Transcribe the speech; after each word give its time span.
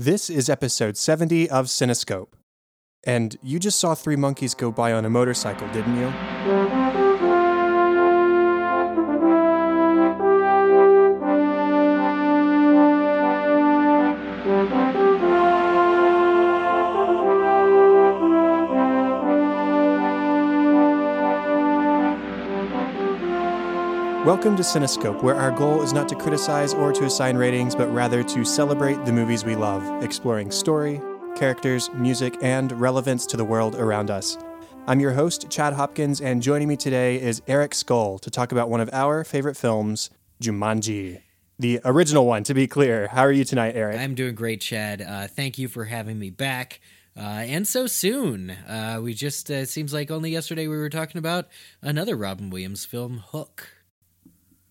This 0.00 0.30
is 0.30 0.48
episode 0.48 0.96
70 0.96 1.50
of 1.50 1.66
Cinescope. 1.66 2.28
And 3.02 3.36
you 3.42 3.58
just 3.58 3.80
saw 3.80 3.96
three 3.96 4.14
monkeys 4.14 4.54
go 4.54 4.70
by 4.70 4.92
on 4.92 5.04
a 5.04 5.10
motorcycle, 5.10 5.66
didn't 5.72 5.96
you? 5.96 6.87
Welcome 24.28 24.56
to 24.56 24.62
Cinescope, 24.62 25.22
where 25.22 25.36
our 25.36 25.50
goal 25.50 25.80
is 25.80 25.94
not 25.94 26.06
to 26.10 26.14
criticize 26.14 26.74
or 26.74 26.92
to 26.92 27.06
assign 27.06 27.38
ratings, 27.38 27.74
but 27.74 27.88
rather 27.88 28.22
to 28.24 28.44
celebrate 28.44 29.02
the 29.06 29.12
movies 29.12 29.42
we 29.42 29.56
love, 29.56 30.04
exploring 30.04 30.50
story, 30.50 31.00
characters, 31.34 31.88
music, 31.94 32.36
and 32.42 32.70
relevance 32.72 33.24
to 33.24 33.38
the 33.38 33.44
world 33.46 33.74
around 33.76 34.10
us. 34.10 34.36
I'm 34.86 35.00
your 35.00 35.12
host, 35.12 35.48
Chad 35.48 35.72
Hopkins, 35.72 36.20
and 36.20 36.42
joining 36.42 36.68
me 36.68 36.76
today 36.76 37.18
is 37.18 37.40
Eric 37.48 37.74
Scull 37.74 38.18
to 38.18 38.28
talk 38.28 38.52
about 38.52 38.68
one 38.68 38.82
of 38.82 38.90
our 38.92 39.24
favorite 39.24 39.56
films, 39.56 40.10
Jumanji. 40.42 41.22
The 41.58 41.80
original 41.86 42.26
one, 42.26 42.44
to 42.44 42.52
be 42.52 42.66
clear. 42.66 43.06
How 43.06 43.22
are 43.22 43.32
you 43.32 43.46
tonight, 43.46 43.76
Eric? 43.76 43.98
I'm 43.98 44.14
doing 44.14 44.34
great, 44.34 44.60
Chad. 44.60 45.00
Uh, 45.00 45.26
thank 45.26 45.56
you 45.56 45.68
for 45.68 45.86
having 45.86 46.18
me 46.18 46.28
back. 46.28 46.80
Uh, 47.16 47.22
and 47.22 47.66
so 47.66 47.86
soon. 47.86 48.50
Uh, 48.50 49.00
we 49.02 49.14
just, 49.14 49.50
uh, 49.50 49.54
it 49.54 49.70
seems 49.70 49.94
like 49.94 50.10
only 50.10 50.30
yesterday 50.32 50.68
we 50.68 50.76
were 50.76 50.90
talking 50.90 51.18
about 51.18 51.48
another 51.80 52.14
Robin 52.14 52.50
Williams 52.50 52.84
film, 52.84 53.24
Hook. 53.28 53.70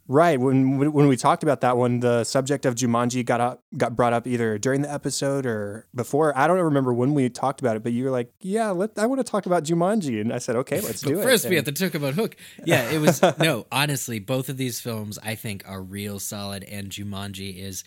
Right. 0.10 0.40
When 0.40 0.78
when 0.94 1.08
we 1.08 1.18
talked 1.18 1.44
about 1.44 1.60
that 1.62 1.76
one, 1.76 2.00
the 2.00 2.24
subject 2.24 2.66
of 2.66 2.76
Jumanji 2.76 3.26
got 3.26 3.42
up, 3.42 3.64
got 3.76 3.96
brought 3.96 4.14
up 4.14 4.26
either 4.26 4.58
during 4.58 4.82
the 4.82 4.92
episode 4.92 5.46
or 5.46 5.86
before. 5.94 6.38
I 6.38 6.48
don't 6.48 6.60
remember 6.60 6.94
when 6.94 7.14
we 7.14 7.28
talked 7.30 7.60
about 7.60 7.76
it, 7.76 7.84
but 7.84 7.92
you 7.92 8.06
were 8.06 8.12
like, 8.12 8.32
"Yeah, 8.40 8.70
let 8.72 8.92
I 8.98 9.06
want 9.06 9.20
to 9.20 9.30
talk 9.30 9.46
about 9.48 9.66
Jumanji," 9.66 10.22
and 10.22 10.32
I 10.32 10.38
said, 10.38 10.56
"Okay, 10.56 10.80
let's 10.80 11.02
do 11.02 11.16
First, 11.16 11.20
it." 11.20 11.24
First, 11.24 11.44
we 11.50 11.58
And- 11.58 11.68
had 11.68 11.76
to 11.76 11.84
talk 11.86 11.94
about 11.96 12.14
Hook. 12.14 12.38
Yeah, 12.64 12.90
it 12.90 13.00
was 13.02 13.22
no. 13.40 13.68
Honestly, 13.70 14.20
both 14.20 14.48
of 14.48 14.56
these 14.56 14.80
films 14.80 15.20
I 15.22 15.36
think 15.36 15.64
are 15.68 15.82
real 15.82 16.20
solid, 16.20 16.64
and 16.64 16.90
Jumanji 16.90 17.58
is 17.62 17.84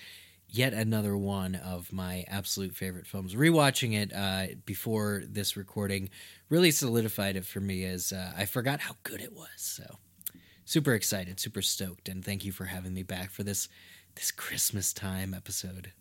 yet 0.46 0.74
another 0.74 1.16
one 1.16 1.54
of 1.54 1.90
my 1.90 2.24
absolute 2.28 2.76
favorite 2.76 3.06
films. 3.06 3.34
Rewatching 3.34 3.94
it 3.94 4.12
uh, 4.12 4.54
before 4.66 5.22
this 5.26 5.56
recording 5.56 6.10
really 6.50 6.70
solidified 6.72 7.36
it 7.36 7.46
for 7.46 7.60
me 7.60 7.84
as 7.84 8.12
uh, 8.12 8.32
I 8.36 8.44
forgot 8.44 8.80
how 8.80 8.96
good 9.04 9.20
it 9.22 9.32
was. 9.32 9.48
So 9.56 9.84
super 10.70 10.94
excited, 10.94 11.40
super 11.40 11.62
stoked, 11.62 12.08
and 12.08 12.24
thank 12.24 12.44
you 12.44 12.52
for 12.52 12.66
having 12.66 12.94
me 12.94 13.02
back 13.02 13.30
for 13.30 13.42
this 13.42 13.68
this 14.14 14.30
Christmas 14.30 14.92
time 14.92 15.34
episode. 15.34 15.92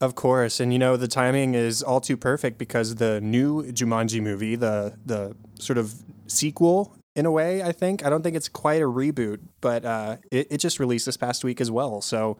Of 0.00 0.14
course, 0.14 0.58
and 0.58 0.72
you 0.72 0.78
know 0.78 0.96
the 0.96 1.08
timing 1.08 1.54
is 1.54 1.82
all 1.82 2.00
too 2.00 2.16
perfect 2.16 2.58
because 2.58 2.96
the 2.96 3.20
new 3.20 3.62
Jumanji 3.64 4.22
movie, 4.22 4.56
the 4.56 4.98
the 5.04 5.36
sort 5.58 5.78
of 5.78 5.94
sequel 6.26 6.96
in 7.14 7.26
a 7.26 7.30
way, 7.30 7.62
I 7.62 7.72
think. 7.72 8.04
I 8.04 8.10
don't 8.10 8.22
think 8.22 8.36
it's 8.36 8.48
quite 8.48 8.80
a 8.80 8.86
reboot, 8.86 9.40
but 9.60 9.84
uh, 9.84 10.16
it 10.30 10.48
it 10.50 10.58
just 10.58 10.80
released 10.80 11.06
this 11.06 11.18
past 11.18 11.44
week 11.44 11.60
as 11.60 11.70
well. 11.70 12.00
So 12.00 12.38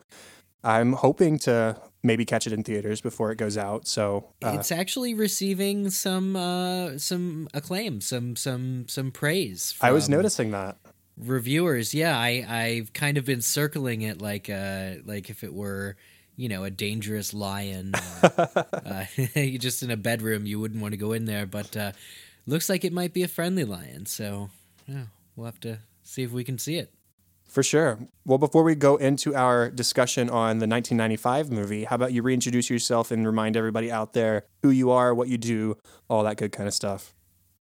I'm 0.63 0.95
hoping 0.95 1.39
to 1.41 1.81
maybe 2.03 2.25
catch 2.25 2.47
it 2.47 2.53
in 2.53 2.63
theaters 2.63 3.01
before 3.03 3.31
it 3.33 3.37
goes 3.37 3.59
out. 3.59 3.87
So 3.87 4.33
uh, 4.43 4.57
it's 4.59 4.73
actually 4.73 5.13
receiving 5.13 5.91
some 5.91 6.37
uh, 6.37 6.97
some 6.97 7.49
acclaim, 7.53 8.01
some 8.01 8.35
some 8.35 8.87
some 8.89 9.11
praise. 9.11 9.75
I 9.83 9.93
was 9.93 10.09
noticing 10.09 10.51
that. 10.53 10.79
Reviewers 11.17 11.95
yeah 11.95 12.19
i 12.19 12.45
i've 12.49 12.93
kind 12.93 13.17
of 13.17 13.25
been 13.25 13.41
circling 13.41 14.03
it 14.03 14.21
like 14.21 14.51
uh 14.51 14.95
like 15.05 15.31
if 15.31 15.45
it 15.45 15.55
were 15.55 15.97
you 16.37 16.49
know 16.49 16.65
a 16.65 16.71
dangerous 16.71 17.33
lion 17.33 17.93
or, 18.23 18.51
uh, 18.85 19.05
just 19.59 19.83
in 19.83 19.91
a 19.91 19.97
bedroom 19.97 20.45
you 20.47 20.59
wouldn't 20.59 20.83
want 20.83 20.93
to 20.93 20.99
go 20.99 21.13
in 21.13 21.25
there 21.25 21.47
but 21.47 21.77
uh 21.77 21.93
looks 22.47 22.69
like 22.69 22.85
it 22.85 22.93
might 22.93 23.13
be 23.13 23.23
a 23.23 23.29
friendly 23.29 23.65
lion 23.65 24.07
so 24.07 24.51
yeah 24.89 25.05
we'll 25.37 25.47
have 25.47 25.61
to 25.61 25.79
see 26.03 26.23
if 26.23 26.33
we 26.33 26.43
can 26.45 26.59
see 26.59 26.77
it 26.77 26.93
For 27.47 27.63
sure. 27.63 27.99
Well, 28.27 28.39
before 28.39 28.65
we 28.65 28.75
go 28.75 28.97
into 28.97 29.33
our 29.37 29.71
discussion 29.71 30.29
on 30.29 30.59
the 30.59 30.67
1995 30.67 31.53
movie, 31.53 31.85
how 31.85 31.95
about 31.95 32.13
you 32.13 32.21
reintroduce 32.23 32.69
yourself 32.69 33.13
and 33.13 33.25
remind 33.25 33.57
everybody 33.57 33.93
out 33.93 34.13
there 34.13 34.43
who 34.63 34.71
you 34.71 34.91
are, 34.91 35.15
what 35.15 35.29
you 35.29 35.39
do, 35.39 35.77
all 36.09 36.25
that 36.25 36.37
good 36.37 36.51
kind 36.51 36.67
of 36.67 36.75
stuff. 36.75 37.15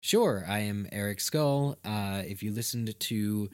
Sure, 0.03 0.44
I 0.49 0.61
am 0.61 0.88
Eric 0.93 1.21
Scull. 1.21 1.77
Uh, 1.84 2.22
if 2.27 2.43
you 2.43 2.53
listened 2.53 2.99
to 2.99 3.50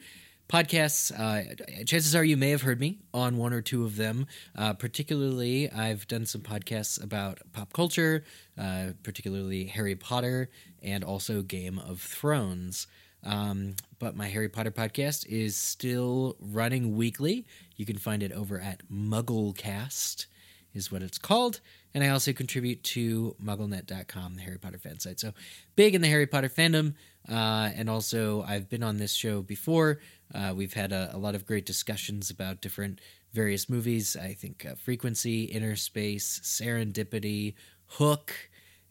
podcasts, 0.47 1.11
uh, 1.11 1.83
chances 1.83 2.15
are 2.15 2.23
you 2.23 2.37
may 2.37 2.51
have 2.51 2.61
heard 2.61 2.79
me 2.79 2.99
on 3.13 3.35
one 3.35 3.51
or 3.51 3.61
two 3.61 3.83
of 3.83 3.97
them. 3.97 4.27
Uh, 4.55 4.71
particularly, 4.71 5.69
I've 5.69 6.07
done 6.07 6.25
some 6.25 6.39
podcasts 6.39 7.03
about 7.03 7.39
pop 7.51 7.73
culture, 7.73 8.23
uh, 8.57 8.91
particularly 9.03 9.65
Harry 9.65 9.97
Potter 9.97 10.49
and 10.81 11.03
also 11.03 11.41
Game 11.41 11.79
of 11.79 11.99
Thrones. 11.99 12.87
Um, 13.25 13.75
but 13.99 14.15
my 14.15 14.29
Harry 14.29 14.47
Potter 14.47 14.71
podcast 14.71 15.25
is 15.27 15.57
still 15.57 16.37
running 16.39 16.95
weekly. 16.95 17.45
You 17.75 17.85
can 17.85 17.97
find 17.97 18.23
it 18.23 18.31
over 18.31 18.57
at 18.57 18.89
Mugglecast 18.89 20.27
is 20.73 20.91
what 20.91 21.03
it's 21.03 21.17
called. 21.17 21.59
And 21.93 22.03
I 22.03 22.09
also 22.09 22.33
contribute 22.33 22.83
to 22.83 23.35
mugglenet.com, 23.43 24.35
the 24.35 24.41
Harry 24.41 24.59
Potter 24.59 24.77
fan 24.77 24.99
site. 24.99 25.19
So 25.19 25.33
big 25.75 25.95
in 25.95 26.01
the 26.01 26.07
Harry 26.07 26.27
Potter 26.27 26.49
fandom. 26.49 26.93
Uh, 27.29 27.71
and 27.75 27.89
also, 27.89 28.43
I've 28.43 28.69
been 28.69 28.83
on 28.83 28.97
this 28.97 29.13
show 29.13 29.41
before. 29.41 29.99
Uh, 30.33 30.53
we've 30.55 30.73
had 30.73 30.91
a, 30.91 31.11
a 31.13 31.17
lot 31.17 31.35
of 31.35 31.45
great 31.45 31.65
discussions 31.65 32.29
about 32.29 32.61
different 32.61 33.01
various 33.33 33.69
movies. 33.69 34.15
I 34.15 34.33
think 34.33 34.65
uh, 34.65 34.75
Frequency, 34.75 35.43
Inner 35.45 35.75
Space, 35.75 36.39
Serendipity, 36.43 37.55
Hook, 37.85 38.33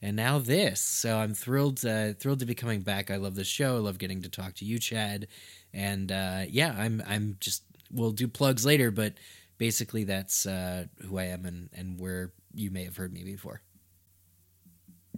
and 0.02 0.16
now 0.16 0.38
this. 0.38 0.80
So 0.80 1.16
I'm 1.16 1.34
thrilled, 1.34 1.84
uh, 1.84 2.12
thrilled 2.14 2.40
to 2.40 2.46
be 2.46 2.54
coming 2.54 2.80
back. 2.80 3.10
I 3.10 3.16
love 3.16 3.34
this 3.34 3.48
show. 3.48 3.76
I 3.76 3.80
love 3.80 3.98
getting 3.98 4.22
to 4.22 4.28
talk 4.28 4.54
to 4.56 4.64
you, 4.64 4.78
Chad. 4.78 5.28
And 5.72 6.12
uh, 6.12 6.42
yeah, 6.48 6.74
I'm, 6.76 7.02
I'm 7.06 7.36
just. 7.40 7.62
We'll 7.92 8.10
do 8.10 8.26
plugs 8.26 8.66
later, 8.66 8.90
but 8.90 9.12
basically 9.58 10.04
that's 10.04 10.46
uh, 10.46 10.86
who 11.02 11.18
I 11.18 11.24
am 11.24 11.44
and, 11.44 11.68
and 11.72 12.00
where 12.00 12.32
you 12.54 12.70
may 12.70 12.84
have 12.84 12.96
heard 12.96 13.12
me 13.12 13.24
before. 13.24 13.62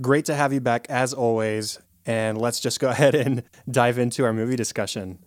Great 0.00 0.26
to 0.26 0.34
have 0.34 0.52
you 0.52 0.60
back 0.60 0.86
as 0.88 1.12
always. 1.12 1.78
And 2.06 2.38
let's 2.38 2.60
just 2.60 2.80
go 2.80 2.88
ahead 2.90 3.14
and 3.14 3.42
dive 3.70 3.98
into 3.98 4.24
our 4.24 4.32
movie 4.32 4.56
discussion. 4.56 5.18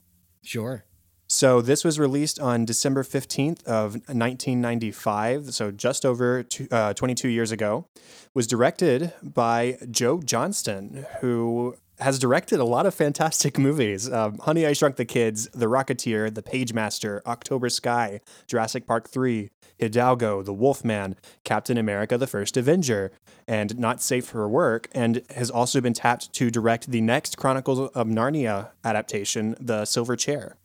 Sure. 0.43 0.85
So 1.27 1.61
this 1.61 1.85
was 1.85 1.97
released 1.97 2.41
on 2.41 2.65
December 2.65 3.03
15th 3.03 3.63
of 3.63 3.93
1995, 3.93 5.53
so 5.53 5.71
just 5.71 6.05
over 6.05 6.43
two, 6.43 6.67
uh, 6.71 6.93
22 6.93 7.29
years 7.29 7.53
ago. 7.53 7.87
Was 8.33 8.47
directed 8.47 9.13
by 9.23 9.77
Joe 9.89 10.21
Johnston, 10.21 11.05
who 11.21 11.77
has 12.01 12.17
directed 12.17 12.59
a 12.59 12.65
lot 12.65 12.85
of 12.85 12.93
fantastic 12.93 13.57
movies. 13.59 14.11
Um, 14.11 14.37
Honey, 14.39 14.65
I 14.65 14.73
Shrunk 14.73 14.95
the 14.95 15.05
Kids, 15.05 15.47
The 15.53 15.67
Rocketeer, 15.67 16.33
The 16.33 16.41
Pagemaster, 16.41 17.21
October 17.25 17.69
Sky, 17.69 18.19
Jurassic 18.47 18.87
Park 18.87 19.07
3, 19.07 19.49
Hidalgo, 19.77 20.41
The 20.41 20.53
Wolfman, 20.53 21.15
Captain 21.43 21.77
America, 21.77 22.17
The 22.17 22.27
First 22.27 22.57
Avenger, 22.57 23.11
and 23.47 23.77
Not 23.77 24.01
Safe 24.01 24.25
for 24.25 24.47
Work, 24.49 24.89
and 24.93 25.21
has 25.35 25.49
also 25.49 25.79
been 25.79 25.93
tapped 25.93 26.33
to 26.33 26.49
direct 26.49 26.89
the 26.89 27.01
next 27.01 27.37
Chronicles 27.37 27.91
of 27.91 28.07
Narnia 28.07 28.71
adaptation, 28.83 29.55
The 29.59 29.85
Silver 29.85 30.15
Chair. 30.15 30.57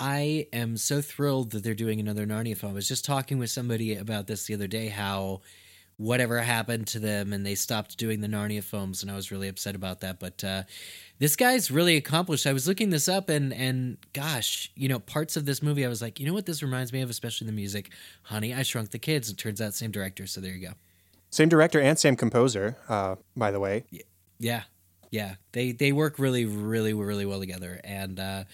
I 0.00 0.46
am 0.52 0.76
so 0.76 1.00
thrilled 1.00 1.50
that 1.50 1.64
they're 1.64 1.74
doing 1.74 1.98
another 1.98 2.24
Narnia 2.26 2.56
film. 2.56 2.72
I 2.72 2.74
was 2.74 2.86
just 2.86 3.04
talking 3.04 3.38
with 3.38 3.50
somebody 3.50 3.96
about 3.96 4.28
this 4.28 4.46
the 4.46 4.54
other 4.54 4.68
day 4.68 4.88
how 4.88 5.40
whatever 5.98 6.38
happened 6.38 6.86
to 6.86 7.00
them 7.00 7.32
and 7.32 7.44
they 7.44 7.56
stopped 7.56 7.98
doing 7.98 8.20
the 8.20 8.28
Narnia 8.28 8.62
films 8.62 9.02
and 9.02 9.10
I 9.10 9.16
was 9.16 9.30
really 9.30 9.48
upset 9.48 9.74
about 9.74 10.00
that. 10.00 10.20
But 10.20 10.42
uh, 10.42 10.62
this 11.18 11.36
guy's 11.36 11.70
really 11.70 11.96
accomplished. 11.96 12.46
I 12.46 12.52
was 12.52 12.66
looking 12.66 12.90
this 12.90 13.08
up 13.08 13.28
and 13.28 13.52
and 13.52 13.98
gosh, 14.12 14.70
you 14.76 14.88
know, 14.88 15.00
parts 15.00 15.36
of 15.36 15.44
this 15.44 15.62
movie 15.62 15.84
I 15.84 15.88
was 15.88 16.00
like, 16.00 16.18
you 16.20 16.26
know 16.26 16.32
what 16.32 16.46
this 16.46 16.62
reminds 16.62 16.92
me 16.92 17.00
of, 17.02 17.10
especially 17.10 17.46
the 17.46 17.52
music. 17.52 17.90
Honey, 18.22 18.54
I 18.54 18.62
Shrunk 18.62 18.90
the 18.90 18.98
Kids. 18.98 19.28
It 19.28 19.36
turns 19.36 19.60
out 19.60 19.74
same 19.74 19.90
director, 19.90 20.26
so 20.26 20.40
there 20.40 20.52
you 20.52 20.68
go. 20.68 20.74
Same 21.30 21.48
director 21.48 21.80
and 21.80 21.98
same 21.98 22.16
composer, 22.16 22.76
uh, 22.88 23.16
by 23.36 23.50
the 23.50 23.60
way. 23.60 23.84
Yeah, 24.38 24.62
yeah, 25.10 25.34
they 25.52 25.72
they 25.72 25.92
work 25.92 26.18
really, 26.18 26.46
really, 26.46 26.94
really 26.94 27.26
well 27.26 27.40
together. 27.40 27.80
And 27.84 28.18
uh, 28.20 28.44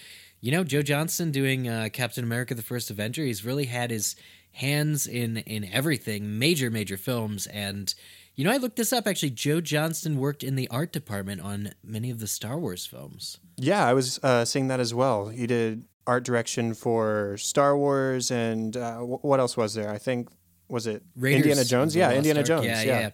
you 0.41 0.51
know, 0.51 0.63
Joe 0.63 0.81
Johnston 0.81 1.31
doing 1.31 1.69
uh, 1.69 1.89
Captain 1.93 2.23
America: 2.23 2.53
The 2.55 2.61
First 2.61 2.89
Avenger, 2.89 3.23
he's 3.23 3.45
really 3.45 3.65
had 3.65 3.91
his 3.91 4.15
hands 4.55 5.07
in 5.07 5.37
in 5.37 5.65
everything, 5.71 6.39
major, 6.39 6.69
major 6.69 6.97
films. 6.97 7.47
And 7.47 7.93
you 8.35 8.43
know, 8.43 8.51
I 8.51 8.57
looked 8.57 8.75
this 8.75 8.91
up. 8.91 9.07
Actually, 9.07 9.29
Joe 9.31 9.61
Johnston 9.61 10.17
worked 10.17 10.43
in 10.43 10.55
the 10.55 10.67
art 10.69 10.91
department 10.91 11.41
on 11.41 11.71
many 11.83 12.09
of 12.09 12.19
the 12.19 12.27
Star 12.27 12.57
Wars 12.57 12.85
films. 12.85 13.37
Yeah, 13.57 13.87
I 13.87 13.93
was 13.93 14.19
uh, 14.23 14.43
seeing 14.43 14.67
that 14.67 14.79
as 14.79 14.93
well. 14.93 15.29
He 15.29 15.47
did 15.47 15.85
art 16.07 16.23
direction 16.23 16.73
for 16.73 17.37
Star 17.37 17.77
Wars 17.77 18.31
and 18.31 18.75
uh, 18.75 18.97
wh- 18.99 19.23
what 19.23 19.39
else 19.39 19.55
was 19.57 19.73
there? 19.73 19.89
I 19.89 19.97
think 19.97 20.29
was 20.67 20.87
it 20.87 21.03
Raiders 21.15 21.43
Indiana 21.43 21.65
Jones? 21.65 21.95
Yeah, 21.95 22.11
Indiana 22.11 22.39
Ark. 22.39 22.47
Jones. 22.47 22.65
Yeah, 22.65 22.83
Yeah, 22.83 22.99
yeah. 22.99 23.09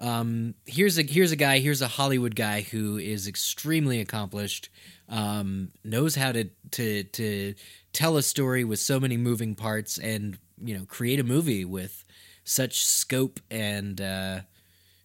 Um, 0.00 0.54
here's 0.66 0.98
a 0.98 1.02
here's 1.02 1.32
a 1.32 1.36
guy. 1.36 1.58
Here's 1.60 1.80
a 1.82 1.88
Hollywood 1.88 2.34
guy 2.34 2.62
who 2.62 2.98
is 2.98 3.26
extremely 3.28 4.00
accomplished. 4.00 4.68
Um, 5.08 5.70
knows 5.84 6.14
how 6.14 6.32
to 6.32 6.50
to 6.72 7.04
to 7.04 7.54
tell 7.92 8.16
a 8.16 8.22
story 8.22 8.64
with 8.64 8.80
so 8.80 8.98
many 8.98 9.16
moving 9.16 9.54
parts, 9.54 9.98
and 9.98 10.36
you 10.62 10.76
know, 10.76 10.84
create 10.84 11.20
a 11.20 11.24
movie 11.24 11.64
with 11.64 12.04
such 12.44 12.84
scope 12.84 13.40
and 13.50 14.00
uh, 14.00 14.40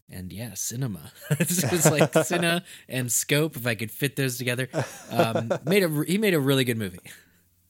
and 0.09 0.31
yeah, 0.33 0.53
cinema. 0.53 1.11
it's 1.31 1.89
like 1.89 2.13
cinema 2.25 2.63
and 2.87 3.11
scope. 3.11 3.55
If 3.55 3.65
I 3.65 3.75
could 3.75 3.91
fit 3.91 4.15
those 4.15 4.37
together, 4.37 4.69
um, 5.11 5.51
made 5.65 5.83
a 5.83 6.03
he 6.05 6.17
made 6.17 6.33
a 6.33 6.39
really 6.39 6.63
good 6.63 6.77
movie. 6.77 6.99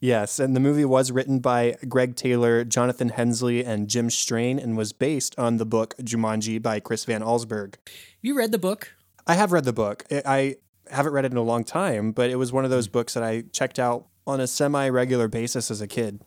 Yes, 0.02 0.40
and 0.40 0.56
the 0.56 0.62
movie 0.62 0.86
was 0.86 1.12
written 1.12 1.40
by 1.40 1.76
Greg 1.90 2.16
Taylor, 2.16 2.64
Jonathan 2.64 3.10
Hensleigh, 3.10 3.66
and 3.66 3.90
Jim 3.90 4.10
Strain, 4.10 4.58
and 4.58 4.78
was 4.78 4.94
based 4.94 5.38
on 5.38 5.58
the 5.58 5.66
book 5.66 5.94
Jumanji 5.98 6.62
by 6.62 6.80
Chris 6.80 7.04
Van 7.04 7.22
Allsburg. 7.22 7.76
You 8.22 8.38
read 8.38 8.54
the 8.54 8.58
book? 8.58 8.94
I 9.28 9.34
have 9.34 9.52
read 9.52 9.66
the 9.66 9.74
book. 9.74 10.06
I 10.10 10.56
haven't 10.90 11.12
read 11.12 11.26
it 11.26 11.32
in 11.32 11.38
a 11.38 11.44
long 11.44 11.66
time, 11.66 12.14
but 12.14 12.30
it 12.30 12.38
was 12.38 12.54
one 12.54 12.64
of 12.64 12.72
those 12.72 12.88
books 12.88 13.14
that 13.14 13.24
I 13.24 13.44
checked 13.52 13.78
out 13.78 14.08
on 14.26 14.40
a 14.40 14.48
semi-regular 14.48 15.28
basis 15.28 15.70
as 15.70 15.82
a 15.82 15.88
kid. 15.88 16.22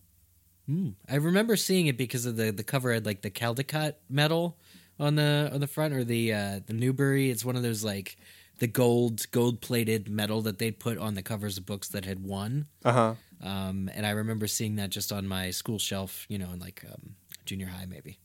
Mm. 0.68 0.94
I 1.08 1.16
remember 1.16 1.56
seeing 1.56 1.86
it 1.86 1.96
because 1.96 2.26
of 2.26 2.36
the 2.36 2.52
the 2.52 2.64
cover 2.64 2.92
had 2.92 3.04
like 3.06 3.22
the 3.22 3.30
Caldecott 3.30 3.94
medal 4.08 4.58
on 4.98 5.16
the 5.16 5.50
on 5.52 5.60
the 5.60 5.66
front 5.66 5.94
or 5.94 6.04
the 6.04 6.32
uh, 6.32 6.60
the 6.66 6.72
Newbery. 6.72 7.30
It's 7.30 7.44
one 7.44 7.56
of 7.56 7.62
those 7.62 7.84
like 7.84 8.16
the 8.58 8.66
gold 8.66 9.30
gold 9.32 9.60
plated 9.60 10.08
medal 10.08 10.42
that 10.42 10.58
they 10.58 10.70
put 10.70 10.98
on 10.98 11.14
the 11.14 11.22
covers 11.22 11.58
of 11.58 11.66
books 11.66 11.88
that 11.88 12.04
had 12.04 12.22
won. 12.22 12.66
Uh 12.84 12.92
huh. 12.92 13.14
Um, 13.42 13.90
and 13.92 14.06
I 14.06 14.10
remember 14.10 14.46
seeing 14.46 14.76
that 14.76 14.90
just 14.90 15.12
on 15.12 15.26
my 15.26 15.50
school 15.50 15.78
shelf, 15.78 16.26
you 16.28 16.38
know, 16.38 16.50
in 16.52 16.60
like 16.60 16.84
um, 16.86 17.16
junior 17.44 17.66
high 17.66 17.86
maybe. 17.86 18.20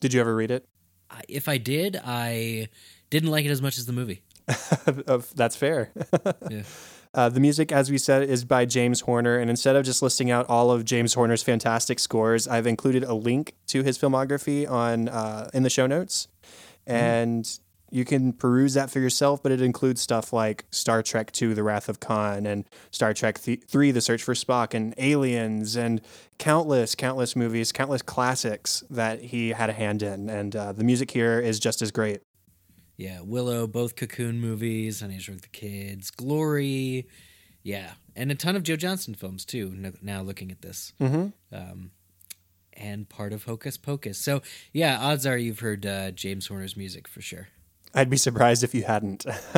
Did 0.00 0.14
you 0.14 0.20
ever 0.20 0.34
read 0.34 0.50
it? 0.52 0.68
I, 1.10 1.22
if 1.28 1.48
I 1.48 1.58
did, 1.58 2.00
I 2.04 2.68
didn't 3.10 3.30
like 3.30 3.44
it 3.44 3.50
as 3.50 3.60
much 3.60 3.78
as 3.78 3.86
the 3.86 3.92
movie. 3.92 4.22
That's 5.34 5.56
fair. 5.56 5.90
Yeah. 6.50 6.62
Uh, 7.12 7.28
the 7.28 7.40
music, 7.40 7.72
as 7.72 7.90
we 7.90 7.98
said, 7.98 8.22
is 8.22 8.44
by 8.44 8.64
James 8.64 9.00
Horner. 9.00 9.38
And 9.38 9.50
instead 9.50 9.74
of 9.76 9.84
just 9.84 10.02
listing 10.02 10.30
out 10.30 10.46
all 10.48 10.70
of 10.70 10.84
James 10.84 11.14
Horner's 11.14 11.42
fantastic 11.42 11.98
scores, 11.98 12.46
I've 12.46 12.66
included 12.66 13.02
a 13.02 13.14
link 13.14 13.54
to 13.68 13.82
his 13.82 13.98
filmography 13.98 14.70
on 14.70 15.08
uh, 15.08 15.50
in 15.52 15.64
the 15.64 15.70
show 15.70 15.86
notes. 15.86 16.28
And 16.86 17.48
you 17.90 18.04
can 18.04 18.32
peruse 18.32 18.74
that 18.74 18.90
for 18.90 19.00
yourself, 19.00 19.42
but 19.42 19.50
it 19.50 19.60
includes 19.60 20.00
stuff 20.00 20.32
like 20.32 20.64
Star 20.70 21.02
Trek 21.02 21.32
II, 21.40 21.54
The 21.54 21.64
Wrath 21.64 21.88
of 21.88 21.98
Khan, 21.98 22.46
and 22.46 22.64
Star 22.92 23.12
Trek 23.12 23.40
th- 23.40 23.64
3, 23.66 23.90
The 23.90 24.00
Search 24.00 24.22
for 24.22 24.34
Spock, 24.34 24.74
and 24.74 24.94
Aliens, 24.96 25.76
and 25.76 26.00
countless, 26.38 26.94
countless 26.94 27.34
movies, 27.34 27.72
countless 27.72 28.02
classics 28.02 28.84
that 28.90 29.20
he 29.20 29.50
had 29.50 29.70
a 29.70 29.72
hand 29.72 30.02
in. 30.02 30.30
And 30.30 30.54
uh, 30.54 30.72
the 30.72 30.84
music 30.84 31.10
here 31.10 31.40
is 31.40 31.58
just 31.58 31.82
as 31.82 31.90
great. 31.90 32.22
Yeah, 33.00 33.20
Willow, 33.22 33.66
both 33.66 33.96
Cocoon 33.96 34.40
movies, 34.42 35.00
Honey 35.00 35.14
I 35.14 35.18
Shrunk 35.18 35.40
the 35.40 35.48
Kids, 35.48 36.10
Glory, 36.10 37.08
yeah, 37.62 37.92
and 38.14 38.30
a 38.30 38.34
ton 38.34 38.56
of 38.56 38.62
Joe 38.62 38.76
Johnston 38.76 39.14
films 39.14 39.46
too. 39.46 39.74
Now 40.02 40.20
looking 40.20 40.50
at 40.50 40.60
this, 40.60 40.92
Mm-hmm. 41.00 41.28
um, 41.56 41.92
and 42.74 43.08
part 43.08 43.32
of 43.32 43.44
Hocus 43.44 43.78
Pocus. 43.78 44.18
So 44.18 44.42
yeah, 44.74 44.98
odds 45.00 45.24
are 45.24 45.38
you've 45.38 45.60
heard 45.60 45.86
uh, 45.86 46.10
James 46.10 46.46
Horner's 46.48 46.76
music 46.76 47.08
for 47.08 47.22
sure. 47.22 47.48
I'd 47.94 48.10
be 48.10 48.18
surprised 48.18 48.62
if 48.62 48.74
you 48.74 48.82
hadn't. 48.84 49.24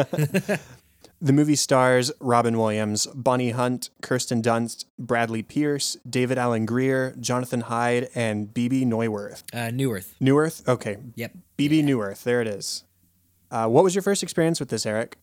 the 1.20 1.32
movie 1.32 1.56
stars 1.56 2.12
Robin 2.20 2.56
Williams, 2.56 3.06
Bonnie 3.08 3.50
Hunt, 3.50 3.90
Kirsten 4.02 4.40
Dunst, 4.40 4.84
Bradley 5.00 5.42
Pierce, 5.42 5.96
David 6.08 6.38
Alan 6.38 6.64
Grier, 6.64 7.14
Jonathan 7.18 7.62
Hyde, 7.62 8.08
and 8.14 8.54
Bebe 8.54 8.84
Neuwirth. 8.84 9.42
Uh, 9.52 9.70
Neworth. 9.70 10.14
Neworth? 10.20 10.66
Okay. 10.68 10.96
Yep. 11.16 11.32
Bebe 11.56 11.82
Neuwirth. 11.82 12.22
There 12.22 12.40
it 12.40 12.46
is. 12.48 12.84
Uh, 13.52 13.68
what 13.68 13.84
was 13.84 13.94
your 13.94 14.00
first 14.00 14.22
experience 14.22 14.58
with 14.58 14.70
this, 14.70 14.86
Eric? 14.86 15.18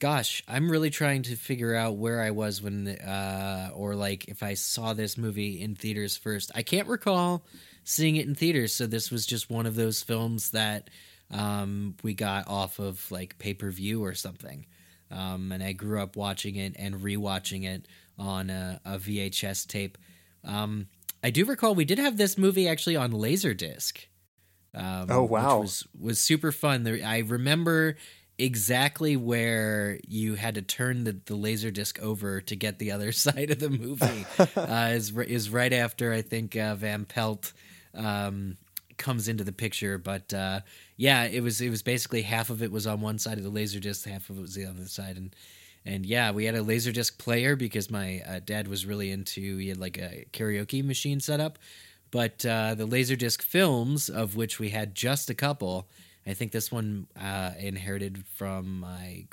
Gosh, 0.00 0.42
I'm 0.48 0.68
really 0.68 0.90
trying 0.90 1.22
to 1.22 1.36
figure 1.36 1.72
out 1.72 1.94
where 1.96 2.20
I 2.20 2.32
was 2.32 2.60
when, 2.60 2.88
uh, 2.88 3.70
or 3.72 3.94
like 3.94 4.24
if 4.26 4.42
I 4.42 4.54
saw 4.54 4.92
this 4.92 5.16
movie 5.16 5.62
in 5.62 5.76
theaters 5.76 6.16
first. 6.16 6.50
I 6.56 6.62
can't 6.62 6.88
recall 6.88 7.46
seeing 7.84 8.16
it 8.16 8.26
in 8.26 8.34
theaters, 8.34 8.74
so 8.74 8.88
this 8.88 9.12
was 9.12 9.24
just 9.24 9.48
one 9.48 9.66
of 9.66 9.76
those 9.76 10.02
films 10.02 10.50
that 10.50 10.90
um, 11.30 11.94
we 12.02 12.12
got 12.12 12.48
off 12.48 12.80
of 12.80 13.08
like 13.12 13.38
pay 13.38 13.54
per 13.54 13.70
view 13.70 14.04
or 14.04 14.14
something. 14.14 14.66
Um, 15.12 15.52
and 15.52 15.62
I 15.62 15.72
grew 15.72 16.02
up 16.02 16.16
watching 16.16 16.56
it 16.56 16.74
and 16.76 16.96
rewatching 16.96 17.64
it 17.64 17.86
on 18.18 18.50
a, 18.50 18.80
a 18.84 18.98
VHS 18.98 19.68
tape. 19.68 19.96
Um, 20.44 20.88
I 21.22 21.30
do 21.30 21.44
recall 21.44 21.76
we 21.76 21.84
did 21.84 22.00
have 22.00 22.16
this 22.16 22.36
movie 22.36 22.66
actually 22.66 22.96
on 22.96 23.12
Laserdisc. 23.12 24.06
Um, 24.74 25.06
Oh, 25.10 25.22
wow. 25.24 25.60
Was 25.60 25.86
was 25.98 26.18
super 26.18 26.52
fun. 26.52 26.84
There, 26.84 26.98
I 27.04 27.18
remember 27.18 27.96
exactly 28.38 29.16
where 29.16 30.00
you 30.08 30.34
had 30.34 30.54
to 30.54 30.62
turn 30.62 31.04
the, 31.04 31.20
the 31.26 31.36
laser 31.36 31.70
disc 31.70 32.00
over 32.00 32.40
to 32.40 32.56
get 32.56 32.78
the 32.78 32.90
other 32.90 33.12
side 33.12 33.50
of 33.50 33.58
the 33.58 33.70
movie. 33.70 34.26
uh, 34.56 34.90
is 34.92 35.16
is 35.16 35.50
right 35.50 35.72
after 35.72 36.12
I 36.12 36.22
think 36.22 36.56
uh, 36.56 36.74
Van 36.74 37.04
Pelt 37.04 37.52
um, 37.94 38.56
comes 38.96 39.28
into 39.28 39.44
the 39.44 39.52
picture. 39.52 39.98
But 39.98 40.32
uh, 40.32 40.60
yeah, 40.96 41.24
it 41.24 41.42
was 41.42 41.60
it 41.60 41.70
was 41.70 41.82
basically 41.82 42.22
half 42.22 42.50
of 42.50 42.62
it 42.62 42.72
was 42.72 42.86
on 42.86 43.00
one 43.00 43.18
side 43.18 43.38
of 43.38 43.44
the 43.44 43.50
laser 43.50 43.80
disc, 43.80 44.06
half 44.08 44.30
of 44.30 44.38
it 44.38 44.40
was 44.40 44.54
the 44.54 44.64
other 44.64 44.86
side, 44.86 45.16
and 45.16 45.34
and 45.84 46.06
yeah, 46.06 46.30
we 46.30 46.44
had 46.44 46.54
a 46.54 46.62
laser 46.62 46.92
disc 46.92 47.18
player 47.18 47.56
because 47.56 47.90
my 47.90 48.22
uh, 48.26 48.40
dad 48.44 48.68
was 48.68 48.86
really 48.86 49.10
into 49.10 49.58
he 49.58 49.68
had 49.68 49.78
like 49.78 49.98
a 49.98 50.24
karaoke 50.32 50.84
machine 50.84 51.20
set 51.20 51.40
up. 51.40 51.58
But 52.12 52.46
uh, 52.46 52.74
the 52.76 52.86
Laserdisc 52.86 53.42
films, 53.42 54.08
of 54.08 54.36
which 54.36 54.60
we 54.60 54.68
had 54.68 54.94
just 54.94 55.30
a 55.30 55.34
couple, 55.34 55.88
I 56.26 56.34
think 56.34 56.52
this 56.52 56.70
one 56.70 57.08
uh, 57.20 57.52
inherited 57.58 58.24
from 58.36 58.80
my 58.80 59.24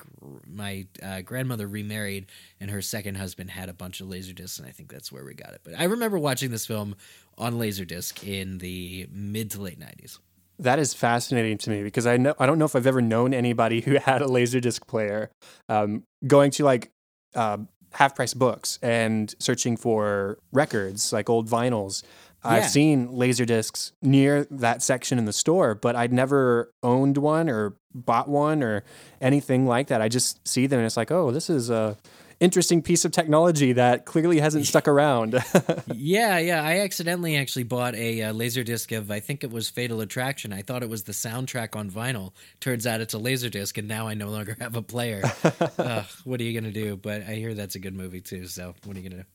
my 0.44 0.86
uh, 1.00 1.20
grandmother 1.20 1.68
remarried, 1.68 2.26
and 2.58 2.70
her 2.70 2.82
second 2.82 3.16
husband 3.16 3.50
had 3.50 3.68
a 3.68 3.72
bunch 3.72 4.00
of 4.00 4.08
Laserdiscs, 4.08 4.58
and 4.58 4.66
I 4.66 4.72
think 4.72 4.90
that's 4.90 5.12
where 5.12 5.24
we 5.24 5.34
got 5.34 5.52
it. 5.52 5.60
But 5.62 5.78
I 5.78 5.84
remember 5.84 6.18
watching 6.18 6.50
this 6.50 6.66
film 6.66 6.96
on 7.38 7.54
Laserdisc 7.54 8.26
in 8.26 8.58
the 8.58 9.06
mid 9.12 9.52
to 9.52 9.60
late 9.60 9.78
nineties. 9.78 10.18
That 10.58 10.78
is 10.78 10.92
fascinating 10.92 11.58
to 11.58 11.70
me 11.70 11.82
because 11.82 12.06
I 12.06 12.16
know 12.16 12.34
I 12.40 12.46
don't 12.46 12.58
know 12.58 12.64
if 12.64 12.74
I've 12.74 12.86
ever 12.86 13.02
known 13.02 13.34
anybody 13.34 13.82
who 13.82 13.94
had 14.02 14.22
a 14.22 14.26
laserdisc 14.26 14.86
player. 14.88 15.30
Um, 15.68 16.04
going 16.26 16.50
to 16.52 16.64
like 16.64 16.90
uh, 17.34 17.58
half 17.92 18.14
price 18.14 18.34
books 18.34 18.78
and 18.82 19.34
searching 19.38 19.76
for 19.76 20.38
records 20.52 21.12
like 21.12 21.30
old 21.30 21.48
vinyls. 21.48 22.02
Yeah. 22.44 22.50
I've 22.50 22.70
seen 22.70 23.12
laser 23.12 23.44
discs 23.44 23.92
near 24.00 24.46
that 24.50 24.82
section 24.82 25.18
in 25.18 25.24
the 25.26 25.32
store, 25.32 25.74
but 25.74 25.94
I'd 25.94 26.12
never 26.12 26.72
owned 26.82 27.18
one 27.18 27.48
or 27.48 27.76
bought 27.94 28.28
one 28.28 28.62
or 28.62 28.84
anything 29.20 29.66
like 29.66 29.88
that. 29.88 30.00
I 30.00 30.08
just 30.08 30.46
see 30.46 30.66
them 30.66 30.78
and 30.78 30.86
it's 30.86 30.96
like, 30.96 31.10
oh, 31.10 31.30
this 31.30 31.50
is 31.50 31.70
a 31.70 31.96
interesting 32.40 32.80
piece 32.80 33.04
of 33.04 33.12
technology 33.12 33.74
that 33.74 34.06
clearly 34.06 34.40
hasn't 34.40 34.66
stuck 34.66 34.88
around. 34.88 35.34
yeah, 35.94 36.38
yeah. 36.38 36.64
I 36.64 36.80
accidentally 36.80 37.36
actually 37.36 37.64
bought 37.64 37.94
a 37.94 38.22
uh, 38.22 38.32
Laserdisc 38.32 38.96
of 38.96 39.10
I 39.10 39.20
think 39.20 39.44
it 39.44 39.50
was 39.50 39.68
Fatal 39.68 40.00
Attraction. 40.00 40.52
I 40.52 40.62
thought 40.62 40.82
it 40.82 40.88
was 40.88 41.04
the 41.04 41.12
soundtrack 41.12 41.76
on 41.76 41.90
vinyl. 41.90 42.32
Turns 42.58 42.86
out 42.86 43.00
it's 43.00 43.14
a 43.14 43.18
laser 43.18 43.50
disc, 43.50 43.76
and 43.78 43.86
now 43.86 44.08
I 44.08 44.14
no 44.14 44.28
longer 44.28 44.56
have 44.60 44.74
a 44.76 44.82
player. 44.82 45.22
Ugh, 45.78 46.06
what 46.24 46.40
are 46.40 46.44
you 46.44 46.58
gonna 46.58 46.72
do? 46.72 46.96
But 46.96 47.22
I 47.22 47.34
hear 47.34 47.54
that's 47.54 47.74
a 47.74 47.80
good 47.80 47.94
movie 47.94 48.22
too. 48.22 48.46
So 48.46 48.74
what 48.84 48.96
are 48.96 49.00
you 49.00 49.08
gonna 49.08 49.22
do? 49.22 49.28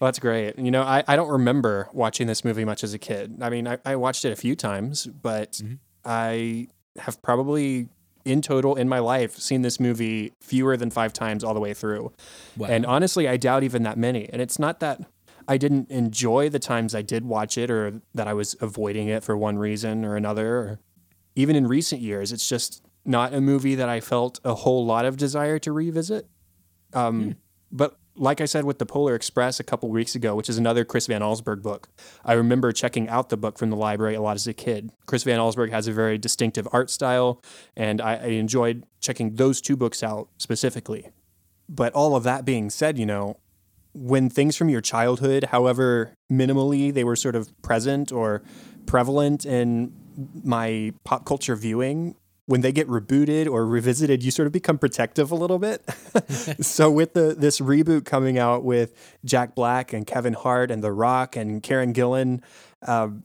Well, 0.00 0.06
that's 0.06 0.18
great. 0.18 0.58
You 0.58 0.70
know, 0.70 0.82
I, 0.82 1.02
I 1.08 1.16
don't 1.16 1.28
remember 1.30 1.88
watching 1.92 2.26
this 2.28 2.44
movie 2.44 2.64
much 2.64 2.84
as 2.84 2.94
a 2.94 2.98
kid. 2.98 3.38
I 3.40 3.50
mean, 3.50 3.66
I, 3.66 3.78
I 3.84 3.96
watched 3.96 4.24
it 4.24 4.32
a 4.32 4.36
few 4.36 4.54
times, 4.54 5.06
but 5.06 5.52
Mhm. 5.54 5.78
I 6.04 6.68
have 6.98 7.20
probably 7.22 7.88
in 8.24 8.42
total 8.42 8.76
in 8.76 8.88
my 8.88 8.98
life 8.98 9.36
seen 9.38 9.62
this 9.62 9.80
movie 9.80 10.32
fewer 10.40 10.76
than 10.76 10.90
five 10.90 11.12
times 11.12 11.42
all 11.42 11.54
the 11.54 11.60
way 11.60 11.74
through. 11.74 12.12
Wow. 12.56 12.68
And 12.68 12.84
honestly, 12.86 13.26
I 13.28 13.36
doubt 13.36 13.62
even 13.64 13.82
that 13.84 13.96
many. 13.98 14.28
And 14.32 14.40
it's 14.42 14.58
not 14.58 14.80
that 14.80 15.00
I 15.48 15.56
didn't 15.56 15.90
enjoy 15.90 16.48
the 16.50 16.58
times 16.58 16.94
I 16.94 17.02
did 17.02 17.24
watch 17.24 17.56
it 17.56 17.70
or 17.70 18.00
that 18.14 18.28
I 18.28 18.34
was 18.34 18.54
avoiding 18.60 19.08
it 19.08 19.24
for 19.24 19.36
one 19.36 19.58
reason 19.58 20.04
or 20.04 20.14
another. 20.14 20.56
Or 20.58 20.78
even 21.34 21.56
in 21.56 21.66
recent 21.66 22.02
years, 22.02 22.32
it's 22.32 22.48
just 22.48 22.82
not 23.04 23.32
a 23.32 23.40
movie 23.40 23.74
that 23.74 23.88
I 23.88 24.00
felt 24.00 24.40
a 24.44 24.54
whole 24.54 24.84
lot 24.84 25.06
of 25.06 25.16
desire 25.16 25.58
to 25.60 25.72
revisit. 25.72 26.26
Um, 26.92 27.36
But 27.72 27.96
like 28.18 28.40
I 28.40 28.44
said 28.44 28.64
with 28.64 28.78
the 28.78 28.86
Polar 28.86 29.14
Express 29.14 29.60
a 29.60 29.64
couple 29.64 29.88
weeks 29.88 30.14
ago, 30.14 30.34
which 30.34 30.48
is 30.48 30.58
another 30.58 30.84
Chris 30.84 31.06
Van 31.06 31.22
Allsburg 31.22 31.62
book, 31.62 31.88
I 32.24 32.34
remember 32.34 32.72
checking 32.72 33.08
out 33.08 33.28
the 33.28 33.36
book 33.36 33.58
from 33.58 33.70
the 33.70 33.76
library 33.76 34.14
a 34.14 34.20
lot 34.20 34.36
as 34.36 34.46
a 34.46 34.52
kid. 34.52 34.90
Chris 35.06 35.22
Van 35.22 35.38
Allsburg 35.38 35.70
has 35.70 35.86
a 35.86 35.92
very 35.92 36.18
distinctive 36.18 36.68
art 36.72 36.90
style, 36.90 37.42
and 37.76 38.00
I, 38.00 38.14
I 38.16 38.26
enjoyed 38.26 38.84
checking 39.00 39.36
those 39.36 39.60
two 39.60 39.76
books 39.76 40.02
out 40.02 40.28
specifically. 40.38 41.08
But 41.68 41.92
all 41.92 42.16
of 42.16 42.24
that 42.24 42.44
being 42.44 42.70
said, 42.70 42.98
you 42.98 43.06
know, 43.06 43.38
when 43.94 44.30
things 44.30 44.56
from 44.56 44.68
your 44.68 44.80
childhood, 44.80 45.44
however 45.44 46.14
minimally 46.30 46.92
they 46.92 47.04
were 47.04 47.16
sort 47.16 47.36
of 47.36 47.50
present 47.62 48.12
or 48.12 48.42
prevalent 48.86 49.44
in 49.44 49.92
my 50.42 50.92
pop 51.04 51.24
culture 51.24 51.56
viewing, 51.56 52.16
when 52.48 52.62
they 52.62 52.72
get 52.72 52.88
rebooted 52.88 53.46
or 53.46 53.66
revisited, 53.66 54.22
you 54.22 54.30
sort 54.30 54.46
of 54.46 54.52
become 54.52 54.78
protective 54.78 55.30
a 55.30 55.34
little 55.34 55.58
bit. 55.58 55.84
so 56.60 56.90
with 56.90 57.12
the 57.12 57.34
this 57.36 57.60
reboot 57.60 58.06
coming 58.06 58.38
out 58.38 58.64
with 58.64 59.18
Jack 59.22 59.54
Black 59.54 59.92
and 59.92 60.06
Kevin 60.06 60.32
Hart 60.32 60.70
and 60.70 60.82
The 60.82 60.90
Rock 60.90 61.36
and 61.36 61.62
Karen 61.62 61.92
Gillan, 61.92 62.40
um, 62.86 63.24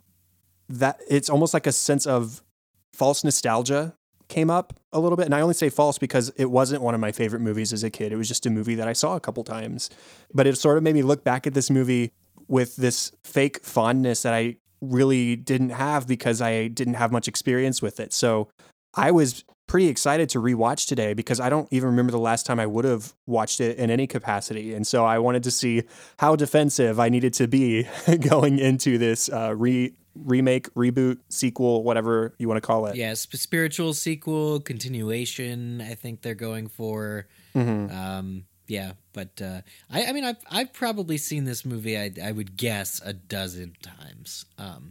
that 0.67 0.99
it's 1.09 1.29
almost 1.29 1.53
like 1.53 1.65
a 1.65 1.71
sense 1.71 2.05
of 2.05 2.43
false 2.91 3.23
nostalgia 3.23 3.95
came 4.27 4.49
up 4.49 4.77
a 4.91 4.99
little 4.99 5.15
bit. 5.15 5.25
And 5.25 5.33
I 5.33 5.39
only 5.39 5.53
say 5.53 5.69
false 5.69 5.97
because 5.97 6.27
it 6.35 6.51
wasn't 6.51 6.81
one 6.81 6.93
of 6.93 6.99
my 6.99 7.13
favorite 7.13 7.39
movies 7.39 7.71
as 7.71 7.81
a 7.81 7.89
kid. 7.89 8.11
It 8.11 8.17
was 8.17 8.27
just 8.27 8.45
a 8.45 8.49
movie 8.49 8.75
that 8.75 8.89
I 8.89 8.93
saw 8.93 9.15
a 9.15 9.21
couple 9.21 9.45
times. 9.45 9.89
But 10.33 10.47
it 10.47 10.57
sort 10.57 10.75
of 10.75 10.83
made 10.83 10.95
me 10.95 11.01
look 11.01 11.23
back 11.23 11.47
at 11.47 11.53
this 11.53 11.69
movie 11.69 12.11
with 12.49 12.75
this 12.75 13.13
fake 13.23 13.63
fondness 13.63 14.23
that 14.23 14.33
I 14.33 14.57
really 14.81 15.37
didn't 15.37 15.69
have 15.69 16.07
because 16.07 16.41
I 16.41 16.67
didn't 16.67 16.95
have 16.95 17.09
much 17.09 17.29
experience 17.29 17.81
with 17.81 18.01
it. 18.01 18.11
So 18.11 18.49
I 18.95 19.11
was 19.11 19.43
pretty 19.67 19.87
excited 19.87 20.29
to 20.29 20.39
rewatch 20.39 20.87
today 20.87 21.13
because 21.13 21.39
I 21.39 21.49
don't 21.49 21.67
even 21.71 21.89
remember 21.89 22.11
the 22.11 22.19
last 22.19 22.45
time 22.45 22.59
I 22.59 22.67
would 22.67 22.85
have 22.85 23.13
watched 23.25 23.59
it 23.61 23.77
in 23.77 23.89
any 23.89 24.07
capacity. 24.07 24.73
And 24.73 24.85
so 24.85 25.05
I 25.05 25.19
wanted 25.19 25.43
to 25.43 25.51
see 25.51 25.83
how 26.19 26.35
defensive 26.35 26.99
I 26.99 27.09
needed 27.09 27.33
to 27.35 27.47
be 27.47 27.87
going 28.19 28.59
into 28.59 28.97
this 28.97 29.29
uh, 29.29 29.55
re 29.55 29.93
remake, 30.15 30.71
reboot, 30.75 31.17
sequel, 31.29 31.83
whatever 31.83 32.35
you 32.37 32.47
want 32.47 32.61
to 32.61 32.65
call 32.65 32.85
it. 32.85 32.95
Yes, 32.95 33.27
yeah, 33.31 33.39
spiritual 33.39 33.93
sequel, 33.93 34.59
continuation. 34.59 35.81
I 35.81 35.95
think 35.95 36.21
they're 36.21 36.35
going 36.35 36.67
for. 36.67 37.27
Mm-hmm. 37.55 37.95
Um, 37.95 38.45
yeah, 38.67 38.93
but 39.11 39.41
uh, 39.41 39.61
I, 39.89 40.05
I 40.05 40.11
mean, 40.13 40.23
I've 40.23 40.37
I've 40.49 40.73
probably 40.73 41.17
seen 41.17 41.45
this 41.45 41.65
movie. 41.65 41.97
I 41.97 42.11
I 42.23 42.31
would 42.31 42.55
guess 42.57 43.01
a 43.03 43.13
dozen 43.13 43.75
times. 43.81 44.45
Um, 44.57 44.89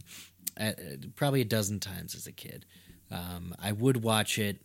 probably 1.15 1.41
a 1.41 1.45
dozen 1.45 1.79
times 1.79 2.15
as 2.15 2.27
a 2.27 2.31
kid. 2.31 2.65
Um, 3.13 3.55
I 3.61 3.71
would 3.71 4.03
watch 4.03 4.39
it. 4.39 4.59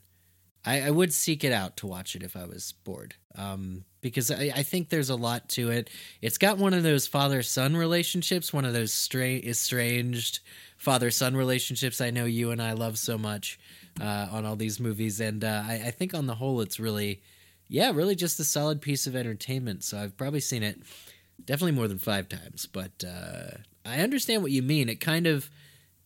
I, 0.64 0.83
I, 0.83 0.90
would 0.90 1.12
seek 1.12 1.45
it 1.45 1.52
out 1.52 1.76
to 1.78 1.87
watch 1.87 2.17
it 2.17 2.23
if 2.23 2.35
I 2.35 2.47
was 2.47 2.73
bored. 2.73 3.14
Um, 3.37 3.85
because 4.00 4.31
I, 4.31 4.52
I, 4.55 4.62
think 4.62 4.88
there's 4.88 5.11
a 5.11 5.17
lot 5.17 5.49
to 5.50 5.71
it. 5.71 5.90
It's 6.23 6.38
got 6.38 6.57
one 6.57 6.73
of 6.73 6.83
those 6.83 7.07
father 7.07 7.43
son 7.43 7.76
relationships, 7.76 8.52
one 8.52 8.64
of 8.64 8.73
those 8.73 8.93
stra- 8.93 9.26
estranged 9.26 10.40
father 10.78 11.11
son 11.11 11.37
relationships 11.37 12.00
I 12.00 12.11
know 12.11 12.25
you 12.25 12.50
and 12.50 12.62
I 12.62 12.73
love 12.73 12.99
so 12.99 13.19
much 13.19 13.59
uh, 14.00 14.28
on 14.33 14.47
all 14.47 14.57
these 14.57 14.81
movies. 14.81 15.21
And 15.21 15.45
uh, 15.45 15.64
I, 15.67 15.83
I 15.87 15.90
think 15.90 16.14
on 16.14 16.26
the 16.26 16.37
whole, 16.37 16.61
it's 16.61 16.81
really, 16.81 17.23
yeah, 17.69 17.93
really 17.93 18.14
just 18.14 18.40
a 18.40 18.45
solid 18.45 18.81
piece 18.81 19.07
of 19.07 19.14
entertainment. 19.14 19.85
So 19.85 19.99
I've 19.99 20.17
probably 20.17 20.40
seen 20.40 20.62
it 20.62 20.78
definitely 21.45 21.73
more 21.73 21.88
than 21.88 21.99
five 21.99 22.28
times. 22.28 22.67
But 22.67 23.05
uh, 23.07 23.59
I 23.85 24.00
understand 24.00 24.43
what 24.43 24.52
you 24.52 24.62
mean. 24.62 24.88
It 24.88 25.00
kind 25.00 25.26
of 25.26 25.50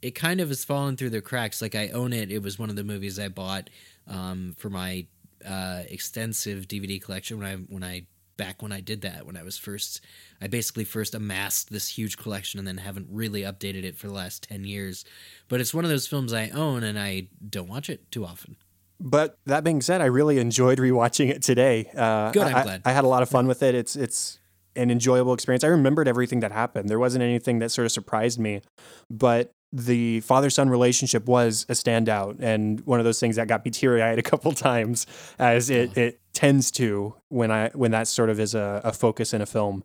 it 0.03 0.11
kind 0.13 0.41
of 0.41 0.49
has 0.49 0.65
fallen 0.65 0.97
through 0.97 1.11
the 1.11 1.21
cracks. 1.21 1.63
Like 1.63 1.75
I 1.75 1.89
own 1.89 2.13
it. 2.13 2.31
It 2.31 2.43
was 2.43 2.59
one 2.59 2.69
of 2.69 2.77
the 2.77 2.85
movies 2.85 3.19
I 3.19 3.29
bought 3.29 3.71
um, 4.09 4.55
for 4.59 4.69
my 4.69 5.07
uh, 5.49 5.83
extensive 5.89 6.69
DVD 6.69 7.01
collection 7.01 7.39
when 7.39 7.47
I 7.47 7.55
when 7.55 7.85
I 7.85 8.07
back 8.37 8.63
when 8.63 8.73
I 8.73 8.81
did 8.81 9.03
that 9.03 9.27
when 9.27 9.37
I 9.37 9.43
was 9.43 9.59
first 9.59 10.01
I 10.41 10.47
basically 10.47 10.85
first 10.85 11.15
amassed 11.15 11.71
this 11.71 11.87
huge 11.89 12.17
collection 12.17 12.59
and 12.59 12.67
then 12.67 12.79
haven't 12.79 13.07
really 13.11 13.43
updated 13.43 13.85
it 13.85 13.97
for 13.97 14.09
the 14.09 14.15
last 14.15 14.45
10 14.45 14.65
years. 14.65 15.05
But 15.49 15.61
it's 15.61 15.73
one 15.73 15.85
of 15.85 15.91
those 15.91 16.07
films 16.07 16.33
I 16.33 16.49
own 16.49 16.83
and 16.83 16.99
I 16.99 17.29
don't 17.49 17.69
watch 17.69 17.89
it 17.89 18.11
too 18.11 18.25
often. 18.25 18.57
But 18.99 19.37
that 19.47 19.65
being 19.65 19.81
said, 19.81 20.01
I 20.01 20.07
really 20.07 20.39
enjoyed 20.39 20.79
rewatching 20.79 21.29
it 21.29 21.43
today. 21.43 21.91
Uh, 21.97 22.31
Good, 22.31 22.43
I'm 22.43 22.55
I, 22.55 22.63
glad. 22.63 22.83
I 22.85 22.93
had 22.93 23.05
a 23.05 23.09
lot 23.09 23.23
of 23.23 23.29
fun 23.29 23.47
with 23.47 23.63
it. 23.63 23.75
It's 23.75 23.97
it's 23.97 24.39
an 24.77 24.91
enjoyable 24.91 25.35
experience. 25.35 25.65
I 25.65 25.69
remembered 25.69 26.09
everything 26.09 26.41
that 26.41 26.53
happened. 26.53 26.89
There 26.89 26.99
wasn't 26.99 27.23
anything 27.23 27.59
that 27.59 27.71
sort 27.71 27.85
of 27.85 27.93
surprised 27.93 28.39
me, 28.39 28.63
but 29.11 29.53
the 29.73 30.21
father 30.21 30.51
son 30.51 30.69
relationship 30.69 31.27
was 31.27 31.65
a 31.69 31.73
standout 31.73 32.37
and 32.41 32.81
one 32.81 32.99
of 32.99 33.05
those 33.05 33.19
things 33.19 33.37
that 33.37 33.49
got 33.49 33.65
me 33.65 33.71
teary 33.71 34.03
eyed 34.03 34.19
a 34.19 34.23
couple 34.23 34.53
times, 34.53 35.07
as 35.39 35.71
it, 35.71 35.97
it 35.97 36.21
tends 36.33 36.71
to 36.73 37.15
when 37.29 37.51
I 37.51 37.71
when 37.75 37.91
that 37.93 38.09
sort 38.09 38.31
of 38.31 38.39
is 38.39 38.55
a, 38.55 38.81
a 38.85 38.93
focus 38.93 39.33
in 39.33 39.41
a 39.41 39.47
film. 39.47 39.85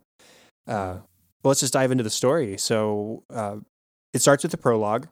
Uh, 0.66 0.98
well, 1.42 1.50
let's 1.50 1.60
just 1.60 1.72
dive 1.72 1.90
into 1.90 2.04
the 2.04 2.10
story. 2.10 2.58
So 2.58 3.24
uh, 3.30 3.56
it 4.12 4.20
starts 4.20 4.42
with 4.42 4.50
the 4.50 4.58
prologue. 4.58 5.08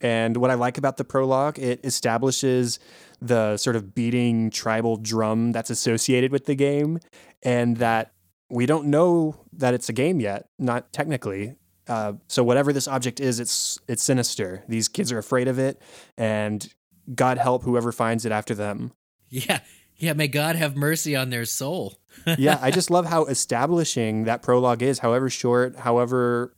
And 0.00 0.36
what 0.36 0.50
I 0.50 0.54
like 0.54 0.76
about 0.76 0.98
the 0.98 1.04
prologue, 1.04 1.58
it 1.58 1.80
establishes 1.82 2.78
the 3.22 3.56
sort 3.56 3.76
of 3.76 3.94
beating 3.94 4.50
tribal 4.50 4.96
drum 4.96 5.52
that's 5.52 5.70
associated 5.70 6.32
with 6.32 6.44
the 6.44 6.54
game, 6.54 6.98
and 7.42 7.78
that 7.78 8.12
we 8.50 8.66
don't 8.66 8.88
know 8.88 9.36
that 9.54 9.72
it's 9.72 9.88
a 9.88 9.94
game 9.94 10.20
yet, 10.20 10.48
not 10.58 10.92
technically. 10.92 11.56
Uh, 11.88 12.14
so 12.28 12.42
whatever 12.42 12.72
this 12.72 12.88
object 12.88 13.20
is, 13.20 13.40
it's 13.40 13.78
it's 13.88 14.02
sinister. 14.02 14.64
These 14.68 14.88
kids 14.88 15.12
are 15.12 15.18
afraid 15.18 15.48
of 15.48 15.58
it, 15.58 15.80
and 16.16 16.72
God 17.14 17.38
help 17.38 17.62
whoever 17.62 17.92
finds 17.92 18.24
it 18.24 18.32
after 18.32 18.54
them. 18.54 18.92
Yeah, 19.28 19.60
yeah. 19.96 20.12
May 20.12 20.28
God 20.28 20.56
have 20.56 20.76
mercy 20.76 21.14
on 21.14 21.30
their 21.30 21.44
soul. 21.44 21.98
yeah, 22.38 22.58
I 22.60 22.70
just 22.70 22.90
love 22.90 23.06
how 23.06 23.24
establishing 23.26 24.24
that 24.24 24.42
prologue 24.42 24.82
is, 24.82 25.00
however 25.00 25.30
short, 25.30 25.76
however 25.76 26.54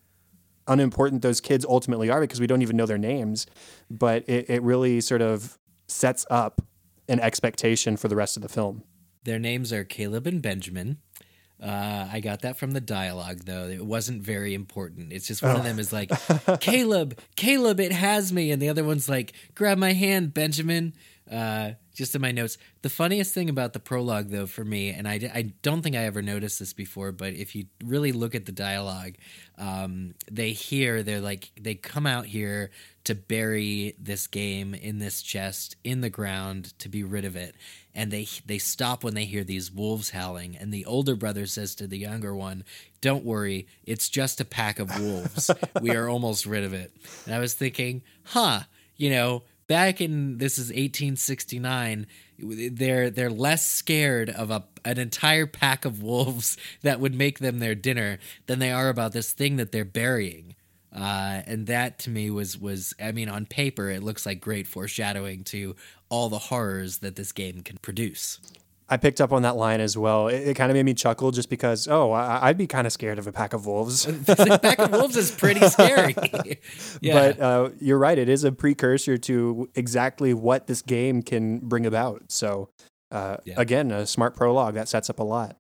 unimportant 0.67 1.23
those 1.23 1.41
kids 1.41 1.65
ultimately 1.65 2.11
are, 2.11 2.21
because 2.21 2.41
we 2.41 2.47
don't 2.47 2.63
even 2.63 2.77
know 2.77 2.87
their 2.87 2.99
names. 2.99 3.47
But 3.91 4.29
it, 4.29 4.49
it 4.49 4.63
really 4.63 5.01
sort 5.01 5.23
of 5.23 5.59
sets 5.89 6.27
up 6.31 6.63
an 7.09 7.21
expectation 7.21 7.97
for 7.97 8.09
the 8.09 8.17
rest 8.17 8.37
of 8.37 8.43
the 8.43 8.49
film. 8.49 8.83
Their 9.25 9.39
names 9.39 9.73
are 9.73 9.85
Caleb 9.85 10.27
and 10.27 10.41
Benjamin. 10.41 10.99
Uh, 11.61 12.09
I 12.13 12.21
got 12.21 12.43
that 12.43 12.57
from 12.57 12.71
the 12.71 12.81
dialogue, 12.81 13.41
though. 13.45 13.67
It 13.67 13.85
wasn't 13.85 14.23
very 14.23 14.55
important. 14.55 15.13
It's 15.13 15.27
just 15.27 15.43
one 15.43 15.57
oh. 15.57 15.59
of 15.59 15.65
them 15.65 15.79
is 15.79 15.93
like, 15.93 16.11
Caleb, 16.61 17.19
Caleb, 17.37 17.81
it 17.81 17.93
has 17.93 18.33
me. 18.33 18.53
And 18.53 18.63
the 18.63 18.69
other 18.69 18.85
one's 18.85 19.09
like, 19.09 19.33
grab 19.55 19.79
my 19.79 19.93
hand, 19.93 20.33
Benjamin. 20.33 20.95
Uh, 21.31 21.73
just 21.95 22.15
in 22.15 22.23
my 22.23 22.33
notes. 22.33 22.57
The 22.83 22.89
funniest 22.89 23.35
thing 23.35 23.51
about 23.51 23.73
the 23.73 23.81
prologue, 23.81 24.31
though, 24.31 24.47
for 24.47 24.65
me, 24.65 24.91
and 24.91 25.07
I, 25.07 25.15
I 25.35 25.53
don't 25.63 25.83
think 25.83 25.97
I 25.97 26.05
ever 26.05 26.23
noticed 26.23 26.61
this 26.61 26.73
before, 26.73 27.11
but 27.13 27.35
if 27.35 27.57
you 27.57 27.67
really 27.85 28.13
look 28.13 28.35
at 28.37 28.47
the 28.47 28.53
dialogue, 28.53 29.17
um, 29.59 30.15
they 30.31 30.53
hear, 30.53 31.03
they're 31.03 31.21
like, 31.21 31.51
they 31.61 31.75
come 31.75 32.07
out 32.07 32.27
here 32.27 32.71
to 33.09 33.15
bury 33.15 33.95
this 33.99 34.27
game 34.27 34.75
in 34.75 34.99
this 34.99 35.23
chest 35.23 35.77
in 35.83 36.03
the 36.03 36.11
ground 36.11 36.79
to 36.79 36.89
be 36.89 37.03
rid 37.03 37.25
of 37.25 37.37
it. 37.37 37.55
And 37.95 38.11
they 38.11 38.29
they 38.45 38.59
stop 38.59 39.03
when 39.03 39.15
they 39.15 39.25
hear 39.25 39.45
these 39.45 39.73
wolves 39.73 40.11
howling. 40.11 40.57
And 40.57 40.73
the 40.73 40.85
older 40.85 41.17
brother 41.17 41.47
says 41.47 41.75
to 41.77 41.87
the 41.87 41.97
younger 41.97 42.35
one 42.35 42.65
don't 43.01 43.25
worry 43.25 43.67
it's 43.85 44.11
just 44.11 44.43
a 44.43 44.45
pack 44.45 44.79
of 44.79 45.01
wolves. 45.01 45.51
We 45.81 45.97
are 45.97 46.07
almost 46.11 46.45
rid 46.45 46.65
of 46.65 46.75
it. 46.75 46.93
And 47.25 47.35
i 47.35 47.39
was 47.39 47.55
thinking 47.55 48.03
huh 48.25 48.61
you 48.99 49.09
know 49.09 49.43
back 49.69 50.01
in 50.01 50.39
this 50.39 50.59
is 50.59 50.69
1869 50.69 52.07
they're 52.39 53.11
they're 53.11 53.31
less 53.31 53.67
scared 53.67 54.31
of 54.31 54.51
a 54.51 54.65
an 54.85 54.99
entire 54.99 55.47
pack 55.47 55.85
of 55.85 56.03
wolves 56.03 56.57
that 56.83 56.99
would 56.99 57.15
make 57.15 57.39
them 57.39 57.59
their 57.59 57.75
dinner 57.75 58.19
than 58.47 58.59
they 58.59 58.73
are 58.73 58.89
about 58.89 59.13
this 59.13 59.33
thing 59.33 59.57
that 59.57 59.71
they're 59.71 59.85
burying 59.85 60.55
uh, 60.95 61.43
and 61.47 61.67
that 61.67 61.99
to 61.99 62.11
me 62.11 62.31
was 62.31 62.59
was 62.59 62.95
I 63.01 63.13
mean 63.13 63.29
on 63.29 63.47
paper 63.47 63.91
it 63.91 64.03
looks 64.03 64.25
like 64.25 64.41
great 64.41 64.67
foreshadowing 64.67 65.45
to 65.45 65.77
all 66.09 66.29
the 66.29 66.39
horrors 66.39 66.99
that 66.99 67.17
this 67.17 67.33
game 67.33 67.61
can 67.61 67.77
produce. 67.79 68.41
I 68.91 68.97
picked 68.97 69.21
up 69.21 69.33
on 69.33 69.43
that 69.43 69.57
line 69.57 69.81
as 69.81 69.99
well. 69.99 70.29
It, 70.29 70.49
it 70.49 70.55
kind 70.55 70.71
of 70.71 70.75
made 70.77 70.85
me 70.85 70.95
chuckle 70.95 71.31
just 71.31 71.51
because, 71.51 71.87
oh, 71.89 72.11
I, 72.13 72.49
would 72.49 72.57
be 72.57 72.67
kind 72.67 72.87
of 72.87 72.93
scared 72.93 73.19
of 73.19 73.27
a 73.27 73.33
pack 73.33 73.53
of 73.53 73.67
wolves. 73.67 74.07
a 74.29 74.59
pack 74.59 74.79
of 74.79 74.93
wolves 74.93 75.17
is 75.17 75.31
pretty 75.31 75.67
scary. 75.69 76.15
yeah. 77.01 77.13
But 77.13 77.41
uh, 77.41 77.71
you're 77.81 77.99
right. 77.99 78.17
It 78.17 78.31
is 78.31 78.45
a 78.45 78.53
precursor 78.53 79.19
to 79.19 79.69
exactly 79.75 80.33
what 80.33 80.67
this 80.67 80.81
game 80.81 81.23
can 81.23 81.59
bring 81.59 81.85
about. 81.85 82.25
So, 82.29 82.71
uh, 83.11 83.37
yeah. 83.45 83.55
again, 83.59 83.91
a 83.91 84.07
smart 84.07 84.35
prologue 84.35 84.75
that 84.75 84.89
sets 84.89 85.11
up 85.11 85.19
a 85.19 85.25
lot. 85.25 85.59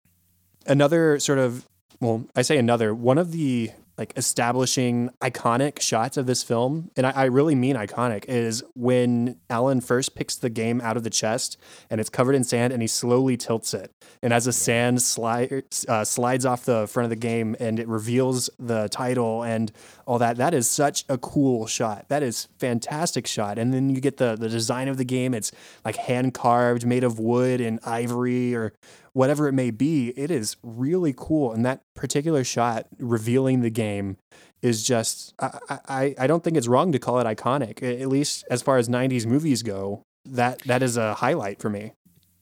Another 0.66 1.18
sort 1.18 1.38
of, 1.38 1.68
well, 2.00 2.26
I 2.35 2.42
say 2.42 2.56
another, 2.56 2.94
one 2.94 3.18
of 3.18 3.32
the 3.32 3.73
like 3.99 4.12
establishing 4.17 5.11
iconic 5.21 5.81
shots 5.81 6.17
of 6.17 6.26
this 6.26 6.45
film, 6.45 6.90
and 6.97 7.05
I, 7.05 7.11
I, 7.11 7.25
really 7.25 7.57
mean 7.57 7.75
iconic, 7.75 8.25
is 8.26 8.62
when 8.75 9.37
Alan 9.50 9.81
first 9.81 10.14
picks 10.14 10.37
the 10.37 10.49
game 10.49 10.81
out 10.81 10.97
of 10.97 11.02
the 11.02 11.11
chest 11.11 11.59
and 11.90 12.00
it's 12.00 12.09
covered 12.09 12.35
in 12.35 12.45
sand 12.45 12.73
and 12.73 12.81
he 12.81 12.87
slowly 12.87 13.37
tilts 13.37 13.75
it. 13.75 13.93
And 14.23 14.33
as 14.33 14.45
the 14.45 14.52
sand 14.52 15.02
slide, 15.02 15.64
uh, 15.88 16.05
slides 16.05 16.47
off 16.47 16.64
the 16.64 16.87
front 16.87 17.05
of 17.05 17.11
the 17.11 17.17
game 17.17 17.57
and 17.59 17.81
it 17.81 17.88
reveals 17.88 18.49
the 18.59 18.88
title 18.88 19.43
and 19.43 19.73
all 20.08 20.18
that, 20.18 20.38
that 20.38 20.54
is 20.54 20.66
such 20.68 21.04
a 21.10 21.18
cool 21.18 21.66
shot. 21.66 22.06
That 22.08 22.22
is 22.22 22.48
fantastic 22.58 23.26
shot. 23.26 23.58
And 23.58 23.74
then 23.74 23.90
you 23.90 24.00
get 24.00 24.16
the, 24.16 24.36
the 24.36 24.48
design 24.48 24.88
of 24.88 24.96
the 24.96 25.04
game. 25.04 25.34
It's 25.34 25.52
like 25.84 25.96
hand 25.96 26.32
carved, 26.32 26.86
made 26.86 27.04
of 27.04 27.18
wood 27.18 27.60
and 27.60 27.78
ivory 27.84 28.54
or 28.54 28.72
whatever 29.12 29.48
it 29.48 29.52
may 29.52 29.70
be, 29.70 30.14
it 30.16 30.30
is 30.30 30.56
really 30.62 31.12
cool. 31.14 31.52
And 31.52 31.62
that 31.66 31.82
particular 31.94 32.42
shot 32.42 32.86
revealing 32.98 33.60
the 33.60 33.68
game 33.68 34.16
is 34.62 34.82
just, 34.82 35.34
I, 35.38 35.58
I, 35.68 36.14
I 36.20 36.26
don't 36.26 36.42
think 36.42 36.56
it's 36.56 36.68
wrong 36.68 36.90
to 36.92 36.98
call 36.98 37.20
it 37.20 37.24
iconic, 37.24 37.82
at 37.82 38.08
least 38.08 38.44
as 38.50 38.62
far 38.62 38.78
as 38.78 38.88
90s 38.88 39.26
movies 39.26 39.62
go. 39.62 40.02
That 40.24 40.60
that 40.60 40.82
is 40.82 40.96
a 40.96 41.14
highlight 41.14 41.60
for 41.60 41.70
me. 41.70 41.92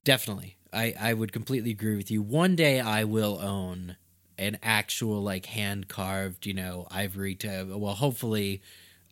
Definitely. 0.04 0.56
I, 0.72 0.94
I 0.98 1.14
would 1.14 1.32
completely 1.32 1.70
agree 1.70 1.96
with 1.96 2.10
you. 2.10 2.20
One 2.22 2.56
day 2.56 2.80
I 2.80 3.04
will 3.04 3.38
own 3.40 3.96
an 4.38 4.58
actual 4.62 5.22
like 5.22 5.46
hand 5.46 5.88
carved, 5.88 6.46
you 6.46 6.54
know, 6.54 6.86
ivory 6.90 7.34
to 7.36 7.66
well 7.76 7.94
hopefully 7.94 8.62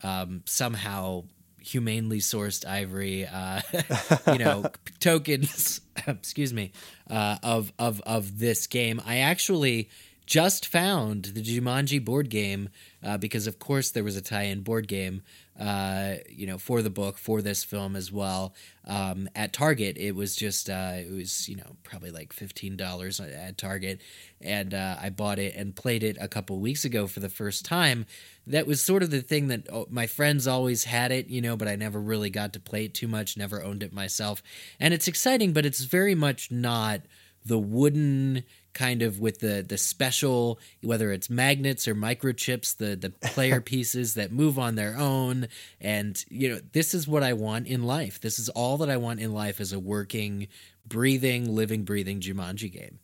um, 0.03 0.43
somehow 0.45 1.25
humanely 1.61 2.19
sourced 2.19 2.67
ivory, 2.67 3.27
uh, 3.27 3.61
you 4.33 4.39
know, 4.39 4.65
tokens. 5.01 5.81
excuse 6.07 6.53
me, 6.53 6.73
uh, 7.11 7.37
of 7.43 7.73
of 7.79 8.01
of 8.03 8.39
this 8.39 8.67
game. 8.67 9.01
I 9.05 9.19
actually 9.19 9.89
just 10.27 10.67
found 10.67 11.27
the 11.27 11.43
Jumanji 11.43 12.03
board 12.03 12.31
game 12.31 12.71
uh, 13.03 13.19
because, 13.19 13.47
of 13.47 13.59
course, 13.59 13.91
there 13.91 14.05
was 14.05 14.17
a 14.17 14.23
tie-in 14.23 14.63
board 14.63 14.89
game, 14.89 15.23
uh, 15.59 16.15
you 16.29 16.47
know, 16.47 16.59
for 16.59 16.83
the 16.83 16.91
book 16.91 17.17
for 17.17 17.41
this 17.41 17.63
film 17.63 17.95
as 17.95 18.11
well. 18.11 18.55
Um, 18.87 19.29
at 19.37 19.53
Target, 19.53 19.97
it 19.97 20.15
was 20.15 20.35
just 20.35 20.69
uh, 20.69 20.95
it 20.97 21.13
was 21.13 21.49
you 21.49 21.57
know 21.57 21.77
probably 21.85 22.11
like 22.11 22.33
fifteen 22.33 22.77
dollars 22.77 23.21
at 23.21 23.57
Target, 23.57 24.01
and 24.41 24.75
uh, 24.75 24.97
I 25.01 25.11
bought 25.11 25.39
it 25.39 25.55
and 25.55 25.75
played 25.75 26.03
it 26.03 26.17
a 26.21 26.29
couple 26.29 26.59
weeks 26.59 26.85
ago 26.85 27.07
for 27.07 27.21
the 27.21 27.29
first 27.29 27.65
time. 27.65 28.07
That 28.47 28.67
was 28.67 28.83
sort 28.83 29.03
of 29.03 29.11
the 29.11 29.23
thing 29.23 29.49
that 29.49 29.69
oh, 29.73 29.87
my 29.89 30.07
friends 30.07 30.47
always 30.47 30.85
had 30.85 31.13
it, 31.13 31.29
you 31.29 31.41
know, 31.41 31.57
but 31.57 31.69
I 31.69 31.77
never 31.77 32.01
really 32.01 32.31
got 32.31 32.53
to 32.55 32.61
play 32.61 32.87
it 32.87 32.95
too 32.95 33.09
much. 33.09 33.37
Never 33.37 33.63
owned 33.63 33.83
it 33.83 33.93
myself, 33.93 34.43
and 34.81 34.93
it's 34.93 35.09
exciting, 35.09 35.53
but 35.53 35.65
it's 35.65 35.85
very 35.85 36.17
much 36.17 36.51
not 36.51 37.03
the 37.45 37.59
wooden 37.59 38.43
kind 38.75 39.03
of 39.03 39.21
with 39.21 39.41
the 39.41 39.65
the 39.67 39.79
special 39.79 40.59
whether 40.83 41.13
it's 41.13 41.31
magnets 41.31 41.89
or 41.89 41.95
microchips 41.95 42.77
the 42.77 42.97
the 42.97 43.11
player 43.29 43.61
pieces 43.61 44.15
that 44.15 44.33
move 44.33 44.59
on 44.59 44.75
their 44.75 44.97
own. 44.97 45.49
And 45.81 46.23
you 46.29 46.51
know 46.51 46.61
this 46.73 46.93
is 46.95 47.09
what 47.09 47.23
I 47.23 47.33
want 47.33 47.67
in 47.67 47.85
life. 47.85 48.21
This 48.21 48.39
is 48.39 48.49
all 48.51 48.77
that 48.79 48.91
I 48.91 48.97
want 48.97 49.21
in 49.21 49.33
life 49.33 49.61
is 49.61 49.73
a 49.73 49.79
working 49.79 50.49
breathing 50.87 51.55
living 51.55 51.85
breathing 51.85 52.21
Jumanji 52.21 52.71
game. 52.71 52.99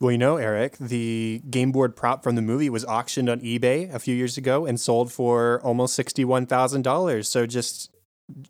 Well, 0.00 0.12
you 0.12 0.18
know, 0.18 0.38
Eric, 0.38 0.78
the 0.78 1.42
game 1.50 1.72
board 1.72 1.94
prop 1.94 2.22
from 2.24 2.34
the 2.34 2.40
movie 2.40 2.70
was 2.70 2.86
auctioned 2.86 3.28
on 3.28 3.40
eBay 3.40 3.92
a 3.94 3.98
few 3.98 4.14
years 4.14 4.38
ago 4.38 4.64
and 4.64 4.80
sold 4.80 5.12
for 5.12 5.60
almost 5.62 5.94
sixty-one 5.94 6.46
thousand 6.46 6.82
dollars. 6.82 7.28
So 7.28 7.46
just 7.46 7.90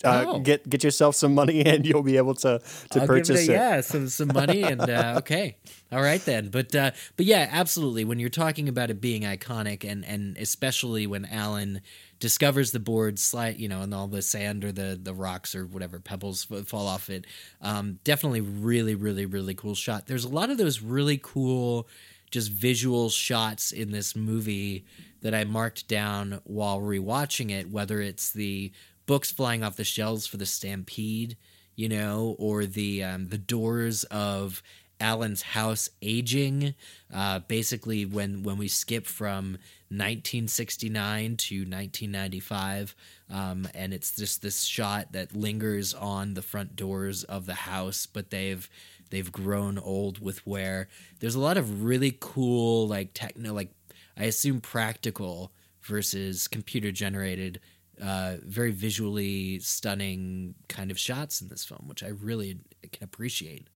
uh, 0.05 0.25
oh. 0.27 0.39
get 0.41 0.69
get 0.69 0.85
yourself 0.85 1.15
some 1.15 1.35
money 1.35 1.65
and 1.67 1.87
you'll 1.87 2.03
be 2.03 2.17
able 2.17 2.35
to 2.35 2.61
to 2.91 3.01
I'll 3.01 3.07
purchase 3.07 3.49
it, 3.49 3.51
it, 3.51 3.55
Yeah, 3.55 3.81
some 3.81 4.09
some 4.09 4.29
money 4.29 4.63
and 4.63 4.81
uh, 4.81 5.15
okay, 5.19 5.57
all 5.93 6.03
right 6.03 6.25
then. 6.25 6.49
But 6.49 6.75
uh, 6.75 6.91
but 7.17 7.27
yeah, 7.27 7.49
absolutely. 7.51 8.05
When 8.05 8.19
you're 8.19 8.29
talking 8.29 8.69
about 8.69 8.91
it 8.91 9.01
being 9.01 9.23
iconic 9.23 9.91
and 9.91 10.05
and 10.05 10.37
especially 10.37 11.07
when 11.07 11.25
Alan 11.25 11.81
discovers 12.21 12.71
the 12.71 12.79
board 12.79 13.19
slide, 13.19 13.59
you 13.59 13.69
know, 13.69 13.81
and 13.81 13.93
all 13.95 14.07
the 14.07 14.23
sand 14.23 14.65
or 14.65 14.71
the 14.71 14.99
the 15.03 15.15
rocks 15.15 15.55
or 15.55 15.67
whatever 15.67 15.99
pebbles 15.99 16.45
fall 16.45 16.87
off 16.87 17.11
it. 17.11 17.27
Um, 17.61 17.99
definitely, 18.05 18.43
really, 18.43 18.95
really, 18.95 19.27
really 19.27 19.55
cool 19.55 19.75
shot. 19.75 20.07
There's 20.07 20.25
a 20.25 20.29
lot 20.29 20.51
of 20.51 20.59
those 20.59 20.81
really 20.81 21.19
cool, 21.21 21.89
just 22.31 22.53
visual 22.53 23.11
shots 23.11 23.73
in 23.73 23.91
this 23.91 24.15
movie 24.15 24.85
that 25.23 25.35
I 25.35 25.45
marked 25.45 25.89
down 25.89 26.41
while 26.45 26.81
rewatching 26.81 27.51
it. 27.51 27.71
Whether 27.71 28.01
it's 28.01 28.31
the 28.31 28.71
books 29.11 29.33
flying 29.33 29.64
off 29.64 29.75
the 29.75 29.83
shelves 29.83 30.25
for 30.25 30.37
the 30.37 30.47
Stampede, 30.47 31.37
you 31.75 31.88
know, 31.88 32.37
or 32.38 32.64
the 32.64 33.02
um, 33.02 33.26
the 33.26 33.38
doors 33.38 34.05
of 34.05 34.62
Alan's 35.00 35.43
house 35.43 35.90
aging. 36.00 36.75
Uh, 37.12 37.40
basically, 37.40 38.05
when 38.05 38.45
when 38.45 38.57
we 38.57 38.69
skip 38.69 39.07
from 39.07 39.59
1969 39.88 41.37
to 41.38 41.57
1995, 41.62 42.95
um, 43.29 43.67
and 43.75 43.93
it's 43.93 44.14
just 44.14 44.43
this 44.43 44.62
shot 44.62 45.11
that 45.11 45.35
lingers 45.35 45.93
on 45.93 46.35
the 46.35 46.43
front 46.43 46.76
doors 46.76 47.25
of 47.25 47.47
the 47.47 47.55
house, 47.55 48.07
but 48.07 48.31
they've 48.31 48.71
they've 49.11 49.33
grown 49.33 49.76
old 49.76 50.21
with 50.21 50.47
wear. 50.47 50.87
There's 51.19 51.35
a 51.35 51.40
lot 51.40 51.57
of 51.57 51.83
really 51.83 52.17
cool, 52.21 52.87
like 52.87 53.11
techno, 53.12 53.55
like 53.55 53.73
I 54.17 54.26
assume 54.26 54.61
practical 54.61 55.50
versus 55.83 56.47
computer 56.47 56.93
generated 56.93 57.59
uh, 58.02 58.37
very 58.42 58.71
visually 58.71 59.59
stunning 59.61 60.54
kind 60.69 60.90
of 60.90 60.99
shots 60.99 61.40
in 61.40 61.49
this 61.49 61.64
film, 61.64 61.85
which 61.87 62.02
I 62.02 62.09
really 62.09 62.59
can 62.92 63.04
appreciate. 63.04 63.69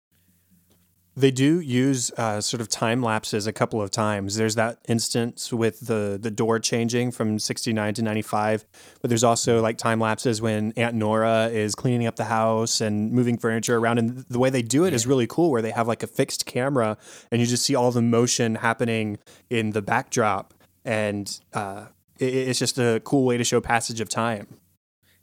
They 1.15 1.29
do 1.29 1.59
use 1.59 2.11
uh, 2.17 2.41
sort 2.41 2.59
of 2.59 2.69
time 2.69 3.03
lapses 3.03 3.45
a 3.45 3.53
couple 3.53 3.79
of 3.79 3.91
times. 3.91 4.35
There's 4.35 4.55
that 4.55 4.79
instance 4.87 5.53
with 5.53 5.81
the 5.81 6.17
the 6.19 6.31
door 6.31 6.57
changing 6.59 7.11
from 7.11 7.37
69 7.37 7.93
to 7.95 8.01
95, 8.01 8.65
but 8.99 9.09
there's 9.09 9.23
also 9.23 9.61
like 9.61 9.77
time 9.77 9.99
lapses 9.99 10.41
when 10.41 10.73
Aunt 10.75 10.95
Nora 10.95 11.49
is 11.49 11.75
cleaning 11.75 12.07
up 12.07 12.15
the 12.15 12.25
house 12.25 12.81
and 12.81 13.11
moving 13.11 13.37
furniture 13.37 13.77
around. 13.77 13.99
And 13.99 14.17
the 14.27 14.39
way 14.39 14.49
they 14.49 14.63
do 14.63 14.85
it 14.85 14.89
yeah. 14.89 14.95
is 14.95 15.05
really 15.05 15.27
cool, 15.27 15.51
where 15.51 15.61
they 15.61 15.69
have 15.71 15.87
like 15.87 16.01
a 16.01 16.07
fixed 16.07 16.47
camera 16.47 16.97
and 17.31 17.39
you 17.39 17.45
just 17.45 17.63
see 17.63 17.75
all 17.75 17.91
the 17.91 18.01
motion 18.01 18.55
happening 18.55 19.19
in 19.51 19.71
the 19.71 19.83
backdrop. 19.83 20.55
And 20.83 21.39
uh, 21.53 21.85
it's 22.19 22.59
just 22.59 22.77
a 22.77 23.01
cool 23.03 23.25
way 23.25 23.37
to 23.37 23.43
show 23.43 23.61
passage 23.61 23.99
of 23.99 24.09
time. 24.09 24.47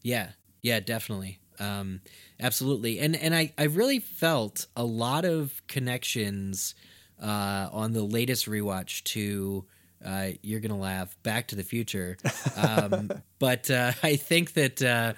Yeah, 0.03 0.31
yeah, 0.63 0.81
definitely. 0.81 1.41
Um, 1.59 2.01
absolutely. 2.41 2.99
And 2.99 3.15
and 3.15 3.35
I, 3.35 3.53
I 3.59 3.65
really 3.65 3.99
felt 3.99 4.67
a 4.75 4.85
lot 4.85 5.25
of 5.25 5.63
connections 5.69 6.75
uh, 7.23 7.69
on 7.71 7.93
the 7.93 8.03
latest 8.03 8.47
rewatch 8.47 9.05
to 9.05 9.67
uh, 10.05 10.29
you're 10.43 10.61
gonna 10.61 10.79
laugh 10.79 11.15
Back 11.23 11.49
to 11.49 11.57
the 11.57 11.63
Future, 11.63 12.17
um, 12.57 13.11
but 13.39 13.71
uh, 13.71 13.93
I 14.03 14.17
think 14.17 14.55
that 14.55 14.83
uh, 14.83 15.13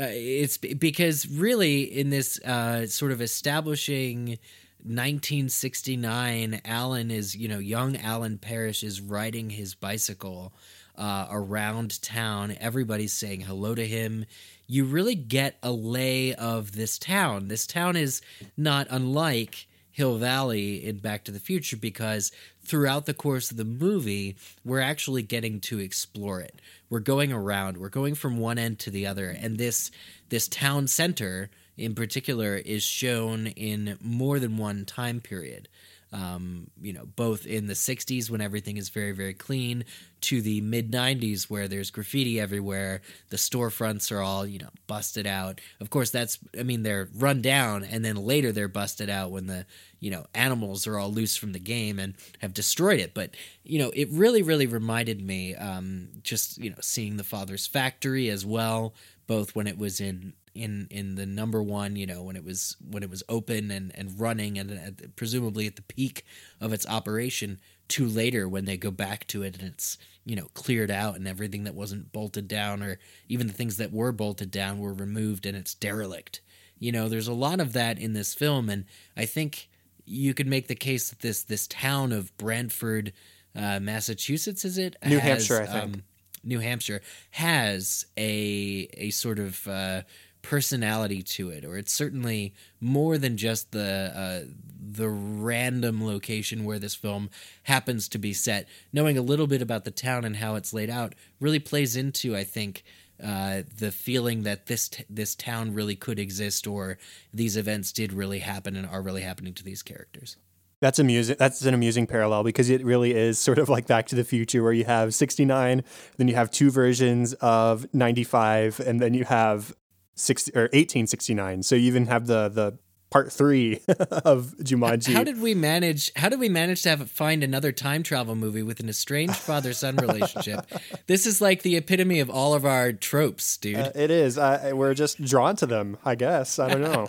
uh, 0.00 0.10
it's 0.10 0.58
because 0.58 1.26
really 1.28 1.82
in 1.82 2.10
this 2.10 2.40
uh, 2.44 2.86
sort 2.86 3.10
of 3.10 3.20
establishing 3.20 4.38
1969, 4.84 6.60
Alan 6.64 7.10
is 7.10 7.36
you 7.36 7.48
know 7.48 7.58
young 7.58 7.96
Alan 7.96 8.38
Parrish 8.38 8.84
is 8.84 9.00
riding 9.00 9.50
his 9.50 9.74
bicycle 9.74 10.52
uh, 10.98 11.28
around 11.30 12.02
town. 12.02 12.56
Everybody's 12.60 13.12
saying 13.12 13.40
hello 13.40 13.74
to 13.74 13.86
him. 13.86 14.26
You 14.66 14.84
really 14.84 15.14
get 15.14 15.56
a 15.62 15.72
lay 15.72 16.34
of 16.34 16.72
this 16.72 16.98
town. 16.98 17.48
This 17.48 17.66
town 17.66 17.96
is 17.96 18.20
not 18.56 18.88
unlike 18.90 19.66
Hill 19.92 20.18
Valley 20.18 20.84
in 20.84 20.98
Back 20.98 21.24
to 21.24 21.32
the 21.32 21.40
Future 21.40 21.76
because 21.76 22.30
throughout 22.62 23.06
the 23.06 23.14
course 23.14 23.50
of 23.50 23.56
the 23.56 23.64
movie, 23.64 24.36
we're 24.64 24.80
actually 24.80 25.22
getting 25.22 25.60
to 25.62 25.78
explore 25.78 26.40
it. 26.40 26.60
We're 26.90 27.00
going 27.00 27.32
around, 27.32 27.78
we're 27.78 27.88
going 27.88 28.14
from 28.14 28.38
one 28.38 28.58
end 28.58 28.78
to 28.80 28.90
the 28.90 29.06
other, 29.06 29.30
and 29.30 29.56
this 29.56 29.90
this 30.28 30.46
town 30.46 30.86
center 30.86 31.48
in 31.76 31.94
particular 31.94 32.56
is 32.56 32.82
shown 32.82 33.46
in 33.46 33.98
more 34.02 34.38
than 34.38 34.56
one 34.56 34.84
time 34.84 35.20
period 35.20 35.68
um, 36.12 36.68
you 36.80 36.92
know, 36.92 37.04
both 37.04 37.46
in 37.46 37.66
the 37.66 37.74
60s 37.74 38.30
when 38.30 38.40
everything 38.40 38.76
is 38.76 38.88
very, 38.88 39.12
very 39.12 39.34
clean 39.34 39.84
to 40.22 40.40
the 40.40 40.60
mid 40.62 40.90
90s 40.90 41.50
where 41.50 41.68
there's 41.68 41.90
graffiti 41.90 42.40
everywhere. 42.40 43.02
The 43.28 43.36
storefronts 43.36 44.10
are 44.10 44.20
all, 44.20 44.46
you 44.46 44.58
know, 44.58 44.70
busted 44.86 45.26
out. 45.26 45.60
Of 45.80 45.90
course, 45.90 46.10
that's, 46.10 46.38
I 46.58 46.62
mean, 46.62 46.82
they're 46.82 47.08
run 47.14 47.42
down 47.42 47.84
and 47.84 48.04
then 48.04 48.16
later 48.16 48.52
they're 48.52 48.68
busted 48.68 49.10
out 49.10 49.30
when 49.30 49.46
the, 49.46 49.66
you 50.00 50.10
know, 50.10 50.26
animals 50.34 50.86
are 50.86 50.98
all 50.98 51.12
loose 51.12 51.36
from 51.36 51.52
the 51.52 51.58
game 51.58 51.98
and 51.98 52.14
have 52.38 52.54
destroyed 52.54 53.00
it. 53.00 53.12
But, 53.14 53.32
you 53.62 53.78
know, 53.78 53.90
it 53.94 54.08
really, 54.10 54.42
really 54.42 54.66
reminded 54.66 55.20
me 55.20 55.54
um, 55.56 56.08
just, 56.22 56.58
you 56.58 56.70
know, 56.70 56.76
seeing 56.80 57.16
the 57.16 57.24
father's 57.24 57.66
factory 57.66 58.30
as 58.30 58.46
well, 58.46 58.94
both 59.26 59.54
when 59.54 59.66
it 59.66 59.76
was 59.76 60.00
in 60.00 60.32
in 60.54 60.86
in 60.90 61.14
the 61.14 61.26
number 61.26 61.62
one 61.62 61.96
you 61.96 62.06
know 62.06 62.22
when 62.22 62.36
it 62.36 62.44
was 62.44 62.76
when 62.90 63.02
it 63.02 63.10
was 63.10 63.22
open 63.28 63.70
and 63.70 63.92
and 63.94 64.18
running 64.18 64.58
and 64.58 64.70
at, 64.70 65.16
presumably 65.16 65.66
at 65.66 65.76
the 65.76 65.82
peak 65.82 66.24
of 66.60 66.72
its 66.72 66.86
operation 66.86 67.58
to 67.88 68.06
later 68.06 68.48
when 68.48 68.64
they 68.64 68.76
go 68.76 68.90
back 68.90 69.26
to 69.26 69.42
it 69.42 69.58
and 69.58 69.68
it's 69.68 69.98
you 70.24 70.36
know 70.36 70.48
cleared 70.54 70.90
out 70.90 71.16
and 71.16 71.26
everything 71.26 71.64
that 71.64 71.74
wasn't 71.74 72.12
bolted 72.12 72.48
down 72.48 72.82
or 72.82 72.98
even 73.28 73.46
the 73.46 73.52
things 73.52 73.76
that 73.76 73.92
were 73.92 74.12
bolted 74.12 74.50
down 74.50 74.78
were 74.78 74.92
removed 74.92 75.46
and 75.46 75.56
it's 75.56 75.74
derelict. 75.74 76.40
You 76.78 76.92
know 76.92 77.08
there's 77.08 77.28
a 77.28 77.32
lot 77.32 77.60
of 77.60 77.72
that 77.72 77.98
in 77.98 78.12
this 78.12 78.34
film 78.34 78.68
and 78.68 78.84
i 79.16 79.26
think 79.26 79.68
you 80.04 80.32
could 80.32 80.46
make 80.46 80.68
the 80.68 80.76
case 80.76 81.10
that 81.10 81.18
this 81.20 81.42
this 81.42 81.66
town 81.66 82.12
of 82.12 82.36
brantford 82.36 83.12
uh, 83.56 83.80
massachusetts 83.80 84.64
is 84.64 84.78
it? 84.78 84.94
New 85.04 85.18
has, 85.18 85.48
hampshire 85.48 85.62
i 85.62 85.66
think. 85.66 85.96
um, 85.96 86.02
New 86.44 86.60
Hampshire 86.60 87.02
has 87.30 88.06
a 88.16 88.88
a 88.94 89.10
sort 89.10 89.38
of 89.38 89.66
uh, 89.68 90.02
personality 90.42 91.22
to 91.22 91.50
it, 91.50 91.64
or 91.64 91.76
it's 91.76 91.92
certainly 91.92 92.54
more 92.80 93.18
than 93.18 93.36
just 93.36 93.72
the 93.72 94.12
uh, 94.14 94.50
the 94.90 95.08
random 95.08 96.04
location 96.04 96.64
where 96.64 96.78
this 96.78 96.94
film 96.94 97.30
happens 97.64 98.08
to 98.08 98.18
be 98.18 98.32
set. 98.32 98.68
Knowing 98.92 99.18
a 99.18 99.22
little 99.22 99.46
bit 99.46 99.62
about 99.62 99.84
the 99.84 99.90
town 99.90 100.24
and 100.24 100.36
how 100.36 100.54
it's 100.54 100.72
laid 100.72 100.90
out 100.90 101.14
really 101.40 101.58
plays 101.58 101.96
into, 101.96 102.36
I 102.36 102.44
think, 102.44 102.84
uh, 103.22 103.62
the 103.78 103.90
feeling 103.90 104.44
that 104.44 104.66
this 104.66 104.88
t- 104.88 105.04
this 105.10 105.34
town 105.34 105.74
really 105.74 105.96
could 105.96 106.18
exist, 106.18 106.66
or 106.66 106.98
these 107.34 107.56
events 107.56 107.92
did 107.92 108.12
really 108.12 108.38
happen 108.38 108.76
and 108.76 108.86
are 108.86 109.02
really 109.02 109.22
happening 109.22 109.54
to 109.54 109.64
these 109.64 109.82
characters. 109.82 110.36
That's 110.80 111.00
amusing. 111.00 111.36
That's 111.38 111.62
an 111.62 111.74
amusing 111.74 112.06
parallel 112.06 112.44
because 112.44 112.70
it 112.70 112.84
really 112.84 113.14
is 113.14 113.38
sort 113.48 113.58
of 113.58 113.68
like 113.68 113.86
Back 113.86 114.06
to 114.08 114.16
the 114.16 114.24
Future, 114.24 114.62
where 114.62 114.72
you 114.72 114.84
have 114.84 115.14
69, 115.14 115.82
then 116.16 116.28
you 116.28 116.34
have 116.34 116.50
two 116.50 116.70
versions 116.70 117.34
of 117.34 117.92
95, 117.92 118.80
and 118.80 119.00
then 119.00 119.14
you 119.14 119.24
have 119.24 119.74
60 120.18 120.52
or 120.54 120.62
1869. 120.62 121.62
So 121.62 121.74
you 121.74 121.82
even 121.86 122.06
have 122.06 122.26
the 122.26 122.48
the 122.48 122.78
part 123.10 123.32
three 123.32 123.80
of 124.10 124.54
Jumanji. 124.62 125.14
How 125.14 125.24
did 125.24 125.40
we 125.40 125.54
manage? 125.54 126.12
How 126.14 126.28
did 126.28 126.38
we 126.40 126.48
manage 126.48 126.82
to 126.82 126.90
have 126.90 127.10
find 127.10 127.42
another 127.42 127.72
time 127.72 128.02
travel 128.02 128.34
movie 128.34 128.62
with 128.62 128.80
an 128.80 128.88
estranged 128.88 129.36
father 129.36 129.72
son 129.72 129.96
relationship? 130.02 130.66
this 131.06 131.26
is 131.26 131.40
like 131.40 131.62
the 131.62 131.76
epitome 131.76 132.20
of 132.20 132.28
all 132.28 132.52
of 132.54 132.64
our 132.66 132.92
tropes, 132.92 133.56
dude. 133.56 133.76
Uh, 133.76 133.92
it 133.94 134.10
is. 134.10 134.36
We're 134.36 134.94
just 134.94 135.22
drawn 135.22 135.56
to 135.56 135.66
them, 135.66 135.96
I 136.04 136.14
guess. 136.16 136.58
I 136.58 136.68
don't 136.68 136.82
know. 136.82 137.06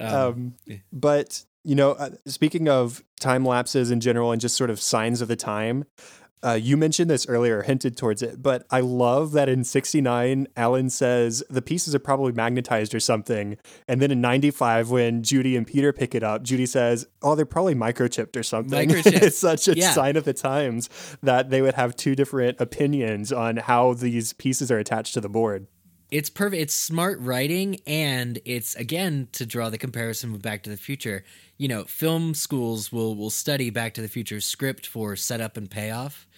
um, 0.00 0.14
um, 0.14 0.54
but 0.92 1.44
You 1.62 1.74
know, 1.74 1.92
uh, 1.92 2.10
speaking 2.26 2.68
of 2.68 3.02
time 3.20 3.44
lapses 3.44 3.90
in 3.90 4.00
general 4.00 4.32
and 4.32 4.40
just 4.40 4.56
sort 4.56 4.70
of 4.70 4.80
signs 4.80 5.20
of 5.20 5.28
the 5.28 5.36
time, 5.36 5.84
uh, 6.44 6.52
you 6.52 6.76
mentioned 6.76 7.08
this 7.08 7.26
earlier, 7.28 7.62
hinted 7.62 7.96
towards 7.96 8.20
it, 8.22 8.42
but 8.42 8.66
I 8.70 8.80
love 8.80 9.32
that 9.32 9.48
in 9.48 9.64
69, 9.64 10.46
Alan 10.56 10.90
says 10.90 11.42
the 11.48 11.62
pieces 11.62 11.94
are 11.94 11.98
probably 11.98 12.32
magnetized 12.32 12.94
or 12.94 13.00
something. 13.00 13.56
And 13.88 14.00
then 14.02 14.10
in 14.10 14.20
95, 14.20 14.90
when 14.90 15.22
Judy 15.22 15.56
and 15.56 15.66
Peter 15.66 15.92
pick 15.92 16.14
it 16.14 16.22
up, 16.22 16.42
Judy 16.42 16.66
says, 16.66 17.06
Oh, 17.22 17.34
they're 17.34 17.46
probably 17.46 17.74
microchipped 17.74 18.36
or 18.36 18.42
something. 18.42 18.88
Microchipped. 18.90 19.22
it's 19.22 19.38
such 19.38 19.68
a 19.68 19.76
Yeah. 19.76 19.92
sign 19.92 20.16
of 20.16 20.24
the 20.24 20.34
times 20.34 20.90
that 21.22 21.50
they 21.50 21.62
would 21.62 21.74
have 21.74 21.96
two 21.96 22.14
different 22.14 22.60
opinions 22.60 23.32
on 23.32 23.56
how 23.56 23.94
these 23.94 24.32
pieces 24.34 24.70
are 24.70 24.78
attached 24.78 25.14
to 25.14 25.20
the 25.20 25.28
board. 25.28 25.66
It's 26.10 26.30
perfect. 26.30 26.60
It's 26.62 26.74
smart 26.74 27.18
writing, 27.20 27.80
and 27.88 28.38
it's 28.44 28.76
again 28.76 29.26
to 29.32 29.44
draw 29.46 29.68
the 29.70 29.78
comparison 29.78 30.30
with 30.32 30.42
Back 30.42 30.62
to 30.64 30.70
the 30.70 30.76
Future. 30.76 31.24
You 31.56 31.66
know, 31.66 31.84
film 31.84 32.34
schools 32.34 32.92
will 32.92 33.16
will 33.16 33.30
study 33.30 33.70
Back 33.70 33.94
to 33.94 34.02
the 34.02 34.06
Future 34.08 34.40
script 34.40 34.86
for 34.86 35.16
setup 35.16 35.56
and 35.56 35.68
payoff. 35.68 36.28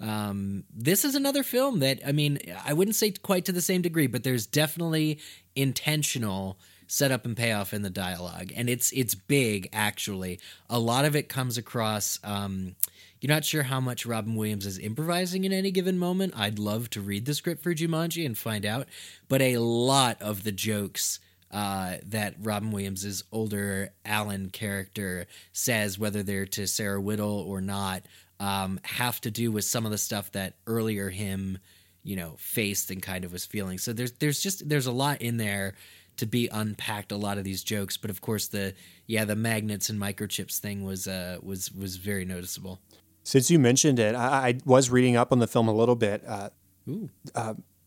Um, 0.00 0.64
this 0.74 1.04
is 1.04 1.14
another 1.14 1.42
film 1.42 1.80
that 1.80 2.00
I 2.06 2.12
mean, 2.12 2.38
I 2.64 2.72
wouldn't 2.72 2.96
say 2.96 3.12
quite 3.12 3.44
to 3.46 3.52
the 3.52 3.62
same 3.62 3.82
degree, 3.82 4.06
but 4.06 4.24
there's 4.24 4.46
definitely 4.46 5.18
intentional 5.54 6.58
setup 6.86 7.24
and 7.24 7.36
payoff 7.36 7.72
in 7.72 7.82
the 7.82 7.90
dialogue, 7.90 8.52
and 8.54 8.68
it's 8.68 8.92
it's 8.92 9.14
big 9.14 9.68
actually. 9.72 10.38
A 10.68 10.78
lot 10.78 11.04
of 11.04 11.16
it 11.16 11.28
comes 11.28 11.56
across. 11.58 12.18
Um, 12.22 12.76
you're 13.20 13.34
not 13.34 13.44
sure 13.44 13.62
how 13.62 13.80
much 13.80 14.04
Robin 14.04 14.36
Williams 14.36 14.66
is 14.66 14.78
improvising 14.78 15.44
in 15.44 15.52
any 15.52 15.70
given 15.70 15.98
moment. 15.98 16.34
I'd 16.36 16.58
love 16.58 16.90
to 16.90 17.00
read 17.00 17.24
the 17.24 17.34
script 17.34 17.62
for 17.62 17.74
Jumanji 17.74 18.26
and 18.26 18.36
find 18.36 18.66
out, 18.66 18.88
but 19.28 19.40
a 19.40 19.56
lot 19.56 20.20
of 20.20 20.44
the 20.44 20.52
jokes 20.52 21.18
uh, 21.50 21.96
that 22.04 22.34
Robin 22.40 22.70
Williams's 22.70 23.24
older 23.32 23.92
Alan 24.04 24.50
character 24.50 25.26
says, 25.52 25.98
whether 25.98 26.22
they're 26.22 26.46
to 26.46 26.66
Sarah 26.66 27.00
Whittle 27.00 27.44
or 27.48 27.60
not, 27.60 28.02
um, 28.40 28.80
have 28.82 29.20
to 29.22 29.30
do 29.30 29.50
with 29.50 29.64
some 29.64 29.84
of 29.84 29.90
the 29.90 29.98
stuff 29.98 30.32
that 30.32 30.54
earlier 30.66 31.10
him, 31.10 31.58
you 32.02 32.16
know, 32.16 32.34
faced 32.38 32.90
and 32.90 33.02
kind 33.02 33.24
of 33.24 33.32
was 33.32 33.44
feeling. 33.44 33.78
So 33.78 33.92
there's 33.92 34.12
there's 34.12 34.40
just 34.40 34.68
there's 34.68 34.86
a 34.86 34.92
lot 34.92 35.22
in 35.22 35.36
there 35.36 35.74
to 36.18 36.26
be 36.26 36.48
unpacked. 36.48 37.12
A 37.12 37.16
lot 37.16 37.38
of 37.38 37.44
these 37.44 37.62
jokes, 37.62 37.96
but 37.96 38.10
of 38.10 38.20
course 38.20 38.48
the 38.48 38.74
yeah 39.06 39.24
the 39.24 39.36
magnets 39.36 39.88
and 39.88 40.00
microchips 40.00 40.58
thing 40.58 40.84
was 40.84 41.06
uh 41.06 41.38
was 41.42 41.72
was 41.72 41.96
very 41.96 42.24
noticeable. 42.24 42.80
Since 43.24 43.50
you 43.50 43.58
mentioned 43.58 43.98
it, 43.98 44.14
I, 44.14 44.48
I 44.48 44.58
was 44.64 44.88
reading 44.90 45.16
up 45.16 45.32
on 45.32 45.40
the 45.40 45.48
film 45.48 45.66
a 45.66 45.74
little 45.74 45.96
bit. 45.96 46.22
Uh, 46.26 46.50
Ooh. 46.88 47.10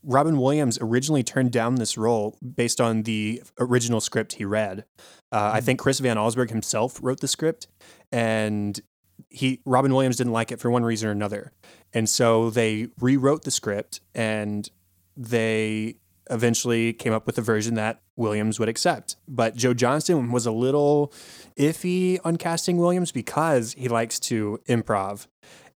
Robin 0.02 0.38
Williams 0.38 0.78
originally 0.80 1.22
turned 1.22 1.52
down 1.52 1.74
this 1.74 1.98
role 1.98 2.38
based 2.42 2.80
on 2.80 3.02
the 3.02 3.42
original 3.58 4.00
script 4.00 4.34
he 4.34 4.44
read. 4.44 4.84
Uh, 5.30 5.50
I 5.54 5.60
think 5.60 5.78
Chris 5.78 5.98
Van 5.98 6.16
Allsburg 6.16 6.50
himself 6.50 6.98
wrote 7.02 7.20
the 7.20 7.28
script, 7.28 7.66
and 8.10 8.80
he 9.28 9.60
Robin 9.64 9.92
Williams 9.92 10.16
didn't 10.16 10.32
like 10.32 10.52
it 10.52 10.60
for 10.60 10.70
one 10.70 10.84
reason 10.84 11.08
or 11.08 11.12
another, 11.12 11.52
and 11.92 12.08
so 12.08 12.50
they 12.50 12.88
rewrote 12.98 13.44
the 13.44 13.50
script, 13.50 14.00
and 14.14 14.68
they 15.16 15.96
eventually 16.30 16.92
came 16.92 17.12
up 17.12 17.26
with 17.26 17.36
a 17.38 17.42
version 17.42 17.74
that 17.74 18.00
Williams 18.16 18.60
would 18.60 18.68
accept. 18.68 19.16
But 19.26 19.56
Joe 19.56 19.74
Johnston 19.74 20.30
was 20.30 20.46
a 20.46 20.52
little 20.52 21.12
iffy 21.58 22.18
on 22.24 22.36
casting 22.36 22.76
Williams 22.76 23.12
because 23.12 23.72
he 23.72 23.88
likes 23.88 24.20
to 24.20 24.60
improv, 24.68 25.26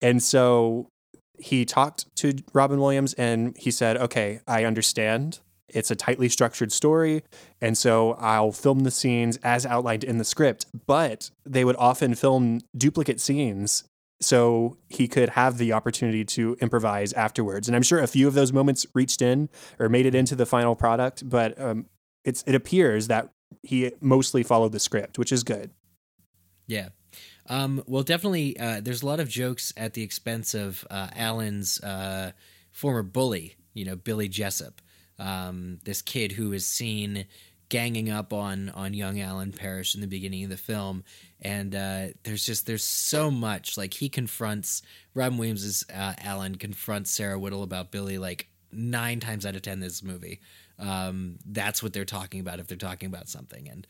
and 0.01 0.23
so 0.23 0.89
he 1.39 1.65
talked 1.65 2.15
to 2.17 2.35
Robin 2.53 2.81
Williams 2.81 3.13
and 3.15 3.57
he 3.59 3.71
said, 3.71 3.97
Okay, 3.97 4.41
I 4.47 4.65
understand. 4.65 5.41
It's 5.69 5.91
a 5.91 5.97
tightly 5.97 6.29
structured 6.29 6.73
story. 6.73 7.23
And 7.61 7.77
so 7.77 8.13
I'll 8.15 8.53
film 8.53 8.81
the 8.81 8.91
scenes 8.91 9.39
as 9.43 9.65
outlined 9.65 10.05
in 10.05 10.19
the 10.19 10.25
script. 10.25 10.67
But 10.87 11.31
they 11.45 11.65
would 11.65 11.77
often 11.77 12.15
film 12.15 12.61
duplicate 12.77 13.21
scenes 13.21 13.85
so 14.21 14.79
he 14.89 15.09
could 15.09 15.31
have 15.31 15.59
the 15.59 15.73
opportunity 15.73 16.25
to 16.25 16.57
improvise 16.61 17.13
afterwards. 17.13 17.69
And 17.69 17.77
I'm 17.77 17.83
sure 17.83 18.01
a 18.01 18.07
few 18.07 18.29
of 18.29 18.35
those 18.35 18.53
moments 18.53 18.87
reached 18.95 19.21
in 19.21 19.49
or 19.79 19.89
made 19.89 20.07
it 20.07 20.15
into 20.15 20.37
the 20.37 20.47
final 20.47 20.75
product. 20.75 21.29
But 21.29 21.61
um, 21.61 21.87
it's, 22.25 22.43
it 22.47 22.55
appears 22.55 23.09
that 23.09 23.31
he 23.63 23.93
mostly 24.01 24.43
followed 24.43 24.73
the 24.73 24.81
script, 24.81 25.19
which 25.19 25.33
is 25.33 25.43
good. 25.43 25.71
Yeah. 26.67 26.91
Um, 27.49 27.83
well, 27.87 28.03
definitely, 28.03 28.59
uh, 28.59 28.81
there's 28.81 29.03
a 29.03 29.07
lot 29.07 29.21
of 29.21 29.29
jokes 29.29 29.73
at 29.77 29.95
the 29.95 30.03
expense 30.03 30.55
of 30.55 30.87
uh, 30.91 31.09
Alan's 31.15 31.81
uh, 31.81 32.33
former 32.71 33.03
bully, 33.03 33.57
you 33.75 33.85
know, 33.85 33.97
Billy 33.97 34.29
Jessup, 34.29 34.81
um, 35.19 35.79
this 35.85 36.03
kid 36.03 36.33
who 36.33 36.53
is 36.53 36.67
seen 36.67 37.27
ganging 37.69 38.11
up 38.11 38.33
on 38.33 38.69
on 38.71 38.95
young 38.95 39.21
Alan 39.21 39.53
Parrish 39.53 39.95
in 39.95 40.01
the 40.01 40.07
beginning 40.07 40.45
of 40.45 40.51
the 40.51 40.57
film, 40.57 41.05
and 41.41 41.75
uh, 41.75 42.07
there's 42.23 42.45
just 42.45 42.67
there's 42.67 42.85
so 42.85 43.31
much 43.31 43.77
like 43.77 43.95
he 43.95 44.09
confronts 44.09 44.83
Robin 45.15 45.39
Williams's 45.39 45.85
uh, 45.93 46.15
Alan 46.19 46.57
confronts 46.57 47.11
Sarah 47.11 47.39
Whittle 47.39 47.63
about 47.63 47.91
Billy 47.91 48.19
like 48.19 48.49
nine 48.73 49.21
times 49.21 49.47
out 49.47 49.57
of 49.57 49.63
ten 49.63 49.81
this 49.81 50.03
movie. 50.03 50.41
Um, 50.79 51.39
that's 51.47 51.83
what 51.83 51.93
they're 51.93 52.05
talking 52.05 52.41
about 52.41 52.59
if 52.61 52.67
they're 52.67 52.77
talking 52.77 53.07
about 53.07 53.29
something, 53.29 53.69
and 53.69 53.87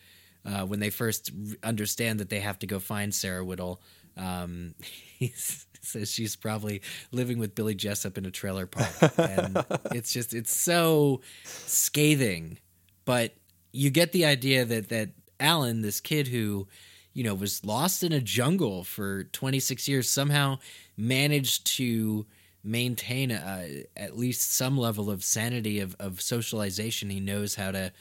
uh, 0.47 0.67
when 0.67 0.81
they 0.81 0.91
first 0.91 1.31
understand 1.63 2.21
that 2.21 2.29
they 2.29 2.41
have 2.41 2.59
to 2.61 2.67
go 2.67 2.79
find 2.79 3.15
Sarah 3.15 3.45
Whittle, 3.45 3.81
um, 4.17 4.75
he 5.19 5.33
s- 5.35 5.67
says 5.93 6.11
she's 6.11 6.37
probably 6.37 6.83
living 7.13 7.39
with 7.39 7.55
Billy 7.55 7.75
Jessup 7.75 8.19
in 8.19 8.27
a 8.27 8.31
trailer 8.31 8.67
park, 8.67 8.95
and 9.19 9.65
it's 9.93 10.13
just 10.13 10.35
it's 10.35 10.55
so 10.55 11.21
scathing. 11.45 12.59
But 13.05 13.35
you 13.73 13.91
get 13.91 14.13
the 14.13 14.25
idea 14.25 14.65
that 14.65 14.89
that 14.89 15.11
Alan, 15.41 15.83
this 15.83 16.01
kid 16.01 16.29
who 16.29 16.67
you 17.13 17.25
know 17.25 17.35
was 17.35 17.65
lost 17.65 18.03
in 18.03 18.13
a 18.13 18.21
jungle 18.21 18.85
for 18.85 19.25
26 19.25 19.89
years, 19.89 20.09
somehow 20.09 20.59
managed 20.97 21.67
to 21.77 22.27
maintain 22.63 23.31
a, 23.31 23.85
at 23.95 24.17
least 24.17 24.55
some 24.55 24.79
level 24.79 25.11
of 25.11 25.23
sanity 25.23 25.81
of, 25.81 25.95
of 26.01 26.21
socialization. 26.21 27.11
He 27.11 27.21
knows 27.21 27.55
how 27.55 27.71
to 27.73 27.93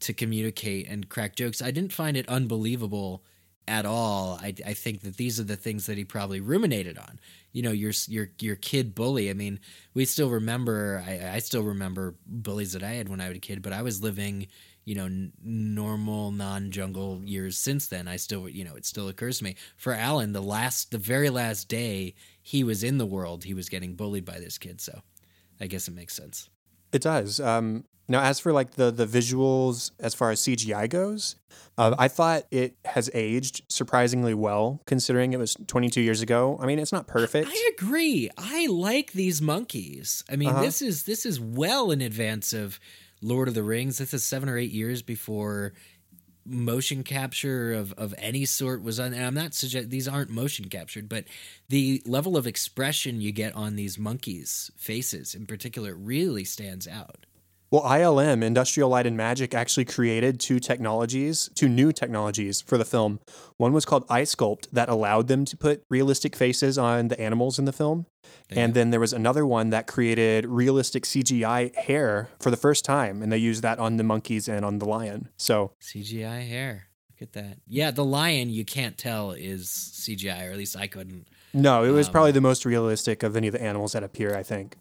to 0.00 0.12
communicate 0.12 0.86
and 0.88 1.08
crack 1.08 1.34
jokes. 1.34 1.62
I 1.62 1.70
didn't 1.70 1.92
find 1.92 2.16
it 2.16 2.28
unbelievable 2.28 3.22
at 3.66 3.86
all. 3.86 4.38
I, 4.42 4.54
I 4.66 4.74
think 4.74 5.02
that 5.02 5.16
these 5.16 5.40
are 5.40 5.44
the 5.44 5.56
things 5.56 5.86
that 5.86 5.96
he 5.98 6.04
probably 6.04 6.40
ruminated 6.40 6.98
on. 6.98 7.18
You 7.52 7.62
know, 7.62 7.72
your 7.72 7.92
your 8.08 8.30
your 8.40 8.56
kid 8.56 8.94
bully. 8.94 9.30
I 9.30 9.34
mean, 9.34 9.60
we 9.94 10.04
still 10.04 10.28
remember. 10.30 11.02
I, 11.06 11.34
I 11.34 11.38
still 11.38 11.62
remember 11.62 12.14
bullies 12.26 12.72
that 12.72 12.82
I 12.82 12.92
had 12.92 13.08
when 13.08 13.20
I 13.20 13.28
was 13.28 13.36
a 13.36 13.40
kid. 13.40 13.62
But 13.62 13.72
I 13.72 13.82
was 13.82 14.02
living, 14.02 14.48
you 14.84 14.94
know, 14.96 15.06
n- 15.06 15.32
normal 15.42 16.32
non 16.32 16.70
jungle 16.70 17.20
years 17.24 17.56
since 17.56 17.86
then. 17.86 18.08
I 18.08 18.16
still, 18.16 18.48
you 18.48 18.64
know, 18.64 18.74
it 18.74 18.84
still 18.84 19.08
occurs 19.08 19.38
to 19.38 19.44
me. 19.44 19.56
For 19.76 19.92
Alan, 19.92 20.32
the 20.32 20.42
last, 20.42 20.90
the 20.90 20.98
very 20.98 21.30
last 21.30 21.68
day 21.68 22.14
he 22.42 22.64
was 22.64 22.82
in 22.82 22.98
the 22.98 23.06
world, 23.06 23.44
he 23.44 23.54
was 23.54 23.68
getting 23.68 23.94
bullied 23.94 24.24
by 24.24 24.40
this 24.40 24.58
kid. 24.58 24.80
So, 24.80 25.00
I 25.60 25.66
guess 25.68 25.86
it 25.88 25.94
makes 25.94 26.14
sense. 26.14 26.50
It 26.94 27.02
does. 27.02 27.40
Um, 27.40 27.84
now, 28.08 28.20
as 28.22 28.38
for 28.38 28.52
like 28.52 28.72
the 28.72 28.90
the 28.90 29.06
visuals, 29.06 29.90
as 29.98 30.14
far 30.14 30.30
as 30.30 30.40
CGI 30.40 30.88
goes, 30.88 31.36
uh, 31.78 31.94
I 31.98 32.08
thought 32.08 32.44
it 32.50 32.76
has 32.84 33.10
aged 33.14 33.62
surprisingly 33.68 34.34
well, 34.34 34.80
considering 34.86 35.32
it 35.32 35.38
was 35.38 35.56
22 35.66 36.00
years 36.02 36.20
ago. 36.20 36.58
I 36.60 36.66
mean, 36.66 36.78
it's 36.78 36.92
not 36.92 37.06
perfect. 37.06 37.48
I 37.50 37.70
agree. 37.76 38.30
I 38.36 38.66
like 38.66 39.12
these 39.12 39.40
monkeys. 39.42 40.22
I 40.30 40.36
mean, 40.36 40.50
Uh-huh. 40.50 40.62
this 40.62 40.82
is 40.82 41.04
this 41.04 41.24
is 41.26 41.40
well 41.40 41.90
in 41.90 42.00
advance 42.02 42.52
of 42.52 42.78
Lord 43.22 43.48
of 43.48 43.54
the 43.54 43.62
Rings. 43.62 43.96
This 43.98 44.12
is 44.12 44.22
seven 44.22 44.48
or 44.50 44.58
eight 44.58 44.70
years 44.72 45.00
before 45.02 45.72
motion 46.46 47.02
capture 47.02 47.72
of, 47.72 47.92
of 47.94 48.14
any 48.18 48.44
sort 48.44 48.82
was 48.82 49.00
on. 49.00 49.14
And 49.14 49.24
I'm 49.24 49.34
not 49.34 49.54
suggest 49.54 49.90
these 49.90 50.08
aren't 50.08 50.30
motion 50.30 50.68
captured, 50.68 51.08
but 51.08 51.24
the 51.68 52.02
level 52.06 52.36
of 52.36 52.46
expression 52.46 53.20
you 53.20 53.32
get 53.32 53.54
on 53.54 53.76
these 53.76 53.98
monkeys' 53.98 54.70
faces 54.76 55.34
in 55.34 55.46
particular 55.46 55.94
really 55.94 56.44
stands 56.44 56.86
out. 56.86 57.26
Well, 57.70 57.82
ILM, 57.82 58.44
Industrial 58.44 58.88
Light 58.88 59.06
and 59.06 59.16
Magic, 59.16 59.52
actually 59.52 59.84
created 59.84 60.38
two 60.38 60.60
technologies, 60.60 61.50
two 61.56 61.68
new 61.68 61.92
technologies 61.92 62.60
for 62.60 62.78
the 62.78 62.84
film. 62.84 63.18
One 63.56 63.72
was 63.72 63.84
called 63.84 64.06
iSculpt 64.06 64.68
that 64.70 64.88
allowed 64.88 65.26
them 65.26 65.44
to 65.46 65.56
put 65.56 65.82
realistic 65.90 66.36
faces 66.36 66.78
on 66.78 67.08
the 67.08 67.18
animals 67.20 67.58
in 67.58 67.64
the 67.64 67.72
film. 67.72 68.06
And 68.48 68.74
then 68.74 68.90
there 68.90 69.00
was 69.00 69.12
another 69.12 69.44
one 69.44 69.70
that 69.70 69.86
created 69.88 70.46
realistic 70.46 71.02
CGI 71.04 71.74
hair 71.74 72.28
for 72.38 72.50
the 72.50 72.56
first 72.56 72.84
time, 72.84 73.22
and 73.22 73.32
they 73.32 73.38
used 73.38 73.62
that 73.62 73.78
on 73.80 73.96
the 73.96 74.04
monkeys 74.04 74.48
and 74.48 74.64
on 74.64 74.78
the 74.78 74.84
lion. 74.86 75.28
So 75.36 75.72
CGI 75.82 76.46
hair. 76.46 76.86
Look 77.10 77.22
at 77.22 77.32
that. 77.32 77.58
Yeah, 77.66 77.90
the 77.90 78.04
lion 78.04 78.50
you 78.50 78.64
can't 78.64 78.96
tell 78.96 79.32
is 79.32 79.68
CGI, 79.68 80.48
or 80.48 80.52
at 80.52 80.58
least 80.58 80.76
I 80.76 80.86
couldn't. 80.86 81.26
no, 81.52 81.82
it 81.84 81.90
was 81.90 82.06
Um, 82.06 82.12
probably 82.12 82.32
the 82.32 82.40
most 82.40 82.64
realistic 82.64 83.22
of 83.24 83.34
any 83.36 83.48
of 83.48 83.52
the 83.52 83.62
animals 83.62 83.92
that 83.92 84.02
appear. 84.04 84.36
I 84.36 84.42
think. 84.44 84.76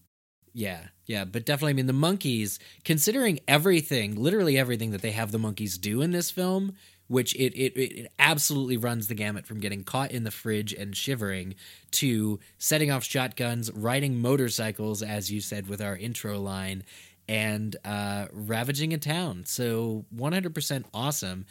Yeah, 0.54 0.88
yeah, 1.06 1.26
but 1.26 1.46
definitely, 1.46 1.72
I 1.72 1.74
mean, 1.74 1.88
the 1.88 1.94
monkeys, 1.94 2.60
considering 2.86 3.40
everything, 3.48 4.16
literally 4.16 4.58
everything 4.58 4.92
that 4.92 5.02
they 5.02 5.12
have 5.12 5.32
the 5.32 5.40
monkeys 5.40 5.78
do 5.78 6.02
in 6.02 6.12
this 6.12 6.32
film, 6.32 6.76
which 7.08 7.36
it, 7.36 7.54
it, 7.56 7.78
it 7.80 8.12
absolutely 8.18 8.78
runs 8.78 9.08
the 9.08 9.14
gamut 9.14 9.46
from 9.46 9.60
getting 9.60 9.84
caught 9.84 10.12
in 10.12 10.24
the 10.24 10.32
fridge 10.32 10.74
and 10.74 10.96
shivering 10.96 11.56
to 11.92 12.40
setting 12.58 12.90
off 12.90 13.04
shotguns, 13.04 13.70
riding 13.72 14.22
motorcycles, 14.22 15.04
as 15.04 15.32
you 15.32 15.42
said 15.42 15.68
with 15.68 15.82
our 15.82 15.98
intro 15.98 16.40
line, 16.40 16.84
and 17.28 17.76
uh, 17.84 18.28
ravaging 18.32 18.94
a 18.94 18.98
town. 18.98 19.44
So 19.46 20.06
100% 20.16 20.86
awesome. 20.94 21.46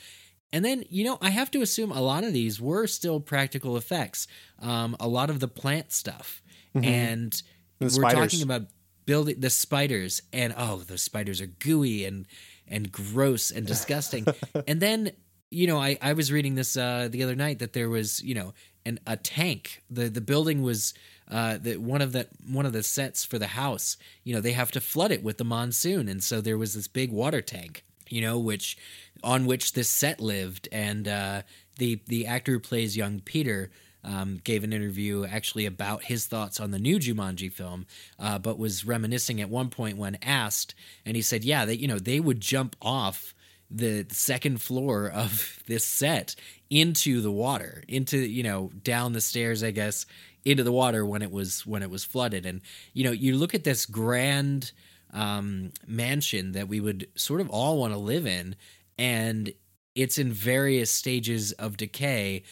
And 0.52 0.64
then, 0.64 0.84
you 0.88 1.04
know, 1.04 1.18
I 1.20 1.30
have 1.30 1.50
to 1.52 1.62
assume 1.62 1.92
a 1.92 2.00
lot 2.00 2.24
of 2.24 2.32
these 2.32 2.60
were 2.60 2.86
still 2.86 3.20
practical 3.20 3.76
effects. 3.76 4.26
Um, 4.60 4.96
a 5.00 5.08
lot 5.08 5.30
of 5.30 5.40
the 5.40 5.48
plant 5.48 5.92
stuff. 5.92 6.42
Mhm. 6.74 6.86
And 6.86 7.42
we're 7.80 7.88
spiders. 7.88 8.32
talking 8.32 8.42
about 8.42 8.62
building 9.06 9.40
the 9.40 9.50
spiders 9.50 10.22
and 10.32 10.54
oh, 10.56 10.78
the 10.78 10.98
spiders 10.98 11.40
are 11.40 11.46
gooey 11.46 12.04
and 12.04 12.26
and 12.68 12.90
gross 12.90 13.50
and 13.50 13.66
disgusting. 13.66 14.26
and 14.66 14.80
then, 14.80 15.12
you 15.50 15.66
know, 15.66 15.78
I 15.78 15.98
I 16.00 16.12
was 16.12 16.32
reading 16.32 16.54
this 16.54 16.76
uh 16.76 17.08
the 17.10 17.22
other 17.22 17.36
night 17.36 17.58
that 17.60 17.72
there 17.72 17.88
was, 17.88 18.22
you 18.22 18.34
know, 18.34 18.54
an 18.86 18.98
a 19.06 19.16
tank. 19.16 19.82
The 19.90 20.08
the 20.08 20.20
building 20.20 20.62
was 20.62 20.94
uh 21.30 21.58
that 21.58 21.80
one 21.80 22.02
of 22.02 22.12
the 22.12 22.28
one 22.46 22.66
of 22.66 22.72
the 22.72 22.82
sets 22.82 23.24
for 23.24 23.38
the 23.38 23.48
house, 23.48 23.96
you 24.24 24.34
know, 24.34 24.40
they 24.40 24.52
have 24.52 24.72
to 24.72 24.80
flood 24.80 25.12
it 25.12 25.22
with 25.22 25.38
the 25.38 25.44
monsoon 25.44 26.08
and 26.08 26.22
so 26.22 26.40
there 26.40 26.58
was 26.58 26.74
this 26.74 26.88
big 26.88 27.12
water 27.12 27.42
tank, 27.42 27.84
you 28.08 28.20
know, 28.20 28.38
which 28.38 28.76
on 29.22 29.46
which 29.46 29.72
this 29.74 29.88
set 29.88 30.20
lived 30.20 30.68
and 30.72 31.06
uh 31.06 31.42
the 31.78 32.00
the 32.06 32.26
actor 32.26 32.52
who 32.52 32.60
plays 32.60 32.96
young 32.96 33.20
Peter 33.20 33.70
um, 34.04 34.40
gave 34.42 34.64
an 34.64 34.72
interview 34.72 35.24
actually 35.24 35.66
about 35.66 36.04
his 36.04 36.26
thoughts 36.26 36.60
on 36.60 36.70
the 36.70 36.78
new 36.78 36.98
Jumanji 36.98 37.52
film, 37.52 37.86
uh, 38.18 38.38
but 38.38 38.58
was 38.58 38.84
reminiscing 38.84 39.40
at 39.40 39.48
one 39.48 39.68
point 39.68 39.96
when 39.96 40.18
asked, 40.22 40.74
and 41.04 41.16
he 41.16 41.22
said, 41.22 41.44
"Yeah, 41.44 41.64
they 41.64 41.74
you 41.74 41.88
know 41.88 41.98
they 41.98 42.20
would 42.20 42.40
jump 42.40 42.76
off 42.82 43.34
the 43.70 44.06
second 44.10 44.60
floor 44.60 45.08
of 45.08 45.62
this 45.66 45.84
set 45.84 46.34
into 46.70 47.20
the 47.20 47.30
water, 47.30 47.82
into 47.88 48.18
you 48.18 48.42
know 48.42 48.70
down 48.82 49.12
the 49.12 49.20
stairs, 49.20 49.62
I 49.62 49.70
guess, 49.70 50.06
into 50.44 50.64
the 50.64 50.72
water 50.72 51.06
when 51.06 51.22
it 51.22 51.30
was 51.30 51.64
when 51.66 51.82
it 51.82 51.90
was 51.90 52.04
flooded, 52.04 52.46
and 52.46 52.60
you 52.92 53.04
know 53.04 53.12
you 53.12 53.36
look 53.36 53.54
at 53.54 53.64
this 53.64 53.86
grand 53.86 54.72
um, 55.12 55.72
mansion 55.86 56.52
that 56.52 56.68
we 56.68 56.80
would 56.80 57.08
sort 57.14 57.40
of 57.40 57.50
all 57.50 57.78
want 57.78 57.92
to 57.92 57.98
live 57.98 58.26
in, 58.26 58.56
and 58.98 59.52
it's 59.94 60.18
in 60.18 60.32
various 60.32 60.90
stages 60.90 61.52
of 61.52 61.76
decay 61.76 62.42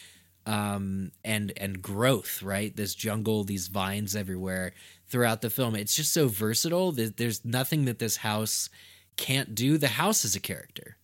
um 0.45 1.11
and 1.23 1.53
and 1.57 1.81
growth 1.81 2.41
right? 2.41 2.75
This 2.75 2.95
jungle 2.95 3.43
these 3.43 3.67
vines 3.67 4.15
everywhere 4.15 4.73
throughout 5.07 5.41
the 5.41 5.49
film. 5.49 5.75
It's 5.75 5.95
just 5.95 6.13
so 6.13 6.27
versatile 6.27 6.91
there's 6.91 7.45
nothing 7.45 7.85
that 7.85 7.99
this 7.99 8.17
house 8.17 8.69
can't 9.17 9.53
do. 9.53 9.77
The 9.77 9.87
house 9.87 10.25
is 10.25 10.35
a 10.35 10.39
character. 10.39 10.97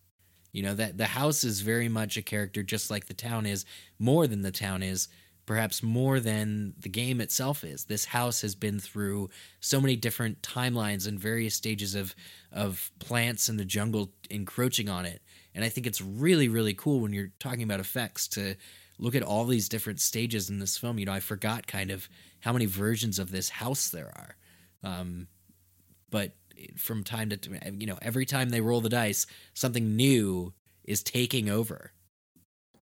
You 0.51 0.63
know 0.63 0.73
that 0.73 0.97
the 0.97 1.05
house 1.05 1.43
is 1.43 1.61
very 1.61 1.89
much 1.89 2.17
a 2.17 2.21
character 2.21 2.63
just 2.63 2.89
like 2.89 3.05
the 3.05 3.13
town 3.13 3.45
is 3.45 3.65
more 3.99 4.25
than 4.27 4.41
the 4.41 4.51
town 4.51 4.81
is 4.81 5.07
perhaps 5.45 5.81
more 5.81 6.19
than 6.19 6.73
the 6.77 6.89
game 6.89 7.21
itself 7.21 7.63
is. 7.63 7.85
This 7.85 8.05
house 8.05 8.41
has 8.41 8.53
been 8.53 8.79
through 8.79 9.29
so 9.61 9.79
many 9.79 9.95
different 9.95 10.41
timelines 10.41 11.07
and 11.07 11.19
various 11.19 11.55
stages 11.55 11.95
of 11.95 12.15
of 12.51 12.91
plants 12.99 13.49
in 13.49 13.57
the 13.57 13.65
jungle 13.65 14.11
encroaching 14.29 14.89
on 14.89 15.05
it. 15.05 15.21
And 15.53 15.65
i 15.65 15.69
think 15.69 15.87
it's 15.87 16.01
really 16.01 16.47
really 16.47 16.73
cool 16.73 16.99
when 16.99 17.13
you're 17.13 17.31
talking 17.39 17.63
about 17.63 17.79
effects 17.79 18.27
to 18.29 18.55
look 18.99 19.15
at 19.15 19.23
all 19.23 19.45
these 19.45 19.69
different 19.69 19.99
stages 19.99 20.49
in 20.49 20.59
this 20.59 20.77
film. 20.77 20.99
You 20.99 21.05
know, 21.05 21.13
I 21.13 21.19
forgot 21.19 21.67
kind 21.67 21.91
of 21.91 22.09
how 22.39 22.53
many 22.53 22.65
versions 22.65 23.19
of 23.19 23.31
this 23.31 23.49
house 23.49 23.89
there 23.89 24.11
are. 24.15 24.35
Um, 24.83 25.27
but 26.09 26.33
from 26.75 27.03
time 27.03 27.29
to 27.29 27.37
you 27.77 27.87
know, 27.87 27.99
every 28.01 28.25
time 28.25 28.49
they 28.49 28.61
roll 28.61 28.81
the 28.81 28.89
dice, 28.89 29.25
something 29.53 29.95
new 29.95 30.53
is 30.83 31.03
taking 31.03 31.49
over. 31.49 31.91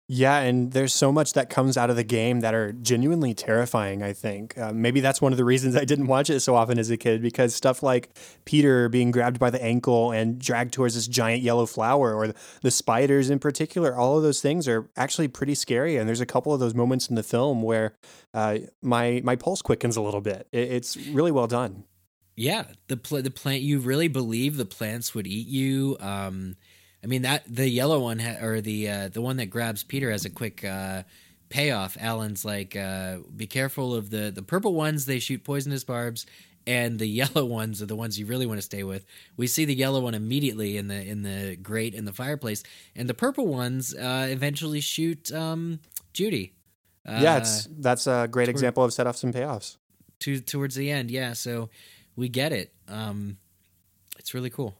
Yeah, 0.10 0.40
and 0.40 0.72
there's 0.72 0.94
so 0.94 1.12
much 1.12 1.34
that 1.34 1.50
comes 1.50 1.76
out 1.76 1.90
of 1.90 1.98
the 1.98 2.04
game 2.04 2.40
that 2.40 2.54
are 2.54 2.72
genuinely 2.72 3.34
terrifying, 3.34 4.02
I 4.02 4.14
think. 4.14 4.58
Uh, 4.58 4.72
maybe 4.72 5.02
that's 5.02 5.22
one 5.22 5.34
of 5.34 5.38
the 5.38 5.44
reasons 5.44 5.76
I 5.76 5.84
didn't 5.84 6.08
watch 6.08 6.30
it 6.30 6.40
so 6.40 6.56
often 6.56 6.80
as 6.80 6.90
a 6.90 6.96
kid, 6.96 7.22
because 7.22 7.54
stuff 7.54 7.84
like 7.84 8.18
Peter 8.46 8.88
being 8.88 9.12
grabbed 9.12 9.38
by 9.38 9.50
the 9.50 9.62
ankle 9.62 10.12
and 10.12 10.40
dragged 10.40 10.72
towards 10.72 10.96
this 10.96 11.08
giant 11.08 11.44
yellow 11.44 11.66
flower, 11.66 12.16
or 12.16 12.34
the 12.62 12.72
spiders 12.72 13.30
in 13.30 13.40
particular, 13.40 13.98
all 13.98 14.16
of 14.16 14.24
those 14.24 14.40
things 14.40 14.66
are 14.66 14.90
actually 14.96 15.28
pretty 15.28 15.56
scary. 15.56 15.98
And 15.98 16.08
there's 16.08 16.22
a 16.22 16.26
couple 16.26 16.54
of 16.54 16.62
those 16.62 16.74
moments 16.74 17.10
in 17.10 17.16
the 17.16 17.24
film 17.24 17.62
where 17.62 17.94
uh, 18.34 18.60
my, 18.82 19.20
my 19.26 19.36
pulse 19.36 19.62
quickens 19.62 19.98
a 19.98 20.02
little 20.02 20.22
bit. 20.22 20.48
It, 20.54 20.72
it's 20.72 20.96
really 20.96 21.32
well 21.32 21.48
done. 21.48 21.84
Yeah, 22.38 22.64
the 22.88 22.96
pl- 22.96 23.24
the 23.24 23.32
plant 23.32 23.62
you 23.62 23.80
really 23.80 24.08
believe 24.08 24.56
the 24.56 24.66
plants 24.66 25.14
would 25.14 25.28
eat 25.28 25.48
you. 25.48 25.98
Um, 26.00 26.56
I 27.08 27.10
mean 27.10 27.22
that 27.22 27.44
the 27.48 27.70
yellow 27.70 28.02
one 28.02 28.20
ha- 28.20 28.36
or 28.42 28.60
the 28.60 28.90
uh, 28.90 29.08
the 29.08 29.22
one 29.22 29.38
that 29.38 29.46
grabs 29.46 29.82
Peter 29.82 30.12
has 30.12 30.26
a 30.26 30.30
quick 30.30 30.66
uh, 30.66 31.04
payoff. 31.48 31.96
Alan's 32.02 32.44
like, 32.44 32.76
uh, 32.76 33.20
"Be 33.34 33.48
careful 33.48 33.96
of 33.96 34.10
the 34.10 34.30
the 34.30 34.42
purple 34.42 34.74
ones; 34.74 35.06
they 35.06 35.20
shoot 35.20 35.46
poisonous 35.46 35.86
barbs." 35.86 36.26
And 36.66 37.00
the 37.00 37.08
yellow 37.22 37.46
ones 37.46 37.82
are 37.82 37.86
the 37.86 37.96
ones 37.96 38.20
you 38.20 38.26
really 38.26 38.46
want 38.46 38.58
to 38.58 38.62
stay 38.62 38.84
with. 38.84 39.06
We 39.38 39.48
see 39.48 39.64
the 39.64 39.74
yellow 39.74 40.02
one 40.02 40.16
immediately 40.16 40.76
in 40.76 40.90
the 40.90 41.02
in 41.02 41.22
the 41.22 41.56
grate 41.56 41.94
in 41.94 42.04
the 42.04 42.12
fireplace, 42.12 42.62
and 42.94 43.08
the 43.08 43.14
purple 43.14 43.48
ones 43.48 43.96
uh, 43.96 44.28
eventually 44.30 44.82
shoot 44.82 45.32
um, 45.32 45.80
Judy. 46.12 46.56
Uh, 47.08 47.20
yeah, 47.22 47.38
it's 47.38 47.70
that's 47.80 48.06
a 48.08 48.28
great 48.30 48.48
toward- 48.48 48.56
example 48.56 48.84
of 48.84 48.92
set-offs 48.92 49.24
and 49.24 49.34
payoffs. 49.34 49.78
to 50.20 50.42
towards 50.42 50.76
the 50.76 50.92
end. 50.92 51.10
Yeah, 51.10 51.32
so 51.32 51.70
we 52.18 52.28
get 52.28 52.52
it. 52.52 52.74
Um, 52.90 53.38
it's 54.20 54.34
really 54.34 54.50
cool. 54.50 54.76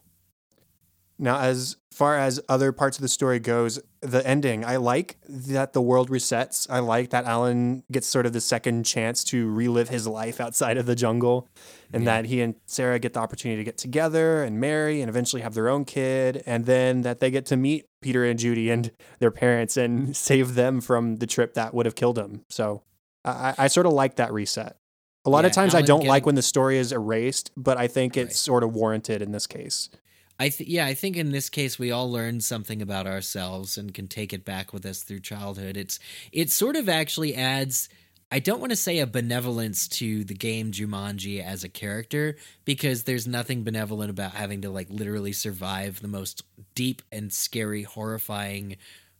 Now, 1.20 1.40
as 1.40 1.76
far 1.90 2.16
as 2.16 2.40
other 2.48 2.70
parts 2.70 2.96
of 2.96 3.02
the 3.02 3.08
story 3.08 3.40
goes, 3.40 3.80
the 4.00 4.24
ending, 4.24 4.64
I 4.64 4.76
like 4.76 5.16
that 5.28 5.72
the 5.72 5.82
world 5.82 6.10
resets. 6.10 6.66
I 6.70 6.78
like 6.78 7.10
that 7.10 7.24
Alan 7.24 7.82
gets 7.90 8.06
sort 8.06 8.24
of 8.24 8.32
the 8.32 8.40
second 8.40 8.84
chance 8.84 9.24
to 9.24 9.50
relive 9.50 9.88
his 9.88 10.06
life 10.06 10.40
outside 10.40 10.76
of 10.76 10.86
the 10.86 10.94
jungle, 10.94 11.48
and 11.92 12.04
Yeah. 12.04 12.22
that 12.22 12.26
he 12.26 12.40
and 12.40 12.54
Sarah 12.66 13.00
get 13.00 13.14
the 13.14 13.20
opportunity 13.20 13.58
to 13.60 13.64
get 13.64 13.76
together 13.76 14.44
and 14.44 14.60
marry 14.60 15.00
and 15.00 15.08
eventually 15.08 15.42
have 15.42 15.54
their 15.54 15.68
own 15.68 15.84
kid, 15.84 16.40
and 16.46 16.66
then 16.66 17.02
that 17.02 17.18
they 17.18 17.32
get 17.32 17.46
to 17.46 17.56
meet 17.56 17.86
Peter 18.00 18.24
and 18.24 18.38
Judy 18.38 18.70
and 18.70 18.92
their 19.18 19.32
parents 19.32 19.76
and 19.76 20.16
save 20.28 20.54
them 20.54 20.80
from 20.80 21.16
the 21.16 21.26
trip 21.26 21.54
that 21.54 21.74
would 21.74 21.84
have 21.86 21.96
killed 21.96 22.14
them. 22.14 22.42
So 22.48 22.82
I, 23.24 23.54
I 23.58 23.66
sort 23.66 23.86
of 23.86 23.92
like 23.92 24.14
that 24.16 24.32
reset. 24.32 24.76
A 25.24 25.30
lot 25.30 25.44
of 25.44 25.50
Yeah, 25.50 25.54
times 25.54 25.74
I 25.74 25.82
don't 25.82 25.98
getting- 25.98 26.10
like 26.10 26.26
when 26.26 26.36
the 26.36 26.42
story 26.42 26.78
is 26.78 26.92
erased, 26.92 27.50
but 27.56 27.76
I 27.76 27.88
think 27.88 28.16
it's 28.16 28.28
Right. 28.28 28.36
sort 28.36 28.62
of 28.62 28.72
warranted 28.72 29.20
in 29.20 29.32
this 29.32 29.48
case. 29.48 29.90
I 30.38 30.50
th- 30.50 30.68
yeah, 30.70 30.86
I 30.86 30.94
think 30.94 31.16
in 31.16 31.32
this 31.32 31.48
case 31.48 31.78
we 31.78 31.90
all 31.90 32.10
learned 32.10 32.44
something 32.44 32.80
about 32.80 33.06
ourselves 33.06 33.76
and 33.76 33.92
can 33.92 34.06
take 34.06 34.32
it 34.32 34.44
back 34.44 34.72
with 34.72 34.86
us 34.86 35.02
through 35.02 35.20
childhood. 35.20 35.76
It's 35.76 35.98
it 36.32 36.50
sort 36.50 36.76
of 36.76 36.88
actually 36.88 37.34
adds 37.34 37.88
I 38.30 38.40
don't 38.40 38.60
want 38.60 38.70
to 38.70 38.76
say 38.76 38.98
a 38.98 39.06
benevolence 39.06 39.88
to 39.88 40.22
the 40.22 40.34
game 40.34 40.70
Jumanji 40.70 41.42
as 41.42 41.64
a 41.64 41.68
character 41.68 42.36
because 42.66 43.04
there's 43.04 43.26
nothing 43.26 43.64
benevolent 43.64 44.10
about 44.10 44.32
having 44.32 44.62
to 44.62 44.70
like 44.70 44.88
literally 44.90 45.32
survive 45.32 46.00
the 46.00 46.08
most 46.08 46.42
deep 46.74 47.00
and 47.10 47.32
scary 47.32 47.84
horrifying 47.84 48.76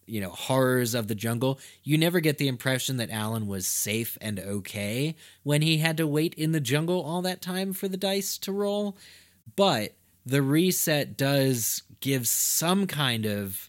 you 0.06 0.20
know 0.20 0.30
horrors 0.30 0.94
of 0.94 1.08
the 1.08 1.14
jungle 1.14 1.58
you 1.82 1.98
never 1.98 2.20
get 2.20 2.38
the 2.38 2.48
impression 2.48 2.96
that 2.96 3.10
alan 3.10 3.46
was 3.46 3.66
safe 3.66 4.16
and 4.22 4.40
okay 4.40 5.14
when 5.42 5.60
he 5.60 5.78
had 5.78 5.98
to 5.98 6.06
wait 6.06 6.32
in 6.34 6.52
the 6.52 6.60
jungle 6.60 7.02
all 7.02 7.20
that 7.20 7.42
time 7.42 7.74
for 7.74 7.88
the 7.88 7.96
dice 7.96 8.38
to 8.38 8.50
roll 8.50 8.96
but 9.54 9.94
the 10.28 10.42
reset 10.42 11.16
does 11.16 11.82
give 12.00 12.28
some 12.28 12.86
kind 12.86 13.24
of 13.24 13.68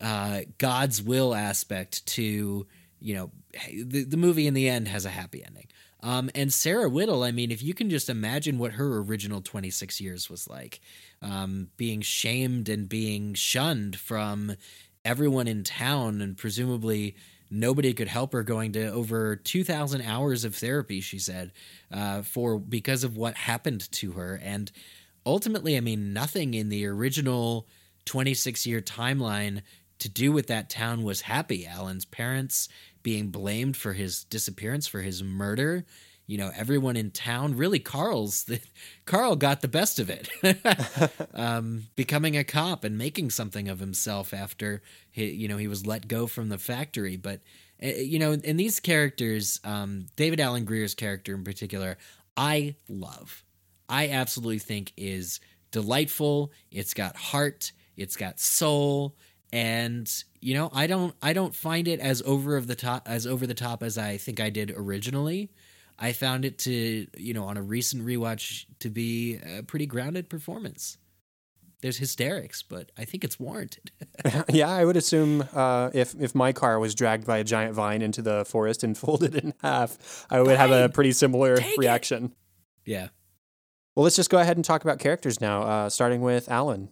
uh, 0.00 0.40
God's 0.58 1.00
will 1.00 1.34
aspect 1.34 2.04
to 2.06 2.66
you 3.00 3.14
know 3.14 3.30
the 3.72 4.04
the 4.04 4.16
movie 4.16 4.46
in 4.46 4.54
the 4.54 4.68
end 4.68 4.88
has 4.88 5.04
a 5.04 5.10
happy 5.10 5.44
ending. 5.44 5.66
Um, 6.02 6.30
and 6.34 6.52
Sarah 6.52 6.90
Whittle, 6.90 7.22
I 7.22 7.30
mean, 7.30 7.50
if 7.50 7.62
you 7.62 7.72
can 7.72 7.88
just 7.88 8.10
imagine 8.10 8.58
what 8.58 8.72
her 8.72 8.98
original 8.98 9.40
26 9.40 10.02
years 10.02 10.28
was 10.28 10.46
like, 10.46 10.80
um, 11.22 11.68
being 11.78 12.02
shamed 12.02 12.68
and 12.68 12.86
being 12.86 13.32
shunned 13.32 13.98
from 13.98 14.54
everyone 15.02 15.48
in 15.48 15.64
town, 15.64 16.20
and 16.20 16.36
presumably 16.36 17.16
nobody 17.50 17.94
could 17.94 18.08
help 18.08 18.34
her 18.34 18.42
going 18.42 18.72
to 18.72 18.88
over 18.88 19.34
2,000 19.34 20.02
hours 20.02 20.44
of 20.44 20.54
therapy, 20.54 21.00
she 21.00 21.18
said, 21.18 21.52
uh, 21.90 22.20
for 22.20 22.58
because 22.58 23.02
of 23.02 23.16
what 23.16 23.34
happened 23.34 23.90
to 23.92 24.12
her. 24.12 24.38
And 24.42 24.70
ultimately, 25.26 25.76
I 25.76 25.80
mean, 25.80 26.12
nothing 26.12 26.54
in 26.54 26.68
the 26.68 26.86
original 26.86 27.66
26 28.04 28.66
year 28.66 28.80
timeline 28.80 29.62
to 29.98 30.08
do 30.08 30.32
with 30.32 30.48
that 30.48 30.68
town 30.68 31.02
was 31.02 31.22
happy. 31.22 31.66
Alan's 31.66 32.04
parents 32.04 32.68
being 33.02 33.28
blamed 33.28 33.76
for 33.76 33.92
his 33.92 34.24
disappearance, 34.24 34.86
for 34.86 35.00
his 35.00 35.22
murder. 35.22 35.84
You 36.26 36.38
know, 36.38 36.50
everyone 36.56 36.96
in 36.96 37.10
town, 37.10 37.56
really, 37.56 37.78
Carl's, 37.78 38.50
Carl 39.04 39.36
got 39.36 39.60
the 39.60 39.68
best 39.68 39.98
of 39.98 40.08
it, 40.10 40.30
um, 41.34 41.84
becoming 41.96 42.36
a 42.36 42.44
cop 42.44 42.82
and 42.82 42.96
making 42.96 43.30
something 43.30 43.68
of 43.68 43.78
himself 43.78 44.32
after 44.32 44.80
he, 45.10 45.30
you 45.30 45.48
know, 45.48 45.58
he 45.58 45.68
was 45.68 45.86
let 45.86 46.08
go 46.08 46.26
from 46.26 46.48
the 46.48 46.56
factory. 46.58 47.16
But, 47.18 47.40
uh, 47.82 47.88
you 47.88 48.18
know, 48.18 48.32
and 48.32 48.58
these 48.58 48.80
characters, 48.80 49.60
um, 49.64 50.06
David 50.16 50.40
Alan 50.40 50.64
Grier's 50.64 50.94
character 50.94 51.34
in 51.34 51.44
particular, 51.44 51.98
I 52.38 52.76
love. 52.88 53.44
I 53.88 54.08
absolutely 54.08 54.58
think 54.58 54.92
is 54.96 55.40
delightful. 55.70 56.52
It's 56.70 56.94
got 56.94 57.16
heart. 57.16 57.72
It's 57.96 58.16
got 58.16 58.40
soul. 58.40 59.16
And 59.52 60.10
you 60.40 60.54
know, 60.54 60.70
I 60.72 60.86
don't 60.86 61.14
I 61.22 61.32
don't 61.32 61.54
find 61.54 61.86
it 61.88 62.00
as 62.00 62.22
over 62.22 62.56
of 62.56 62.66
the 62.66 62.74
top 62.74 63.08
as 63.08 63.26
over 63.26 63.46
the 63.46 63.54
top 63.54 63.82
as 63.82 63.96
I 63.98 64.16
think 64.16 64.40
I 64.40 64.50
did 64.50 64.72
originally. 64.76 65.50
I 65.98 66.12
found 66.12 66.44
it 66.44 66.58
to, 66.60 67.06
you 67.16 67.34
know, 67.34 67.44
on 67.44 67.56
a 67.56 67.62
recent 67.62 68.04
rewatch 68.04 68.64
to 68.80 68.90
be 68.90 69.38
a 69.58 69.62
pretty 69.62 69.86
grounded 69.86 70.28
performance. 70.28 70.98
there's 71.82 71.98
hysterics, 71.98 72.62
but 72.62 72.90
I 72.98 73.04
think 73.04 73.22
it's 73.24 73.38
warranted. 73.38 73.92
yeah, 74.48 74.70
I 74.70 74.84
would 74.84 74.96
assume 74.96 75.44
uh, 75.54 75.90
if 75.94 76.14
if 76.18 76.34
my 76.34 76.52
car 76.52 76.78
was 76.80 76.94
dragged 76.94 77.26
by 77.26 77.38
a 77.38 77.44
giant 77.44 77.74
vine 77.74 78.02
into 78.02 78.22
the 78.22 78.44
forest 78.44 78.82
and 78.82 78.96
folded 79.04 79.34
in 79.36 79.54
half, 79.62 80.26
I 80.30 80.40
would 80.40 80.56
have 80.56 80.70
a 80.70 80.88
pretty 80.88 81.12
similar 81.12 81.56
Take 81.56 81.74
it. 81.74 81.78
reaction. 81.78 82.34
yeah. 82.84 83.08
Well, 83.94 84.04
let's 84.04 84.16
just 84.16 84.30
go 84.30 84.38
ahead 84.38 84.56
and 84.56 84.64
talk 84.64 84.82
about 84.82 84.98
characters 84.98 85.40
now, 85.40 85.62
uh, 85.62 85.88
starting 85.88 86.20
with 86.20 86.48
Alan. 86.48 86.90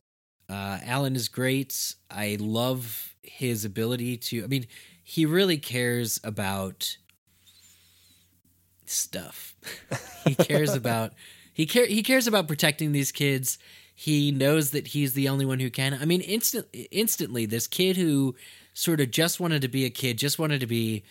Uh, 0.49 0.79
Alan 0.85 1.17
is 1.17 1.29
great. 1.29 1.95
I 2.11 2.37
love 2.39 3.17
his 3.23 3.65
ability 3.65 4.17
to. 4.19 4.45
I 4.45 4.47
mean, 4.47 4.67
he 5.03 5.27
really 5.27 5.59
cares 5.59 6.21
about 6.23 6.97
stuff. 8.87 9.57
he 10.25 10.35
cares 10.35 10.75
about 10.75 11.13
he 11.53 11.67
care 11.67 11.87
he 11.87 12.03
cares 12.03 12.27
about 12.27 12.47
protecting 12.47 12.93
these 12.93 13.11
kids. 13.11 13.59
He 13.95 14.31
knows 14.31 14.71
that 14.71 14.89
he's 14.89 15.15
the 15.15 15.29
only 15.29 15.45
one 15.45 15.61
who 15.61 15.71
can. 15.71 15.95
I 15.95 16.05
mean, 16.05 16.21
instant 16.21 16.67
instantly, 16.91 17.47
this 17.47 17.67
kid 17.67 17.97
who 17.97 18.37
sort 18.75 19.01
of 19.01 19.11
just 19.11 19.41
wanted 19.41 19.63
to 19.63 19.69
be 19.69 19.85
a 19.85 19.91
kid, 19.91 20.19
just 20.19 20.39
wanted 20.39 20.61
to 20.61 20.67
be 20.67 21.03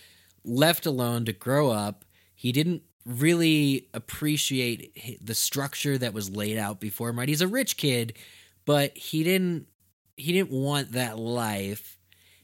left 0.43 0.85
alone 0.85 1.25
to 1.25 1.33
grow 1.33 1.69
up. 1.69 2.05
He 2.33 2.51
didn't 2.51 2.83
really 3.05 3.87
appreciate 3.93 5.25
the 5.25 5.35
structure 5.35 5.97
that 5.97 6.13
was 6.13 6.29
laid 6.29 6.57
out 6.57 6.79
before 6.79 7.09
him. 7.09 7.19
Right? 7.19 7.29
He's 7.29 7.41
a 7.41 7.47
rich 7.47 7.77
kid, 7.77 8.13
but 8.65 8.97
he 8.97 9.23
didn't 9.23 9.67
he 10.17 10.33
didn't 10.33 10.51
want 10.51 10.91
that 10.93 11.17
life. 11.17 11.97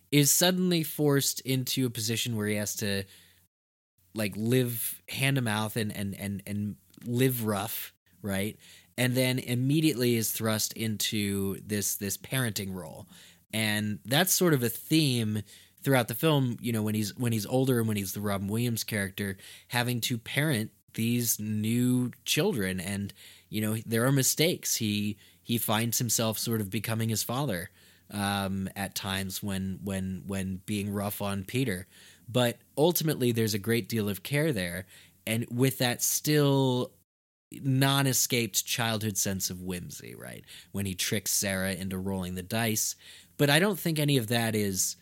Is 0.10 0.32
suddenly 0.32 0.84
forced 0.84 1.42
into 1.42 1.86
a 1.86 1.90
position 1.90 2.38
where 2.38 2.48
he 2.48 2.56
has 2.56 2.78
to 2.78 3.04
like 4.16 4.34
live 4.38 5.02
hand 5.10 5.36
to 5.36 5.42
mouth 5.42 5.76
and 5.76 5.96
and 5.96 6.16
and 6.18 6.42
and 6.48 6.76
live 7.06 7.46
rough, 7.46 7.94
right? 8.22 8.58
And 8.98 9.16
then 9.16 9.38
immediately 9.38 10.16
is 10.16 10.32
thrust 10.32 10.74
into 10.74 11.60
this 11.66 11.96
this 11.96 12.18
parenting 12.18 12.74
role. 12.74 13.08
And 13.54 14.00
that's 14.06 14.34
sort 14.34 14.54
of 14.54 14.64
a 14.64 14.70
theme 14.70 15.44
throughout 15.84 16.08
the 16.08 16.16
film, 16.16 16.58
you 16.62 16.72
know, 16.72 16.82
when 16.82 16.96
he's 16.96 17.16
when 17.18 17.32
he's 17.32 17.46
older 17.46 17.80
and 17.80 17.88
when 17.88 17.98
he's 17.98 18.14
the 18.14 18.22
Robin 18.22 18.48
Williams 18.48 18.84
character 18.84 19.38
having 19.70 20.02
to 20.02 20.18
parent 20.18 20.72
these 20.94 21.40
new 21.40 22.12
children 22.26 22.80
and 22.80 23.14
you 23.50 23.62
know, 23.62 23.78
there 23.86 24.06
are 24.06 24.12
mistakes. 24.12 24.76
He 24.76 25.18
he 25.42 25.58
finds 25.58 25.98
himself 25.98 26.38
sort 26.38 26.62
of 26.62 26.70
becoming 26.70 27.10
his 27.10 27.24
father 27.24 27.70
um, 28.12 28.70
at 28.76 28.96
times 28.96 29.42
when 29.42 29.80
when 29.84 30.24
when 30.28 30.62
being 30.66 30.92
rough 30.92 31.22
on 31.22 31.44
Peter. 31.44 31.88
But 32.30 32.58
ultimately, 32.78 33.32
there's 33.32 33.54
a 33.54 33.60
great 33.60 33.88
deal 33.88 34.10
of 34.10 34.24
care 34.24 34.52
there, 34.52 34.86
and 35.26 35.46
with 35.50 35.78
that 35.78 36.02
still 36.02 36.92
non-escaped 37.64 38.66
childhood 38.66 39.18
sense 39.18 39.50
of 39.50 39.62
whimsy, 39.62 40.14
right? 40.16 40.44
When 40.74 40.86
he 40.86 40.96
tricks 40.96 41.32
Sarah 41.32 41.72
into 41.72 41.98
rolling 41.98 42.36
the 42.36 42.44
dice, 42.44 42.98
but 43.38 43.50
I 43.50 43.60
don't 43.60 43.80
think 43.80 44.00
any 44.00 44.18
of 44.18 44.28
that 44.28 44.54
is 44.54 44.98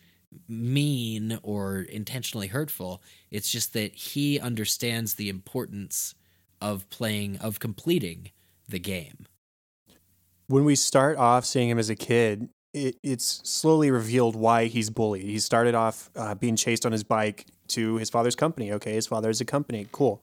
mean 0.48 1.38
or 1.42 1.80
intentionally 1.80 2.48
hurtful. 2.48 3.02
It's 3.30 3.50
just 3.50 3.72
that 3.72 3.94
he 3.94 4.38
understands 4.38 5.14
the 5.14 5.28
importance 5.28 6.14
of 6.60 6.88
playing 6.90 7.38
of 7.38 7.58
completing 7.60 8.30
the 8.68 8.78
game. 8.78 9.26
When 10.48 10.64
we 10.64 10.76
start 10.76 11.16
off 11.16 11.44
seeing 11.44 11.68
him 11.68 11.78
as 11.78 11.90
a 11.90 11.96
kid, 11.96 12.48
it, 12.72 12.96
it's 13.02 13.40
slowly 13.44 13.90
revealed 13.90 14.36
why 14.36 14.66
he's 14.66 14.90
bullied. 14.90 15.24
He 15.24 15.38
started 15.38 15.74
off 15.74 16.10
uh, 16.14 16.34
being 16.34 16.56
chased 16.56 16.86
on 16.86 16.92
his 16.92 17.02
bike 17.04 17.46
to 17.68 17.96
his 17.96 18.10
father's 18.10 18.36
company. 18.36 18.72
Okay, 18.72 18.92
his 18.92 19.06
father 19.06 19.28
has 19.28 19.40
a 19.40 19.44
company. 19.44 19.88
Cool. 19.92 20.22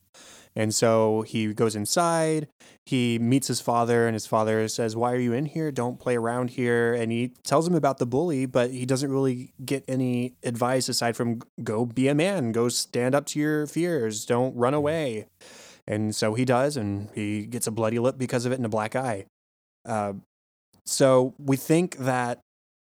And 0.55 0.73
so 0.73 1.23
he 1.23 1.53
goes 1.53 1.75
inside. 1.75 2.47
He 2.85 3.17
meets 3.17 3.47
his 3.47 3.59
father, 3.59 4.05
and 4.05 4.13
his 4.13 4.27
father 4.27 4.67
says, 4.67 4.95
Why 4.95 5.13
are 5.13 5.19
you 5.19 5.33
in 5.33 5.47
here? 5.47 5.71
Don't 5.71 5.99
play 5.99 6.15
around 6.15 6.51
here. 6.51 6.93
And 6.93 7.11
he 7.11 7.31
tells 7.43 7.67
him 7.67 7.75
about 7.75 7.97
the 7.97 8.05
bully, 8.05 8.45
but 8.45 8.71
he 8.71 8.85
doesn't 8.85 9.11
really 9.11 9.53
get 9.65 9.83
any 9.87 10.35
advice 10.43 10.89
aside 10.89 11.15
from 11.15 11.41
go 11.63 11.85
be 11.85 12.07
a 12.07 12.15
man, 12.15 12.51
go 12.51 12.69
stand 12.69 13.15
up 13.15 13.25
to 13.27 13.39
your 13.39 13.65
fears, 13.65 14.25
don't 14.25 14.55
run 14.55 14.73
away. 14.73 15.25
And 15.87 16.15
so 16.15 16.33
he 16.33 16.45
does, 16.45 16.77
and 16.77 17.09
he 17.13 17.45
gets 17.45 17.67
a 17.67 17.71
bloody 17.71 17.99
lip 17.99 18.17
because 18.17 18.45
of 18.45 18.51
it 18.51 18.55
and 18.55 18.65
a 18.65 18.69
black 18.69 18.95
eye. 18.95 19.25
Uh, 19.85 20.13
so 20.85 21.33
we 21.37 21.57
think 21.57 21.97
that 21.97 22.39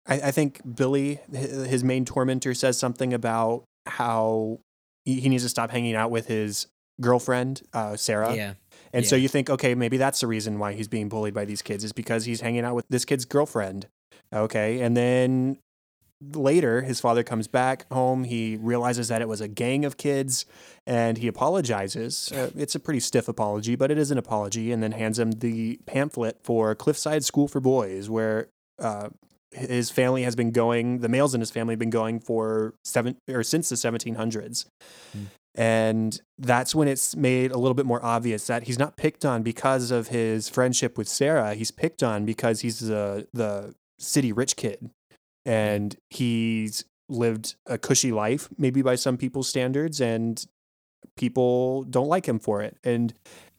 I, 0.08 0.16
I 0.16 0.32
think 0.32 0.62
Billy, 0.76 1.20
his 1.32 1.84
main 1.84 2.06
tormentor, 2.06 2.54
says 2.54 2.78
something 2.78 3.14
about 3.14 3.64
how 3.86 4.60
he, 5.04 5.20
he 5.20 5.30
needs 5.30 5.44
to 5.44 5.50
stop 5.50 5.72
hanging 5.72 5.96
out 5.96 6.12
with 6.12 6.28
his 6.28 6.68
girlfriend, 7.02 7.62
uh, 7.74 7.96
Sarah. 7.96 8.36
yeah. 8.36 8.54
And 8.94 9.06
so 9.06 9.18
you 9.18 9.28
think, 9.28 9.50
okay, 9.50 9.76
maybe 9.76 9.98
that's 9.98 10.22
the 10.22 10.28
reason 10.28 10.58
why 10.58 10.72
he's 10.72 10.88
being 10.88 11.10
bullied 11.10 11.34
by 11.34 11.44
these 11.44 11.62
kids 11.62 11.84
is 11.84 11.92
because 11.92 12.24
he's 12.24 12.40
hanging 12.40 12.64
out 12.64 12.76
with 12.76 12.86
this 12.88 13.04
kid's 13.04 13.26
girlfriend. 13.26 13.88
Okay. 14.32 14.80
And 14.80 14.96
then 14.96 15.58
later, 16.34 16.82
his 16.82 17.02
father 17.02 17.22
comes 17.22 17.50
back 17.50 17.92
home. 17.92 18.24
He 18.24 18.56
realizes 18.56 19.10
that 19.10 19.22
it 19.22 19.28
was 19.28 19.42
a 19.42 19.50
gang 19.50 19.84
of 19.84 19.98
kids 19.98 20.46
and 20.88 21.18
he 21.18 21.28
apologizes. 21.28 22.32
Uh, 22.32 22.52
it's 22.56 22.74
a 22.74 22.80
pretty 22.80 23.02
stiff 23.02 23.28
apology, 23.28 23.76
but 23.76 23.92
it 23.92 23.98
is 23.98 24.12
an 24.12 24.18
apology. 24.18 24.72
And 24.72 24.82
then 24.82 24.94
hands 24.94 25.20
him 25.20 25.32
the 25.34 25.78
pamphlet 25.86 26.40
for 26.44 26.74
Cliffside 26.74 27.26
School 27.26 27.50
for 27.50 27.60
Boys, 27.60 28.10
where 28.10 28.48
uh, 28.80 29.10
his 29.52 29.90
family 29.90 30.24
has 30.24 30.36
been 30.36 30.52
going, 30.52 31.00
the 31.00 31.10
males 31.10 31.34
in 31.34 31.42
his 31.42 31.52
family 31.52 31.74
have 31.74 31.80
been 31.80 31.90
going 31.90 32.20
for 32.20 32.76
seven 32.84 33.18
or 33.30 33.44
since 33.44 33.70
the 33.70 33.76
1700s. 33.76 34.66
And 35.58 36.20
that's 36.38 36.76
when 36.76 36.88
it's 36.88 37.16
made 37.16 37.52
a 37.52 37.58
little 37.58 37.74
bit 37.74 37.86
more 37.86 38.04
obvious 38.04 38.48
that 38.48 38.64
he's 38.64 38.78
not 38.78 38.98
picked 38.98 39.24
on 39.24 39.42
because 39.42 39.90
of 39.90 40.10
his 40.10 40.50
friendship 40.50 40.98
with 40.98 41.08
Sarah. 41.08 41.56
He's 41.56 41.72
picked 41.72 42.04
on 42.04 42.26
because 42.26 42.60
he's 42.62 42.80
the 42.80 43.28
the 43.34 43.74
city 43.98 44.34
rich 44.34 44.58
kid, 44.58 44.90
and 45.46 45.96
he's 46.10 46.84
lived 47.08 47.56
a 47.66 47.78
cushy 47.78 48.12
life, 48.12 48.50
maybe 48.58 48.82
by 48.82 48.96
some 48.96 49.16
people's 49.16 49.48
standards, 49.48 50.02
and 50.02 50.46
people 51.16 51.84
don't 51.84 52.10
like 52.10 52.28
him 52.28 52.40
for 52.40 52.62
it. 52.62 52.78
And 52.84 53.14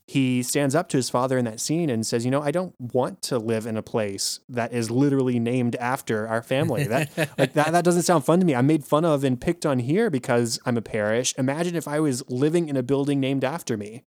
he 0.08 0.42
stands 0.42 0.74
up 0.74 0.88
to 0.90 0.96
his 0.96 1.10
father 1.10 1.36
in 1.36 1.44
that 1.46 1.58
scene 1.58 1.90
and 1.90 2.06
says, 2.06 2.24
"You 2.24 2.30
know, 2.30 2.42
I 2.42 2.52
don't 2.52 2.74
want 2.78 3.22
to 3.22 3.38
live 3.38 3.66
in 3.66 3.76
a 3.76 3.82
place 3.82 4.40
that 4.48 4.72
is 4.72 4.90
literally 4.90 5.40
named 5.40 5.74
after 5.76 6.28
our 6.28 6.42
family. 6.42 6.84
That 6.84 7.10
like 7.38 7.54
that 7.54 7.72
that 7.72 7.84
doesn't 7.84 8.02
sound 8.02 8.24
fun 8.24 8.38
to 8.40 8.46
me. 8.46 8.54
I'm 8.54 8.66
made 8.66 8.84
fun 8.84 9.04
of 9.04 9.24
and 9.24 9.40
picked 9.40 9.66
on 9.66 9.80
here 9.80 10.08
because 10.08 10.60
I'm 10.64 10.76
a 10.76 10.82
Parrish. 10.82 11.34
Imagine 11.36 11.74
if 11.74 11.88
I 11.88 11.98
was 11.98 12.22
living 12.28 12.68
in 12.68 12.76
a 12.76 12.82
building 12.82 13.18
named 13.18 13.44
after 13.44 13.76
me. 13.76 14.04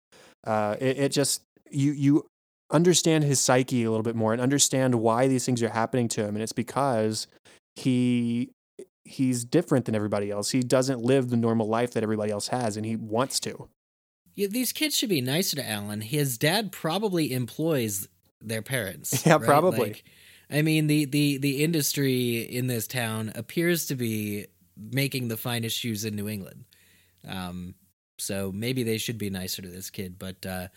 Uh, 0.46 0.76
it, 0.80 0.98
it 0.98 1.10
just 1.10 1.44
you 1.70 1.92
you 1.92 2.26
understand 2.72 3.24
his 3.24 3.40
psyche 3.40 3.84
a 3.84 3.90
little 3.92 4.04
bit 4.04 4.16
more 4.16 4.34
and 4.34 4.42
understand 4.42 4.96
why 4.96 5.28
these 5.28 5.46
things 5.46 5.62
are 5.62 5.70
happening 5.70 6.08
to 6.10 6.22
him, 6.26 6.36
and 6.36 6.42
it's 6.42 6.54
because 6.54 7.28
he 7.76 8.50
he's 9.06 9.44
different 9.44 9.86
than 9.86 9.96
everybody 9.96 10.32
else. 10.32 10.52
He 10.52 10.62
doesn't 10.62 11.02
live 11.02 11.30
the 11.30 11.38
normal 11.38 11.68
life 11.68 11.92
that 11.94 12.04
everybody 12.04 12.32
else 12.32 12.48
has, 12.48 12.78
and 12.78 12.86
he 12.86 12.96
wants 12.96 13.40
to. 13.42 13.70
Yeah, 14.36 14.48
these 14.48 14.72
kids 14.72 14.96
should 14.96 15.10
be 15.10 15.22
nicer 15.22 15.56
to 15.58 15.70
Alan. 15.70 16.02
His 16.02 16.38
dad 16.38 16.72
probably 16.72 17.34
employs 17.34 18.08
their 18.42 18.62
parents. 18.62 19.26
Yeah, 19.26 19.34
right? 19.34 19.44
probably. 19.44 19.80
Like, 19.80 20.04
I 20.50 20.62
mean, 20.62 20.88
the, 20.88 21.06
the 21.06 21.38
the 21.38 21.64
industry 21.64 22.40
in 22.42 22.68
this 22.68 22.88
town 22.88 23.32
appears 23.36 23.88
to 23.88 23.96
be 23.96 24.48
making 24.78 25.28
the 25.28 25.38
finest 25.38 25.78
shoes 25.78 26.06
in 26.06 26.16
New 26.16 26.28
England. 26.28 26.66
Um, 27.28 27.76
so 28.18 28.52
maybe 28.54 28.84
they 28.84 28.98
should 28.98 29.18
be 29.18 29.30
nicer 29.30 29.62
to 29.62 29.68
this 29.68 29.90
kid. 29.90 30.20
But 30.20 30.46
uh, 30.46 30.68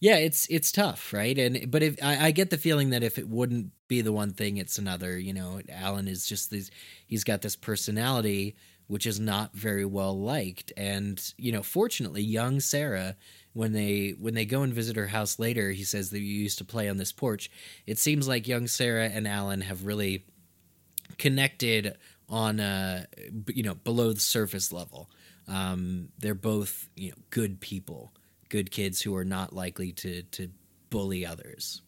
yeah, 0.00 0.16
it's 0.16 0.46
it's 0.50 0.70
tough, 0.70 1.12
right? 1.12 1.36
And 1.36 1.70
but 1.70 1.82
if 1.82 1.96
I, 2.02 2.26
I 2.26 2.30
get 2.30 2.50
the 2.50 2.58
feeling 2.58 2.90
that 2.90 3.02
if 3.02 3.18
it 3.18 3.28
wouldn't 3.28 3.72
be 3.88 4.00
the 4.02 4.12
one 4.12 4.32
thing, 4.32 4.56
it's 4.58 4.78
another. 4.78 5.18
You 5.18 5.32
know, 5.32 5.60
Alan 5.70 6.08
is 6.08 6.26
just 6.26 6.50
this. 6.50 6.70
He's 7.06 7.24
got 7.24 7.42
this 7.42 7.56
personality 7.56 8.56
which 8.86 9.06
is 9.06 9.18
not 9.18 9.54
very 9.54 9.84
well 9.84 10.18
liked. 10.18 10.72
And 10.76 11.20
you 11.36 11.52
know, 11.52 11.62
fortunately, 11.62 12.22
young 12.22 12.60
Sarah, 12.60 13.16
when 13.52 13.72
they 13.72 14.14
when 14.18 14.34
they 14.34 14.44
go 14.44 14.62
and 14.62 14.72
visit 14.72 14.96
her 14.96 15.08
house 15.08 15.38
later, 15.38 15.70
he 15.70 15.84
says 15.84 16.10
that 16.10 16.20
you 16.20 16.42
used 16.42 16.58
to 16.58 16.64
play 16.64 16.88
on 16.88 16.96
this 16.96 17.12
porch. 17.12 17.50
It 17.86 17.98
seems 17.98 18.28
like 18.28 18.48
young 18.48 18.66
Sarah 18.66 19.08
and 19.08 19.26
Alan 19.26 19.62
have 19.62 19.84
really 19.84 20.26
connected 21.18 21.96
on 22.28 22.60
a 22.60 23.06
you 23.52 23.62
know 23.62 23.74
below 23.74 24.12
the 24.12 24.20
surface 24.20 24.72
level. 24.72 25.10
Um, 25.48 26.08
they're 26.18 26.34
both 26.34 26.88
you 26.96 27.10
know 27.10 27.16
good 27.30 27.60
people, 27.60 28.12
good 28.48 28.70
kids 28.70 29.00
who 29.00 29.14
are 29.16 29.24
not 29.24 29.52
likely 29.52 29.92
to 29.92 30.22
to 30.22 30.48
bully 30.90 31.24
others. 31.24 31.82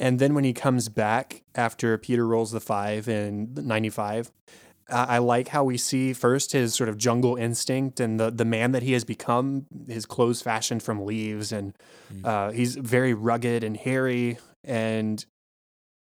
And 0.00 0.18
then 0.20 0.34
when 0.34 0.44
he 0.44 0.52
comes 0.52 0.88
back 0.88 1.42
after 1.56 1.98
Peter 1.98 2.26
rolls 2.26 2.52
the 2.52 2.60
five 2.60 3.08
in 3.08 3.54
'95, 3.54 4.28
uh, 4.28 4.30
I 4.90 5.18
like 5.18 5.48
how 5.48 5.64
we 5.64 5.76
see 5.76 6.12
first 6.12 6.52
his 6.52 6.74
sort 6.74 6.88
of 6.88 6.96
jungle 6.96 7.36
instinct 7.36 8.00
and 8.00 8.18
the 8.18 8.30
the 8.30 8.44
man 8.44 8.72
that 8.72 8.82
he 8.82 8.92
has 8.92 9.04
become. 9.04 9.66
His 9.86 10.06
clothes 10.06 10.40
fashioned 10.40 10.82
from 10.82 11.04
leaves, 11.04 11.52
and 11.52 11.74
uh, 12.24 12.50
he's 12.52 12.76
very 12.76 13.14
rugged 13.14 13.64
and 13.64 13.76
hairy. 13.76 14.38
And 14.64 15.24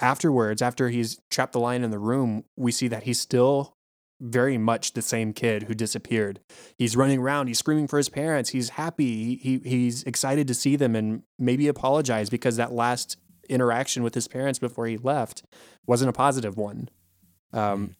afterwards, 0.00 0.62
after 0.62 0.88
he's 0.88 1.20
trapped 1.30 1.52
the 1.52 1.60
lion 1.60 1.82
in 1.82 1.90
the 1.90 1.98
room, 1.98 2.44
we 2.56 2.70
see 2.70 2.88
that 2.88 3.04
he's 3.04 3.20
still 3.20 3.74
very 4.20 4.56
much 4.56 4.92
the 4.92 5.02
same 5.02 5.32
kid 5.32 5.64
who 5.64 5.74
disappeared. 5.74 6.40
He's 6.78 6.96
running 6.96 7.18
around. 7.18 7.48
He's 7.48 7.58
screaming 7.58 7.86
for 7.86 7.98
his 7.98 8.08
parents. 8.08 8.50
He's 8.50 8.70
happy. 8.70 9.36
He, 9.36 9.58
he 9.64 9.68
he's 9.68 10.02
excited 10.04 10.46
to 10.48 10.54
see 10.54 10.76
them 10.76 10.94
and 10.94 11.22
maybe 11.38 11.68
apologize 11.68 12.30
because 12.30 12.56
that 12.56 12.72
last 12.72 13.16
interaction 13.48 14.02
with 14.02 14.14
his 14.14 14.28
parents 14.28 14.58
before 14.58 14.86
he 14.86 14.96
left 14.96 15.42
wasn't 15.86 16.08
a 16.08 16.12
positive 16.12 16.56
one. 16.56 16.88
Um, 17.52 17.94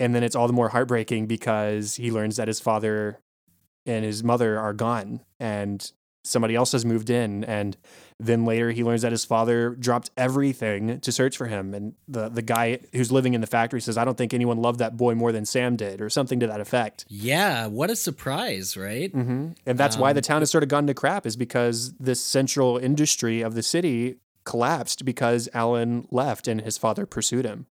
and 0.00 0.14
then 0.14 0.22
it's 0.22 0.36
all 0.36 0.46
the 0.46 0.52
more 0.52 0.68
heartbreaking 0.68 1.26
because 1.26 1.96
he 1.96 2.10
learns 2.10 2.36
that 2.36 2.48
his 2.48 2.60
father 2.60 3.20
and 3.86 4.04
his 4.04 4.22
mother 4.22 4.58
are 4.58 4.72
gone 4.72 5.20
and 5.40 5.92
somebody 6.24 6.54
else 6.54 6.72
has 6.72 6.84
moved 6.84 7.08
in 7.08 7.42
and 7.44 7.76
then 8.20 8.44
later 8.44 8.70
he 8.70 8.84
learns 8.84 9.02
that 9.02 9.12
his 9.12 9.24
father 9.24 9.70
dropped 9.70 10.10
everything 10.16 11.00
to 11.00 11.10
search 11.10 11.36
for 11.36 11.46
him 11.46 11.72
and 11.72 11.94
the 12.06 12.28
the 12.28 12.42
guy 12.42 12.78
who's 12.92 13.10
living 13.10 13.34
in 13.34 13.40
the 13.40 13.46
factory 13.46 13.80
says 13.80 13.96
I 13.96 14.04
don't 14.04 14.18
think 14.18 14.34
anyone 14.34 14.58
loved 14.58 14.80
that 14.80 14.96
boy 14.96 15.14
more 15.14 15.32
than 15.32 15.46
Sam 15.46 15.76
did 15.76 16.00
or 16.00 16.10
something 16.10 16.40
to 16.40 16.46
that 16.48 16.60
effect. 16.60 17.06
Yeah, 17.08 17.66
what 17.66 17.88
a 17.88 17.96
surprise, 17.96 18.76
right? 18.76 19.12
Mm-hmm. 19.12 19.52
And 19.64 19.78
that's 19.78 19.96
um, 19.96 20.02
why 20.02 20.12
the 20.12 20.20
town 20.20 20.42
has 20.42 20.50
sort 20.50 20.62
of 20.62 20.68
gone 20.68 20.86
to 20.88 20.94
crap 20.94 21.24
is 21.24 21.36
because 21.36 21.94
this 21.94 22.20
central 22.20 22.76
industry 22.76 23.40
of 23.40 23.54
the 23.54 23.62
city 23.62 24.18
collapsed 24.44 25.04
because 25.04 25.48
Alan 25.54 26.06
left 26.10 26.48
and 26.48 26.60
his 26.60 26.76
father 26.76 27.06
pursued 27.06 27.44
him. 27.44 27.66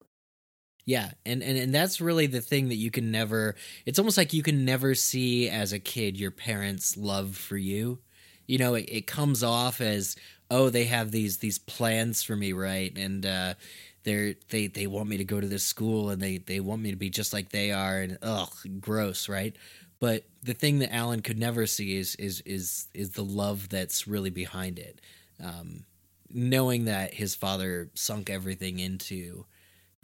Yeah, 0.88 1.12
and, 1.26 1.44
and 1.44 1.58
and 1.60 1.76
that's 1.76 2.02
really 2.02 2.28
the 2.28 2.42
thing 2.42 2.70
that 2.70 2.76
you 2.78 2.92
can 2.92 3.12
never 3.12 3.56
it's 3.86 4.00
almost 4.00 4.18
like 4.18 4.34
you 4.34 4.42
can 4.42 4.64
never 4.64 4.96
see 4.96 5.50
as 5.50 5.74
a 5.74 5.80
kid 5.80 6.18
your 6.18 6.32
parents' 6.32 6.98
love 6.98 7.36
for 7.38 7.58
you. 7.58 8.00
You 8.48 8.58
know, 8.58 8.76
it, 8.76 8.86
it 8.90 9.08
comes 9.08 9.44
off 9.44 9.82
as, 9.82 10.16
oh, 10.50 10.70
they 10.70 10.86
have 10.86 11.12
these 11.12 11.38
these 11.40 11.60
plans 11.60 12.24
for 12.24 12.38
me, 12.38 12.54
right? 12.54 12.98
And 12.98 13.26
uh 13.26 13.56
they're 14.04 14.36
they 14.50 14.68
they 14.68 14.88
want 14.88 15.10
me 15.10 15.18
to 15.18 15.26
go 15.26 15.42
to 15.42 15.48
this 15.48 15.66
school 15.66 16.10
and 16.10 16.22
they 16.22 16.38
they 16.38 16.62
want 16.62 16.82
me 16.82 16.92
to 16.92 16.98
be 16.98 17.10
just 17.10 17.34
like 17.34 17.50
they 17.50 17.72
are 17.74 18.00
and 18.02 18.18
ugh, 18.22 18.54
gross, 18.80 19.28
right? 19.30 19.56
But 20.00 20.24
the 20.44 20.54
thing 20.54 20.80
that 20.80 20.94
Alan 20.94 21.22
could 21.22 21.38
never 21.40 21.68
see 21.68 21.98
is 21.98 22.16
is 22.16 22.42
is 22.46 22.88
is 22.94 23.12
the 23.12 23.26
love 23.26 23.68
that's 23.70 24.08
really 24.08 24.30
behind 24.30 24.80
it. 24.80 25.02
Um, 25.44 25.84
knowing 26.32 26.86
that 26.86 27.14
his 27.14 27.36
father 27.36 27.90
sunk 27.94 28.30
everything 28.30 28.80
into 28.80 29.46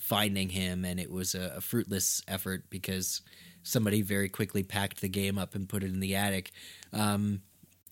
finding 0.04 0.50
him, 0.50 0.84
and 0.84 1.00
it 1.00 1.10
was 1.10 1.34
a, 1.34 1.54
a 1.56 1.62
fruitless 1.62 2.22
effort 2.28 2.70
because 2.70 3.22
somebody 3.64 4.02
very 4.02 4.28
quickly 4.28 4.62
packed 4.62 5.00
the 5.00 5.08
game 5.08 5.38
up 5.38 5.56
and 5.56 5.70
put 5.70 5.82
it 5.82 5.92
in 5.92 6.02
the 6.02 6.14
attic. 6.14 6.52
Um, 6.92 7.42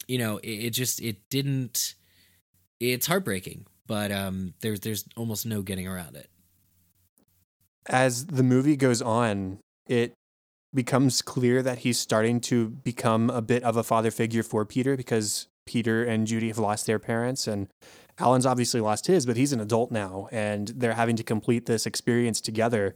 you 0.09 0.17
know, 0.17 0.37
it, 0.39 0.49
it, 0.49 0.69
just 0.71 1.01
it 1.01 1.29
didn't. 1.29 1.95
It's 2.81 3.07
heartbreaking, 3.07 3.65
but 3.87 4.11
um, 4.11 4.53
there's 4.59 4.81
there's 4.81 5.05
almost 5.15 5.45
no 5.45 5.61
getting 5.61 5.87
around 5.87 6.17
it. 6.17 6.29
As 7.87 8.25
the 8.25 8.43
movie 8.43 8.75
goes 8.75 9.01
on, 9.01 9.59
it 9.87 10.13
becomes 10.73 11.21
clear 11.21 11.63
that 11.63 11.79
he's 11.79 11.97
starting 11.97 12.41
to 12.41 12.69
become 12.69 13.29
a 13.29 13.41
bit 13.41 13.63
of 13.63 13.77
a 13.77 13.83
father 13.83 14.11
figure 14.11 14.43
for 14.43 14.65
Peter 14.65 14.97
because 14.97 15.47
Peter 15.65 16.03
and 16.03 16.27
Judy 16.27 16.49
have 16.49 16.57
lost 16.57 16.85
their 16.85 16.99
parents 16.99 17.47
and 17.47 17.67
Alan's 18.19 18.45
obviously 18.45 18.81
lost 18.81 19.07
his, 19.07 19.25
but 19.25 19.37
he's 19.37 19.53
an 19.53 19.59
adult 19.59 19.91
now 19.91 20.27
and 20.31 20.69
they're 20.69 20.93
having 20.93 21.15
to 21.15 21.23
complete 21.23 21.65
this 21.65 21.85
experience 21.85 22.41
together. 22.41 22.95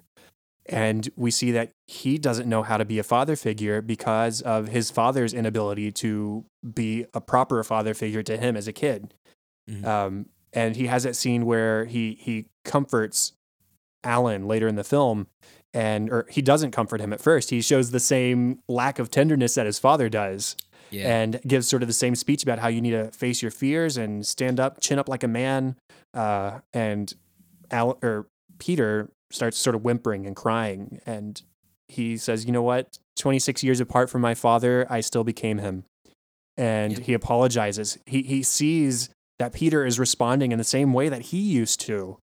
And 0.68 1.10
we 1.16 1.30
see 1.30 1.52
that 1.52 1.72
he 1.86 2.18
doesn't 2.18 2.50
know 2.50 2.64
how 2.64 2.78
to 2.78 2.86
be 2.86 2.98
a 2.98 3.04
father 3.04 3.36
figure 3.36 3.82
because 3.82 4.42
of 4.42 4.70
his 4.70 4.90
father's 4.90 5.34
inability 5.34 5.92
to 5.94 6.46
be 6.74 7.06
a 7.14 7.22
proper 7.22 7.64
father 7.64 7.94
figure 7.94 8.24
to 8.24 8.38
him 8.38 8.58
as 8.58 8.68
a 8.68 8.74
kid. 8.74 9.14
Mm-hmm. 9.70 9.86
Um, 9.86 10.26
and 10.54 10.76
he 10.76 10.88
has 10.88 11.04
that 11.04 11.16
scene 11.16 11.46
where 11.46 11.86
he 11.86 12.18
he 12.20 12.46
comforts 12.64 13.34
Alan 14.04 14.48
later 14.48 14.68
in 14.68 14.76
the 14.76 14.84
film, 14.84 15.28
and 15.74 16.10
or 16.10 16.26
he 16.30 16.42
doesn't 16.42 16.72
comfort 16.72 17.02
him 17.02 17.12
at 17.12 17.20
first. 17.20 17.50
He 17.50 17.62
shows 17.62 17.92
the 17.92 18.00
same 18.00 18.60
lack 18.68 18.98
of 18.98 19.12
tenderness 19.12 19.56
that 19.56 19.66
his 19.66 19.78
father 19.78 20.08
does, 20.08 20.56
yeah. 20.90 21.22
and 21.22 21.40
gives 21.48 21.68
sort 21.68 21.82
of 21.82 21.88
the 21.88 21.94
same 21.94 22.16
speech 22.16 22.44
about 22.44 22.60
how 22.60 22.68
you 22.68 22.82
need 22.82 22.92
to 22.92 23.12
face 23.12 23.42
your 23.42 23.52
fears 23.52 23.98
and 23.98 24.26
stand 24.26 24.60
up, 24.60 24.80
chin 24.82 25.00
up 25.00 25.10
like 25.10 25.24
a 25.24 25.28
man. 25.28 25.76
Uh, 26.14 26.60
and 26.74 27.14
Al 27.72 27.98
or 28.02 28.28
Peter 28.60 29.10
starts 29.32 29.58
sort 29.58 29.76
of 29.76 29.84
whimpering 29.84 30.26
and 30.26 30.36
crying, 30.36 31.00
and 31.06 31.42
he 31.88 32.18
says, 32.18 32.46
"You 32.46 32.52
know 32.52 32.64
what? 32.64 32.98
Twenty 33.18 33.40
six 33.40 33.64
years 33.64 33.80
apart 33.80 34.10
from 34.10 34.22
my 34.22 34.34
father, 34.34 34.86
I 34.90 35.02
still 35.02 35.24
became 35.24 35.58
him." 35.60 35.86
And 36.58 36.98
yeah. 36.98 37.04
he 37.04 37.14
apologizes. 37.14 37.98
He 38.06 38.24
he 38.24 38.44
sees 38.44 39.10
that 39.40 39.54
Peter 39.54 39.86
is 39.86 40.00
responding 40.00 40.52
in 40.52 40.58
the 40.58 40.64
same 40.64 40.94
way 40.94 41.10
that 41.10 41.24
he 41.24 41.40
used 41.40 41.82
to 41.82 42.18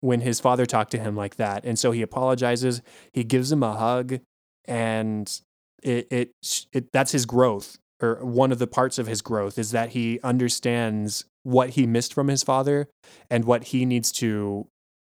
when 0.00 0.20
his 0.20 0.40
father 0.40 0.66
talked 0.66 0.90
to 0.92 0.98
him 0.98 1.16
like 1.16 1.36
that. 1.36 1.64
And 1.64 1.78
so 1.78 1.90
he 1.90 2.02
apologizes. 2.02 2.82
He 3.12 3.24
gives 3.24 3.50
him 3.50 3.62
a 3.62 3.74
hug, 3.74 4.20
and 4.66 5.40
it, 5.82 6.06
it, 6.10 6.30
it 6.72 6.92
that's 6.92 7.12
his 7.12 7.26
growth 7.26 7.78
or 8.02 8.16
one 8.24 8.50
of 8.50 8.58
the 8.58 8.66
parts 8.66 8.98
of 8.98 9.06
his 9.06 9.22
growth 9.22 9.58
is 9.58 9.70
that 9.70 9.90
he 9.90 10.18
understands 10.22 11.24
what 11.44 11.70
he 11.70 11.86
missed 11.86 12.12
from 12.12 12.28
his 12.28 12.42
father 12.42 12.88
and 13.30 13.44
what 13.44 13.64
he 13.64 13.86
needs 13.86 14.10
to 14.12 14.66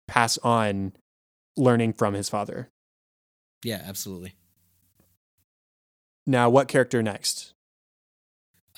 pass 0.07 0.39
on 0.39 0.93
learning 1.57 1.93
from 1.93 2.14
his 2.14 2.28
father. 2.28 2.68
Yeah, 3.64 3.82
absolutely. 3.84 4.34
Now, 6.26 6.49
what 6.49 6.68
character 6.68 7.03
next? 7.03 7.53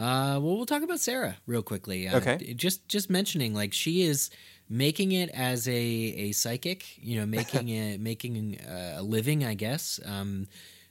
Uh, 0.01 0.39
well, 0.41 0.57
we'll 0.57 0.67
talk 0.67 0.83
about 0.83 1.01
Sarah 1.01 1.37
real 1.47 1.63
quickly. 1.63 2.09
Uh, 2.09 2.19
okay. 2.19 2.55
Just 2.55 2.89
just 2.89 3.11
mentioning, 3.11 3.53
like, 3.53 3.73
she 3.73 4.03
is 4.03 4.31
making 4.69 5.13
it 5.13 5.29
as 5.31 5.67
a 5.67 5.73
a 5.73 6.33
psychic. 6.33 6.87
You 6.99 7.21
know, 7.21 7.27
making 7.27 7.69
it 7.69 8.01
making 8.01 8.59
a 8.69 9.03
living, 9.03 9.45
I 9.45 9.55
guess. 9.55 9.99
Um, 10.05 10.47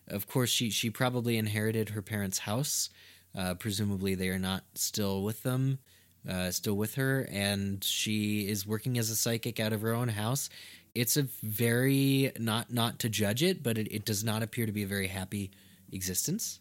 of 0.07 0.27
course, 0.27 0.49
she 0.49 0.69
she 0.69 0.89
probably 0.89 1.37
inherited 1.37 1.89
her 1.89 2.01
parents' 2.01 2.39
house. 2.39 2.89
Uh, 3.37 3.53
presumably, 3.53 4.15
they 4.15 4.29
are 4.29 4.39
not 4.39 4.63
still 4.75 5.21
with 5.23 5.43
them, 5.43 5.79
uh, 6.27 6.49
still 6.51 6.75
with 6.75 6.95
her, 6.95 7.27
and 7.31 7.83
she 7.83 8.47
is 8.47 8.65
working 8.65 8.97
as 8.97 9.09
a 9.09 9.15
psychic 9.15 9.59
out 9.59 9.73
of 9.73 9.81
her 9.81 9.93
own 9.93 10.09
house. 10.09 10.49
It's 10.95 11.17
a 11.17 11.23
very 11.43 12.31
not 12.39 12.71
not 12.71 12.99
to 12.99 13.09
judge 13.09 13.43
it, 13.43 13.61
but 13.61 13.77
it, 13.77 13.87
it 13.91 14.05
does 14.05 14.23
not 14.23 14.43
appear 14.43 14.65
to 14.65 14.71
be 14.71 14.83
a 14.83 14.87
very 14.87 15.07
happy 15.07 15.51
existence. 15.91 16.59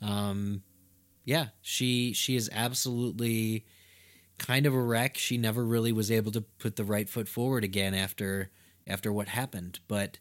Um, 0.00 0.62
yeah, 1.24 1.48
she 1.62 2.12
she 2.12 2.36
is 2.36 2.50
absolutely 2.52 3.64
kind 4.38 4.66
of 4.66 4.74
a 4.74 4.80
wreck. 4.80 5.16
She 5.16 5.38
never 5.38 5.64
really 5.64 5.92
was 5.92 6.10
able 6.10 6.32
to 6.32 6.42
put 6.42 6.76
the 6.76 6.84
right 6.84 7.08
foot 7.08 7.28
forward 7.28 7.64
again 7.64 7.94
after 7.94 8.50
after 8.86 9.12
what 9.12 9.28
happened. 9.28 9.80
But 9.88 10.18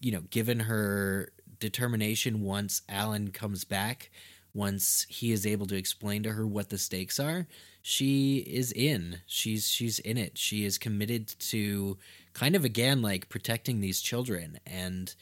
you 0.00 0.10
know, 0.10 0.22
given 0.30 0.60
her 0.60 1.32
determination 1.62 2.42
once 2.42 2.82
Alan 2.88 3.30
comes 3.30 3.64
back, 3.64 4.10
once 4.52 5.06
he 5.08 5.32
is 5.32 5.46
able 5.46 5.66
to 5.66 5.76
explain 5.76 6.22
to 6.24 6.32
her 6.32 6.46
what 6.46 6.68
the 6.68 6.76
stakes 6.76 7.18
are, 7.18 7.46
she 7.80 8.38
is 8.38 8.70
in. 8.72 9.20
She's 9.26 9.68
she's 9.68 9.98
in 9.98 10.18
it. 10.18 10.36
She 10.36 10.64
is 10.64 10.76
committed 10.76 11.28
to 11.50 11.96
kind 12.34 12.54
of 12.54 12.64
again 12.64 13.00
like 13.00 13.28
protecting 13.28 13.80
these 13.80 14.00
children 14.00 14.58
and 14.66 15.14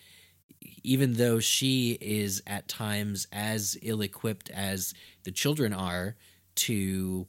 even 0.82 1.14
though 1.14 1.40
she 1.40 1.96
is 2.00 2.42
at 2.46 2.68
times 2.68 3.26
as 3.32 3.78
ill-equipped 3.82 4.50
as 4.50 4.92
the 5.24 5.32
children 5.32 5.72
are 5.72 6.16
to 6.54 7.26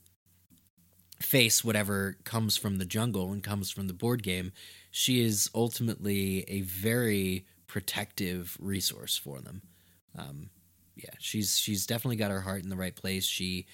face 1.21 1.63
whatever 1.63 2.17
comes 2.25 2.57
from 2.57 2.77
the 2.77 2.85
jungle 2.85 3.31
and 3.31 3.41
comes 3.43 3.71
from 3.71 3.87
the 3.87 3.93
board 3.93 4.21
game, 4.21 4.51
she 4.89 5.23
is 5.23 5.49
ultimately 5.55 6.43
a 6.49 6.61
very 6.61 7.45
protective 7.71 8.57
resource 8.59 9.15
for 9.15 9.39
them. 9.39 9.61
Um, 10.17 10.49
yeah, 10.97 11.13
she's 11.19 11.57
she's 11.57 11.85
definitely 11.85 12.17
got 12.17 12.29
her 12.29 12.41
heart 12.41 12.63
in 12.63 12.69
the 12.69 12.75
right 12.75 12.93
place. 12.93 13.25
She 13.25 13.65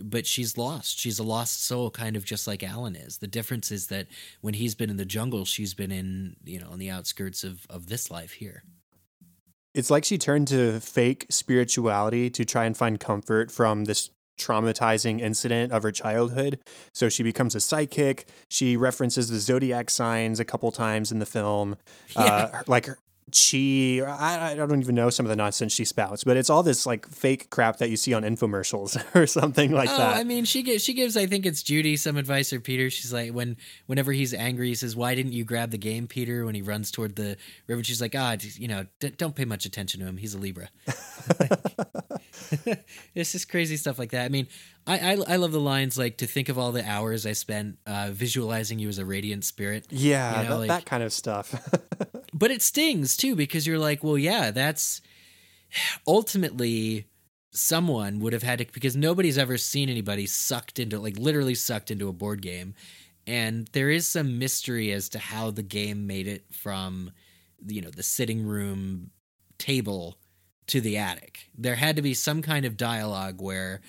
but 0.00 0.26
she's 0.26 0.58
lost. 0.58 1.00
She's 1.00 1.18
a 1.18 1.22
lost 1.22 1.64
soul, 1.64 1.90
kind 1.90 2.14
of 2.14 2.26
just 2.26 2.46
like 2.46 2.62
Alan 2.62 2.94
is. 2.94 3.18
The 3.18 3.26
difference 3.26 3.72
is 3.72 3.86
that 3.88 4.06
when 4.42 4.54
he's 4.54 4.74
been 4.74 4.90
in 4.90 4.98
the 4.98 5.06
jungle, 5.06 5.46
she's 5.46 5.72
been 5.72 5.90
in, 5.90 6.36
you 6.44 6.60
know, 6.60 6.68
on 6.68 6.78
the 6.78 6.90
outskirts 6.90 7.42
of, 7.42 7.66
of 7.68 7.88
this 7.88 8.10
life 8.10 8.32
here. 8.32 8.62
It's 9.74 9.90
like 9.90 10.04
she 10.04 10.18
turned 10.18 10.46
to 10.48 10.78
fake 10.78 11.26
spirituality 11.30 12.30
to 12.30 12.44
try 12.44 12.64
and 12.64 12.76
find 12.76 13.00
comfort 13.00 13.50
from 13.50 13.86
this 13.86 14.10
traumatizing 14.38 15.20
incident 15.20 15.72
of 15.72 15.82
her 15.82 15.90
childhood. 15.90 16.60
So 16.92 17.08
she 17.08 17.24
becomes 17.24 17.56
a 17.56 17.60
psychic. 17.60 18.28
She 18.48 18.76
references 18.76 19.30
the 19.30 19.40
zodiac 19.40 19.90
signs 19.90 20.38
a 20.38 20.44
couple 20.44 20.70
times 20.70 21.10
in 21.10 21.18
the 21.18 21.26
film. 21.26 21.76
Yeah. 22.14 22.22
Uh, 22.22 22.62
like 22.68 22.88
she 23.32 24.02
I, 24.02 24.52
I 24.52 24.54
don't 24.54 24.80
even 24.80 24.94
know 24.94 25.10
some 25.10 25.26
of 25.26 25.30
the 25.30 25.36
nonsense 25.36 25.72
she 25.72 25.84
spouts 25.84 26.24
but 26.24 26.36
it's 26.36 26.50
all 26.50 26.62
this 26.62 26.86
like 26.86 27.08
fake 27.08 27.50
crap 27.50 27.78
that 27.78 27.90
you 27.90 27.96
see 27.96 28.14
on 28.14 28.22
infomercials 28.22 29.02
or 29.14 29.26
something 29.26 29.72
like 29.72 29.88
oh, 29.90 29.96
that. 29.96 30.16
I 30.16 30.24
mean 30.24 30.44
she 30.44 30.62
gives 30.62 30.82
she 30.84 30.94
gives 30.94 31.16
i 31.16 31.26
think 31.26 31.46
it's 31.46 31.62
judy 31.62 31.96
some 31.96 32.16
advice 32.16 32.52
or 32.52 32.60
peter. 32.60 32.90
She's 32.90 33.12
like 33.12 33.32
when 33.32 33.56
whenever 33.86 34.12
he's 34.12 34.34
angry 34.34 34.68
he 34.68 34.74
says 34.74 34.96
why 34.96 35.14
didn't 35.14 35.32
you 35.32 35.44
grab 35.44 35.70
the 35.70 35.78
game 35.78 36.06
peter? 36.06 36.44
When 36.44 36.54
he 36.54 36.62
runs 36.62 36.90
toward 36.90 37.16
the 37.16 37.36
river 37.66 37.82
she's 37.84 38.00
like 38.00 38.14
ah 38.16 38.36
you 38.56 38.68
know 38.68 38.86
d- 39.00 39.10
don't 39.10 39.34
pay 39.34 39.44
much 39.44 39.66
attention 39.66 40.00
to 40.00 40.06
him. 40.06 40.16
He's 40.16 40.34
a 40.34 40.38
libra. 40.38 40.68
It's 43.14 43.32
just 43.32 43.50
crazy 43.50 43.76
stuff 43.76 43.98
like 43.98 44.10
that. 44.10 44.24
I 44.24 44.28
mean 44.28 44.46
I, 44.88 44.98
I, 44.98 45.34
I 45.34 45.36
love 45.36 45.52
the 45.52 45.60
lines 45.60 45.98
like 45.98 46.16
to 46.18 46.26
think 46.26 46.48
of 46.48 46.58
all 46.58 46.72
the 46.72 46.88
hours 46.88 47.26
I 47.26 47.32
spent 47.32 47.78
uh, 47.86 48.08
visualizing 48.10 48.78
you 48.78 48.88
as 48.88 48.96
a 48.96 49.04
radiant 49.04 49.44
spirit. 49.44 49.86
Yeah, 49.90 50.42
you 50.42 50.48
know, 50.48 50.54
that, 50.54 50.58
like, 50.60 50.68
that 50.68 50.86
kind 50.86 51.02
of 51.02 51.12
stuff. 51.12 51.54
But 52.38 52.50
it 52.50 52.62
stings 52.62 53.16
too 53.16 53.34
because 53.34 53.66
you're 53.66 53.78
like, 53.78 54.02
well, 54.04 54.18
yeah, 54.18 54.50
that's 54.50 55.00
ultimately 56.06 57.06
someone 57.50 58.20
would 58.20 58.32
have 58.32 58.42
had 58.42 58.58
to 58.58 58.66
because 58.72 58.94
nobody's 58.94 59.38
ever 59.38 59.58
seen 59.58 59.88
anybody 59.88 60.26
sucked 60.26 60.78
into 60.78 60.98
like 60.98 61.18
literally 61.18 61.54
sucked 61.54 61.90
into 61.90 62.08
a 62.08 62.12
board 62.12 62.42
game 62.42 62.74
and 63.28 63.68
there 63.72 63.90
is 63.90 64.06
some 64.06 64.38
mystery 64.38 64.90
as 64.90 65.10
to 65.10 65.18
how 65.18 65.50
the 65.50 65.62
game 65.62 66.06
made 66.06 66.26
it 66.26 66.44
from 66.50 67.10
you 67.66 67.82
know 67.82 67.90
the 67.90 68.02
sitting 68.02 68.44
room 68.44 69.10
table 69.58 70.18
to 70.68 70.80
the 70.80 70.96
attic. 70.96 71.50
There 71.56 71.74
had 71.74 71.96
to 71.96 72.02
be 72.02 72.14
some 72.14 72.42
kind 72.42 72.64
of 72.64 72.76
dialogue 72.76 73.40
where 73.40 73.82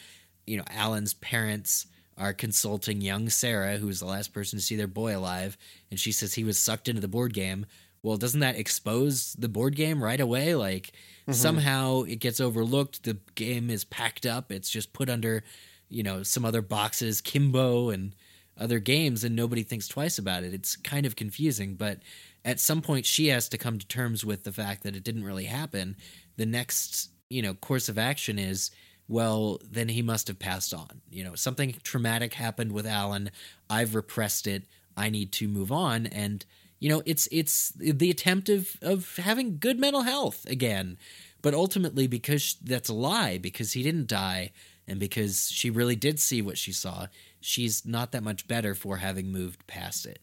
you 0.46 0.58
know 0.58 0.66
Alan's 0.70 1.14
parents 1.14 1.88
are 2.18 2.34
consulting 2.34 3.00
young 3.00 3.30
Sarah, 3.30 3.78
who's 3.78 4.02
the 4.02 4.06
last 4.06 4.34
person 4.34 4.60
to 4.60 4.66
see 4.66 4.76
their 4.76 4.88
boy 4.88 5.16
alive, 5.16 5.58
and 5.90 5.98
she 5.98 6.12
says 6.12 6.34
he 6.34 6.44
was 6.44 6.60
sucked 6.60 6.90
into 6.90 7.02
the 7.02 7.08
board 7.08 7.34
game. 7.34 7.66
Well, 8.02 8.18
doesn't 8.18 8.40
that 8.40 8.58
expose 8.58 9.34
the 9.34 9.50
board 9.50 9.76
game 9.76 10.04
right 10.04 10.20
away? 10.20 10.56
Like 10.56 10.88
mm-hmm. 10.88 11.34
somehow 11.34 12.04
it 12.04 12.20
gets 12.20 12.40
overlooked. 12.40 13.04
The 13.04 13.18
game 13.36 13.70
is 13.70 13.84
packed 13.84 14.26
up. 14.26 14.52
It's 14.52 14.70
just 14.70 14.94
put 14.94 15.10
under, 15.10 15.44
you 15.90 16.04
know, 16.04 16.24
some 16.24 16.46
other 16.46 16.62
boxes, 16.62 17.22
Kimbo 17.22 17.90
and 17.90 18.16
other 18.58 18.80
games, 18.80 19.24
and 19.24 19.36
nobody 19.36 19.64
thinks 19.64 19.88
twice 19.88 20.18
about 20.18 20.44
it. 20.44 20.54
It's 20.54 20.76
kind 20.76 21.06
of 21.06 21.16
confusing, 21.16 21.76
but 21.76 22.00
at 22.46 22.60
some 22.60 22.82
point 22.82 23.06
she 23.06 23.28
has 23.28 23.50
to 23.50 23.58
come 23.58 23.80
to 23.80 23.88
terms 23.88 24.26
with 24.26 24.44
the 24.44 24.52
fact 24.52 24.84
that 24.84 24.96
it 24.96 25.04
didn't 25.04 25.24
really 25.24 25.46
happen. 25.46 25.96
The 26.38 26.46
next, 26.46 27.10
you 27.30 27.42
know, 27.42 27.54
course 27.54 27.90
of 27.90 27.98
action 27.98 28.40
is 28.40 28.72
well, 29.10 29.60
then 29.70 29.90
he 29.90 30.04
must 30.04 30.28
have 30.28 30.38
passed 30.38 30.74
on. 30.74 31.02
You 31.10 31.24
know, 31.24 31.36
something 31.36 31.76
traumatic 31.84 32.36
happened 32.36 32.72
with 32.72 32.86
Alan. 32.86 33.32
I've 33.70 33.96
repressed 33.96 34.46
it. 34.46 34.64
I 34.96 35.10
need 35.10 35.32
to 35.34 35.48
move 35.48 35.72
on. 35.72 36.06
And, 36.06 36.46
you 36.80 36.90
know, 36.90 37.02
it's 37.06 37.28
it's 37.32 37.72
the 37.76 38.10
attempt 38.10 38.50
of 38.50 38.78
of 38.82 39.18
having 39.18 39.58
good 39.60 39.80
mental 39.80 40.04
health 40.04 40.46
again. 40.48 40.98
But 41.42 41.54
ultimately, 41.54 42.08
because 42.08 42.58
that's 42.62 42.90
a 42.90 42.94
lie, 42.94 43.38
because 43.38 43.72
he 43.72 43.82
didn't 43.82 44.08
die, 44.08 44.52
and 44.88 45.00
because 45.00 45.50
she 45.50 45.70
really 45.70 45.96
did 45.96 46.20
see 46.20 46.42
what 46.42 46.58
she 46.58 46.74
saw, 46.74 47.08
she's 47.40 47.86
not 47.86 48.12
that 48.12 48.24
much 48.24 48.48
better 48.48 48.76
for 48.76 48.98
having 48.98 49.32
moved 49.32 49.66
past 49.68 50.06
it. 50.06 50.20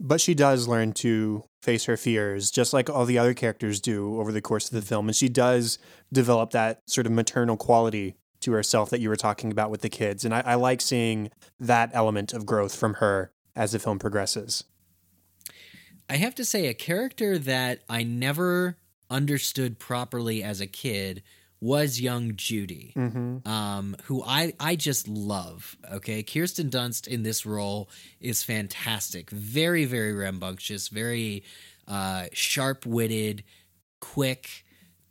But 0.00 0.20
she 0.20 0.34
does 0.34 0.68
learn 0.68 0.92
to 0.94 1.44
face 1.62 1.84
her 1.84 1.96
fears, 1.96 2.50
just 2.50 2.72
like 2.72 2.90
all 2.90 3.04
the 3.04 3.18
other 3.18 3.34
characters 3.34 3.80
do 3.80 4.20
over 4.20 4.32
the 4.32 4.40
course 4.40 4.66
of 4.66 4.72
the 4.72 4.82
film. 4.82 5.08
And 5.08 5.16
she 5.16 5.28
does 5.28 5.78
develop 6.12 6.50
that 6.50 6.80
sort 6.86 7.06
of 7.06 7.12
maternal 7.12 7.56
quality 7.56 8.16
to 8.40 8.52
herself 8.52 8.90
that 8.90 9.00
you 9.00 9.08
were 9.08 9.16
talking 9.16 9.50
about 9.50 9.70
with 9.70 9.80
the 9.80 9.88
kids. 9.88 10.24
And 10.24 10.34
I, 10.34 10.40
I 10.40 10.54
like 10.56 10.80
seeing 10.80 11.30
that 11.58 11.90
element 11.92 12.32
of 12.32 12.44
growth 12.44 12.76
from 12.76 12.94
her 12.94 13.30
as 13.54 13.72
the 13.72 13.78
film 13.78 13.98
progresses. 13.98 14.64
I 16.08 16.16
have 16.16 16.34
to 16.36 16.44
say, 16.44 16.66
a 16.68 16.74
character 16.74 17.38
that 17.38 17.80
I 17.88 18.02
never 18.02 18.76
understood 19.10 19.78
properly 19.78 20.42
as 20.42 20.60
a 20.60 20.66
kid 20.66 21.22
was 21.60 22.00
young 22.00 22.36
Judy, 22.36 22.92
mm-hmm. 22.96 23.48
um, 23.48 23.96
who 24.04 24.22
I 24.22 24.52
I 24.60 24.76
just 24.76 25.08
love. 25.08 25.76
Okay, 25.90 26.22
Kirsten 26.22 26.70
Dunst 26.70 27.08
in 27.08 27.22
this 27.22 27.46
role 27.46 27.88
is 28.20 28.42
fantastic. 28.42 29.30
Very 29.30 29.84
very 29.84 30.12
rambunctious, 30.12 30.88
very 30.88 31.44
uh, 31.88 32.26
sharp 32.32 32.84
witted, 32.84 33.42
quick 34.00 34.65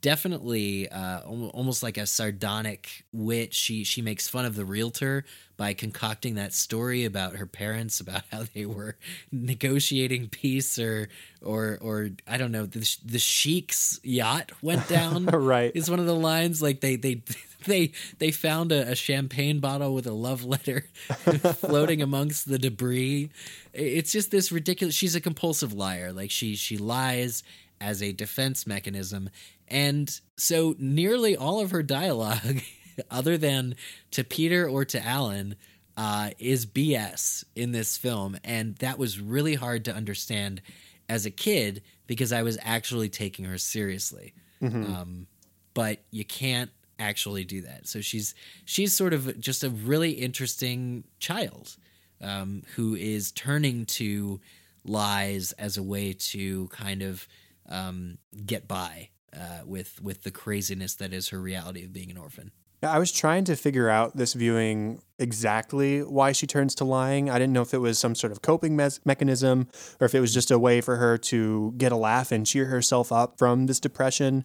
definitely 0.06 0.88
uh, 0.88 1.22
almost 1.22 1.82
like 1.82 1.98
a 1.98 2.06
sardonic 2.06 3.04
wit. 3.12 3.52
She 3.52 3.82
she 3.82 4.02
makes 4.02 4.28
fun 4.28 4.44
of 4.44 4.54
the 4.54 4.64
realtor 4.64 5.24
by 5.56 5.74
concocting 5.74 6.36
that 6.36 6.52
story 6.52 7.04
about 7.04 7.34
her 7.34 7.46
parents 7.46 7.98
about 7.98 8.22
how 8.30 8.44
they 8.54 8.66
were 8.66 8.94
negotiating 9.32 10.28
peace 10.28 10.78
or 10.78 11.08
or 11.42 11.76
or 11.80 12.10
I 12.24 12.36
don't 12.36 12.52
know 12.52 12.66
the 12.66 12.88
the 13.04 13.18
sheik's 13.18 13.98
yacht 14.04 14.52
went 14.62 14.86
down. 14.98 15.26
right, 15.26 15.72
is 15.74 15.90
one 15.90 15.98
of 15.98 16.06
the 16.06 16.14
lines 16.14 16.62
like 16.62 16.80
they 16.80 16.94
they. 16.96 17.22
They 17.64 17.90
they 18.18 18.30
found 18.30 18.70
a, 18.70 18.92
a 18.92 18.94
champagne 18.94 19.58
bottle 19.58 19.92
with 19.92 20.06
a 20.06 20.12
love 20.12 20.44
letter 20.44 20.84
floating 21.54 22.00
amongst 22.00 22.48
the 22.48 22.60
debris. 22.60 23.30
It's 23.72 24.12
just 24.12 24.30
this 24.30 24.52
ridiculous. 24.52 24.94
She's 24.94 25.16
a 25.16 25.20
compulsive 25.20 25.72
liar. 25.72 26.12
Like 26.12 26.30
she 26.30 26.54
she 26.54 26.76
lies 26.78 27.42
as 27.80 28.02
a 28.02 28.12
defense 28.12 28.66
mechanism. 28.66 29.30
And 29.68 30.20
so 30.36 30.74
nearly 30.78 31.36
all 31.36 31.60
of 31.60 31.70
her 31.70 31.82
dialogue, 31.82 32.60
other 33.10 33.36
than 33.36 33.76
to 34.12 34.24
Peter 34.24 34.68
or 34.68 34.84
to 34.84 35.04
Alan, 35.04 35.56
uh, 35.96 36.30
is 36.38 36.66
BS 36.66 37.44
in 37.54 37.72
this 37.72 37.96
film. 37.96 38.36
And 38.44 38.76
that 38.76 38.98
was 38.98 39.20
really 39.20 39.54
hard 39.54 39.84
to 39.86 39.94
understand 39.94 40.62
as 41.08 41.26
a 41.26 41.30
kid 41.30 41.82
because 42.06 42.32
I 42.32 42.42
was 42.42 42.58
actually 42.62 43.08
taking 43.08 43.44
her 43.46 43.58
seriously. 43.58 44.34
Mm-hmm. 44.62 44.94
Um, 44.94 45.26
but 45.74 45.98
you 46.10 46.24
can't 46.24 46.70
actually 46.98 47.44
do 47.44 47.62
that. 47.62 47.86
So 47.86 48.00
she's 48.00 48.34
she's 48.64 48.96
sort 48.96 49.12
of 49.12 49.38
just 49.40 49.64
a 49.64 49.70
really 49.70 50.12
interesting 50.12 51.04
child 51.18 51.76
um, 52.20 52.62
who 52.74 52.94
is 52.94 53.32
turning 53.32 53.86
to 53.86 54.40
lies 54.84 55.52
as 55.52 55.76
a 55.76 55.82
way 55.82 56.12
to 56.12 56.68
kind 56.68 57.02
of 57.02 57.26
um, 57.68 58.18
get 58.46 58.66
by 58.66 59.10
uh, 59.38 59.60
with 59.64 60.00
with 60.02 60.22
the 60.22 60.30
craziness 60.30 60.94
that 60.94 61.12
is 61.12 61.28
her 61.28 61.40
reality 61.40 61.84
of 61.84 61.92
being 61.92 62.10
an 62.10 62.16
orphan. 62.16 62.52
I 62.82 62.98
was 62.98 63.10
trying 63.10 63.44
to 63.44 63.56
figure 63.56 63.88
out 63.88 64.16
this 64.16 64.34
viewing 64.34 65.00
exactly 65.18 66.00
why 66.00 66.32
she 66.32 66.46
turns 66.46 66.74
to 66.76 66.84
lying. 66.84 67.30
I 67.30 67.38
didn't 67.38 67.52
know 67.52 67.62
if 67.62 67.72
it 67.72 67.78
was 67.78 67.98
some 67.98 68.14
sort 68.14 68.32
of 68.32 68.42
coping 68.42 68.76
me- 68.76 68.88
mechanism 69.04 69.68
or 69.98 70.04
if 70.04 70.14
it 70.14 70.20
was 70.20 70.32
just 70.32 70.50
a 70.50 70.58
way 70.58 70.80
for 70.80 70.96
her 70.96 71.16
to 71.18 71.74
get 71.78 71.90
a 71.90 71.96
laugh 71.96 72.30
and 72.30 72.46
cheer 72.46 72.66
herself 72.66 73.10
up 73.10 73.38
from 73.38 73.66
this 73.66 73.80
depression. 73.80 74.44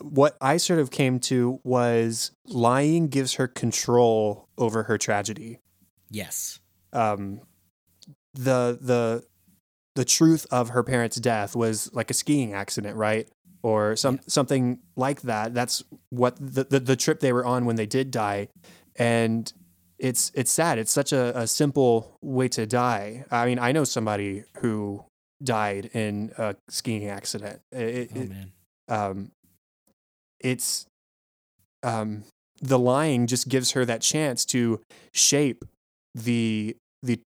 What 0.00 0.36
I 0.40 0.56
sort 0.56 0.80
of 0.80 0.90
came 0.90 1.20
to 1.20 1.60
was 1.62 2.32
lying 2.46 3.08
gives 3.08 3.34
her 3.34 3.46
control 3.46 4.48
over 4.56 4.84
her 4.84 4.98
tragedy. 4.98 5.60
Yes. 6.10 6.60
Um, 6.92 7.40
the 8.32 8.78
the 8.80 9.24
the 9.94 10.04
truth 10.04 10.46
of 10.50 10.70
her 10.70 10.82
parents' 10.82 11.16
death 11.16 11.54
was 11.54 11.92
like 11.92 12.10
a 12.10 12.14
skiing 12.14 12.52
accident, 12.52 12.96
right? 12.96 13.28
Or 13.64 13.96
some 13.96 14.16
yeah. 14.16 14.20
something 14.26 14.78
like 14.94 15.22
that. 15.22 15.54
That's 15.54 15.82
what 16.10 16.36
the, 16.36 16.64
the, 16.64 16.80
the 16.80 16.96
trip 16.96 17.20
they 17.20 17.32
were 17.32 17.46
on 17.46 17.64
when 17.64 17.76
they 17.76 17.86
did 17.86 18.10
die, 18.10 18.48
and 18.94 19.50
it's 19.98 20.30
it's 20.34 20.50
sad. 20.50 20.78
It's 20.78 20.92
such 20.92 21.14
a, 21.14 21.36
a 21.38 21.46
simple 21.46 22.18
way 22.20 22.48
to 22.48 22.66
die. 22.66 23.24
I 23.30 23.46
mean, 23.46 23.58
I 23.58 23.72
know 23.72 23.84
somebody 23.84 24.44
who 24.58 25.06
died 25.42 25.86
in 25.94 26.32
a 26.36 26.56
skiing 26.68 27.08
accident. 27.08 27.62
It, 27.72 28.10
oh 28.14 28.20
it, 28.20 28.28
man. 28.28 28.52
Um, 28.88 29.30
it's 30.40 30.84
um, 31.82 32.24
the 32.60 32.78
lying 32.78 33.26
just 33.26 33.48
gives 33.48 33.70
her 33.70 33.86
that 33.86 34.02
chance 34.02 34.44
to 34.46 34.82
shape 35.14 35.64
the 36.14 36.76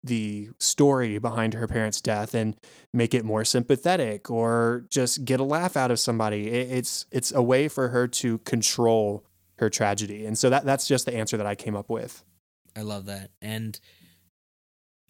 the 0.05 0.50
story 0.59 1.18
behind 1.18 1.55
her 1.55 1.66
parents' 1.66 2.00
death 2.00 2.34
and 2.34 2.57
make 2.92 3.14
it 3.14 3.24
more 3.24 3.44
sympathetic 3.44 4.30
or 4.30 4.84
just 4.90 5.24
get 5.24 5.40
a 5.40 5.44
laugh 5.44 5.76
out 5.76 5.90
of 5.90 5.98
somebody. 5.98 6.48
It's 6.48 7.07
it's 7.11 7.32
a 7.32 7.42
way 7.42 7.68
for 7.68 7.88
her 7.88 8.07
to 8.09 8.38
control 8.38 9.24
her 9.59 9.70
tragedy. 9.70 10.26
And 10.26 10.36
so 10.36 10.50
that 10.50 10.64
that's 10.64 10.86
just 10.86 11.07
the 11.07 11.14
answer 11.14 11.36
that 11.36 11.46
I 11.46 11.55
came 11.55 11.74
up 11.74 11.88
with. 11.88 12.22
I 12.76 12.82
love 12.82 13.07
that. 13.07 13.30
And 13.40 13.78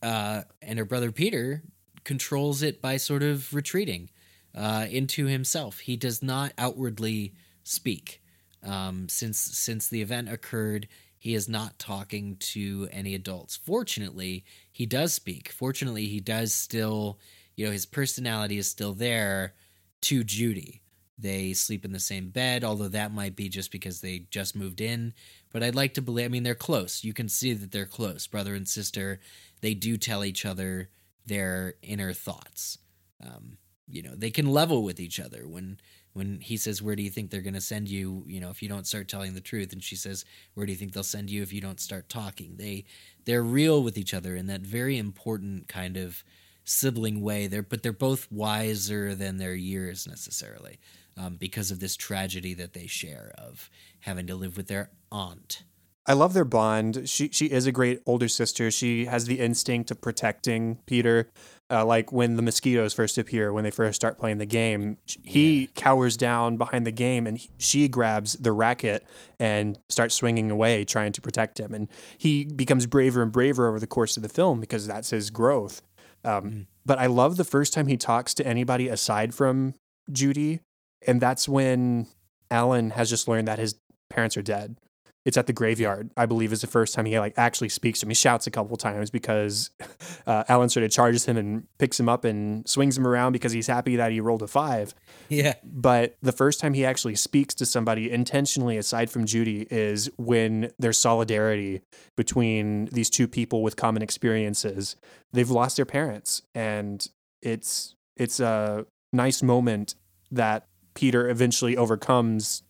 uh 0.02 0.42
and 0.62 0.78
her 0.78 0.84
brother 0.84 1.10
Peter 1.10 1.62
controls 2.04 2.62
it 2.62 2.80
by 2.80 2.96
sort 2.96 3.22
of 3.22 3.52
retreating 3.52 4.10
uh 4.54 4.86
into 4.88 5.26
himself. 5.26 5.80
He 5.80 5.96
does 5.96 6.22
not 6.22 6.52
outwardly 6.56 7.34
speak. 7.64 8.22
Um 8.62 9.08
since 9.08 9.38
since 9.38 9.88
the 9.88 10.02
event 10.02 10.28
occurred, 10.28 10.86
he 11.24 11.34
is 11.34 11.48
not 11.48 11.78
talking 11.78 12.36
to 12.36 12.86
any 12.92 13.14
adults. 13.14 13.56
Fortunately, 13.56 14.44
he 14.70 14.84
does 14.84 15.14
speak. 15.14 15.48
Fortunately, 15.48 16.04
he 16.04 16.20
does 16.20 16.52
still, 16.52 17.18
you 17.56 17.64
know, 17.64 17.72
his 17.72 17.86
personality 17.86 18.58
is 18.58 18.68
still 18.68 18.92
there 18.92 19.54
to 20.02 20.22
Judy. 20.22 20.82
They 21.16 21.54
sleep 21.54 21.82
in 21.86 21.92
the 21.92 21.98
same 21.98 22.28
bed, 22.28 22.62
although 22.62 22.88
that 22.88 23.14
might 23.14 23.36
be 23.36 23.48
just 23.48 23.72
because 23.72 24.02
they 24.02 24.26
just 24.30 24.54
moved 24.54 24.82
in. 24.82 25.14
But 25.50 25.62
I'd 25.62 25.74
like 25.74 25.94
to 25.94 26.02
believe, 26.02 26.26
I 26.26 26.28
mean, 26.28 26.42
they're 26.42 26.54
close. 26.54 27.02
You 27.02 27.14
can 27.14 27.30
see 27.30 27.54
that 27.54 27.72
they're 27.72 27.86
close, 27.86 28.26
brother 28.26 28.54
and 28.54 28.68
sister. 28.68 29.18
They 29.62 29.72
do 29.72 29.96
tell 29.96 30.26
each 30.26 30.44
other 30.44 30.90
their 31.24 31.76
inner 31.80 32.12
thoughts. 32.12 32.76
Um, 33.24 33.56
you 33.88 34.02
know, 34.02 34.14
they 34.14 34.30
can 34.30 34.50
level 34.50 34.82
with 34.82 35.00
each 35.00 35.18
other 35.18 35.48
when 35.48 35.78
when 36.14 36.40
he 36.40 36.56
says, 36.56 36.80
"Where 36.80 36.96
do 36.96 37.02
you 37.02 37.10
think 37.10 37.30
they're 37.30 37.42
going 37.42 37.54
to 37.54 37.60
send 37.60 37.88
you?" 37.88 38.24
You 38.26 38.40
know, 38.40 38.50
if 38.50 38.62
you 38.62 38.68
don't 38.68 38.86
start 38.86 39.08
telling 39.08 39.34
the 39.34 39.40
truth, 39.40 39.72
and 39.72 39.82
she 39.84 39.96
says, 39.96 40.24
"Where 40.54 40.64
do 40.66 40.72
you 40.72 40.78
think 40.78 40.92
they'll 40.92 41.02
send 41.02 41.30
you 41.30 41.42
if 41.42 41.52
you 41.52 41.60
don't 41.60 41.80
start 41.80 42.08
talking?" 42.08 42.56
They 42.56 42.84
they're 43.24 43.42
real 43.42 43.82
with 43.82 43.98
each 43.98 44.14
other 44.14 44.34
in 44.34 44.46
that 44.46 44.62
very 44.62 44.96
important 44.96 45.68
kind 45.68 45.96
of 45.96 46.24
sibling 46.64 47.20
way. 47.20 47.46
They're 47.46 47.62
but 47.62 47.82
they're 47.82 47.92
both 47.92 48.30
wiser 48.32 49.14
than 49.14 49.36
their 49.36 49.54
years 49.54 50.06
necessarily, 50.06 50.78
um, 51.16 51.36
because 51.36 51.70
of 51.70 51.80
this 51.80 51.96
tragedy 51.96 52.54
that 52.54 52.72
they 52.72 52.86
share 52.86 53.32
of 53.36 53.70
having 54.00 54.26
to 54.26 54.34
live 54.34 54.56
with 54.56 54.68
their 54.68 54.90
aunt 55.12 55.62
I 56.06 56.12
love 56.12 56.34
their 56.34 56.44
bond. 56.44 57.08
She 57.08 57.30
she 57.32 57.46
is 57.46 57.66
a 57.66 57.72
great 57.72 58.02
older 58.04 58.28
sister. 58.28 58.70
She 58.70 59.06
has 59.06 59.24
the 59.24 59.40
instinct 59.40 59.90
of 59.90 60.00
protecting 60.00 60.78
Peter. 60.86 61.30
Uh, 61.70 61.82
like 61.84 62.12
when 62.12 62.36
the 62.36 62.42
mosquitoes 62.42 62.92
first 62.92 63.16
appear, 63.16 63.50
when 63.50 63.64
they 63.64 63.70
first 63.70 63.96
start 63.96 64.18
playing 64.18 64.36
the 64.36 64.44
game, 64.44 64.98
he 65.22 65.62
yeah. 65.62 65.66
cowers 65.74 66.14
down 66.14 66.58
behind 66.58 66.86
the 66.86 66.92
game, 66.92 67.26
and 67.26 67.38
he, 67.38 67.48
she 67.56 67.88
grabs 67.88 68.34
the 68.34 68.52
racket 68.52 69.02
and 69.40 69.78
starts 69.88 70.14
swinging 70.14 70.50
away, 70.50 70.84
trying 70.84 71.10
to 71.12 71.22
protect 71.22 71.58
him. 71.58 71.72
And 71.72 71.88
he 72.18 72.44
becomes 72.44 72.84
braver 72.84 73.22
and 73.22 73.32
braver 73.32 73.66
over 73.66 73.80
the 73.80 73.86
course 73.86 74.18
of 74.18 74.22
the 74.22 74.28
film 74.28 74.60
because 74.60 74.86
that's 74.86 75.08
his 75.08 75.30
growth. 75.30 75.80
Um, 76.22 76.50
mm. 76.50 76.66
But 76.84 76.98
I 76.98 77.06
love 77.06 77.38
the 77.38 77.44
first 77.44 77.72
time 77.72 77.86
he 77.86 77.96
talks 77.96 78.34
to 78.34 78.46
anybody 78.46 78.88
aside 78.88 79.34
from 79.34 79.72
Judy, 80.12 80.60
and 81.06 81.18
that's 81.18 81.48
when 81.48 82.08
Alan 82.50 82.90
has 82.90 83.08
just 83.08 83.26
learned 83.26 83.48
that 83.48 83.58
his 83.58 83.76
parents 84.10 84.36
are 84.36 84.42
dead 84.42 84.76
it's 85.24 85.36
at 85.36 85.46
the 85.46 85.52
graveyard 85.52 86.10
i 86.16 86.26
believe 86.26 86.52
is 86.52 86.60
the 86.60 86.66
first 86.66 86.94
time 86.94 87.04
he 87.04 87.18
like 87.18 87.34
actually 87.36 87.68
speaks 87.68 88.00
to 88.00 88.06
him 88.06 88.10
he 88.10 88.14
shouts 88.14 88.46
a 88.46 88.50
couple 88.50 88.76
times 88.76 89.10
because 89.10 89.70
uh, 90.26 90.44
alan 90.48 90.68
sort 90.68 90.84
of 90.84 90.90
charges 90.90 91.24
him 91.26 91.36
and 91.36 91.66
picks 91.78 91.98
him 91.98 92.08
up 92.08 92.24
and 92.24 92.66
swings 92.68 92.96
him 92.96 93.06
around 93.06 93.32
because 93.32 93.52
he's 93.52 93.66
happy 93.66 93.96
that 93.96 94.12
he 94.12 94.20
rolled 94.20 94.42
a 94.42 94.46
five. 94.46 94.94
Yeah. 95.28 95.54
But 95.62 96.16
the 96.22 96.32
first 96.32 96.60
time 96.60 96.74
he 96.74 96.84
actually 96.84 97.16
speaks 97.16 97.54
to 97.56 97.66
somebody 97.66 98.10
intentionally 98.10 98.76
aside 98.76 99.10
from 99.10 99.26
judy 99.26 99.66
is 99.70 100.10
when 100.16 100.70
there's 100.78 100.98
solidarity 100.98 101.82
between 102.16 102.86
these 102.86 103.10
two 103.10 103.28
people 103.28 103.62
with 103.62 103.76
common 103.76 104.02
experiences. 104.02 104.96
They've 105.32 105.50
lost 105.50 105.76
their 105.76 105.86
parents 105.86 106.42
and 106.54 107.06
it's 107.42 107.94
it's 108.16 108.40
a 108.40 108.86
nice 109.12 109.42
moment 109.42 109.94
that 110.30 110.66
peter 110.94 111.28
eventually 111.28 111.76
overcomes 111.76 112.62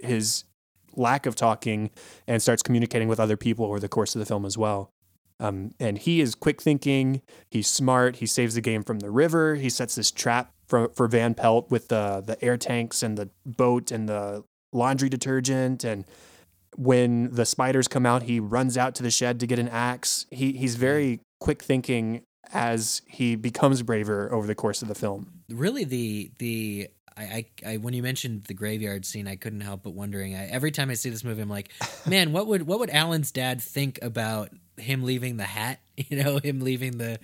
his 0.00 0.44
lack 0.96 1.26
of 1.26 1.34
talking 1.34 1.90
and 2.26 2.42
starts 2.42 2.62
communicating 2.62 3.08
with 3.08 3.20
other 3.20 3.36
people 3.36 3.66
over 3.66 3.80
the 3.80 3.88
course 3.88 4.14
of 4.14 4.18
the 4.18 4.26
film 4.26 4.44
as 4.44 4.58
well. 4.58 4.90
Um, 5.40 5.72
and 5.80 5.98
he 5.98 6.20
is 6.20 6.34
quick 6.34 6.62
thinking. 6.62 7.20
He's 7.50 7.68
smart. 7.68 8.16
He 8.16 8.26
saves 8.26 8.54
the 8.54 8.60
game 8.60 8.82
from 8.82 9.00
the 9.00 9.10
river. 9.10 9.56
He 9.56 9.68
sets 9.68 9.94
this 9.94 10.10
trap 10.10 10.52
for, 10.66 10.90
for 10.94 11.08
Van 11.08 11.34
Pelt 11.34 11.70
with 11.70 11.88
the 11.88 12.22
the 12.24 12.42
air 12.42 12.56
tanks 12.56 13.02
and 13.02 13.18
the 13.18 13.30
boat 13.44 13.90
and 13.90 14.08
the 14.08 14.44
laundry 14.72 15.08
detergent. 15.08 15.84
And 15.84 16.04
when 16.76 17.30
the 17.30 17.44
spiders 17.44 17.88
come 17.88 18.06
out, 18.06 18.24
he 18.24 18.40
runs 18.40 18.78
out 18.78 18.94
to 18.96 19.02
the 19.02 19.10
shed 19.10 19.40
to 19.40 19.46
get 19.46 19.58
an 19.58 19.68
axe. 19.68 20.26
He 20.30 20.52
he's 20.52 20.76
very 20.76 21.20
quick 21.40 21.62
thinking 21.62 22.22
as 22.52 23.02
he 23.06 23.36
becomes 23.36 23.82
braver 23.82 24.32
over 24.32 24.46
the 24.46 24.54
course 24.54 24.82
of 24.82 24.88
the 24.88 24.94
film. 24.94 25.42
Really, 25.50 25.84
the 25.84 26.30
the 26.38 26.88
I, 27.16 27.22
I, 27.22 27.46
I, 27.66 27.76
when 27.76 27.94
you 27.94 28.02
mentioned 28.02 28.44
the 28.44 28.54
graveyard 28.54 29.04
scene, 29.04 29.28
I 29.28 29.36
couldn't 29.36 29.60
help 29.60 29.84
but 29.84 29.94
wondering. 29.94 30.34
I, 30.34 30.46
every 30.46 30.70
time 30.70 30.90
I 30.90 30.94
see 30.94 31.10
this 31.10 31.24
movie, 31.24 31.42
I'm 31.42 31.48
like, 31.48 31.70
man, 32.06 32.32
what 32.32 32.46
would 32.46 32.66
what 32.66 32.80
would 32.80 32.90
Alan's 32.90 33.30
dad 33.30 33.62
think 33.62 33.98
about 34.02 34.50
him 34.76 35.04
leaving 35.04 35.36
the 35.36 35.44
hat? 35.44 35.80
You 35.96 36.24
know, 36.24 36.38
him 36.38 36.60
leaving 36.60 36.98
the 36.98 37.20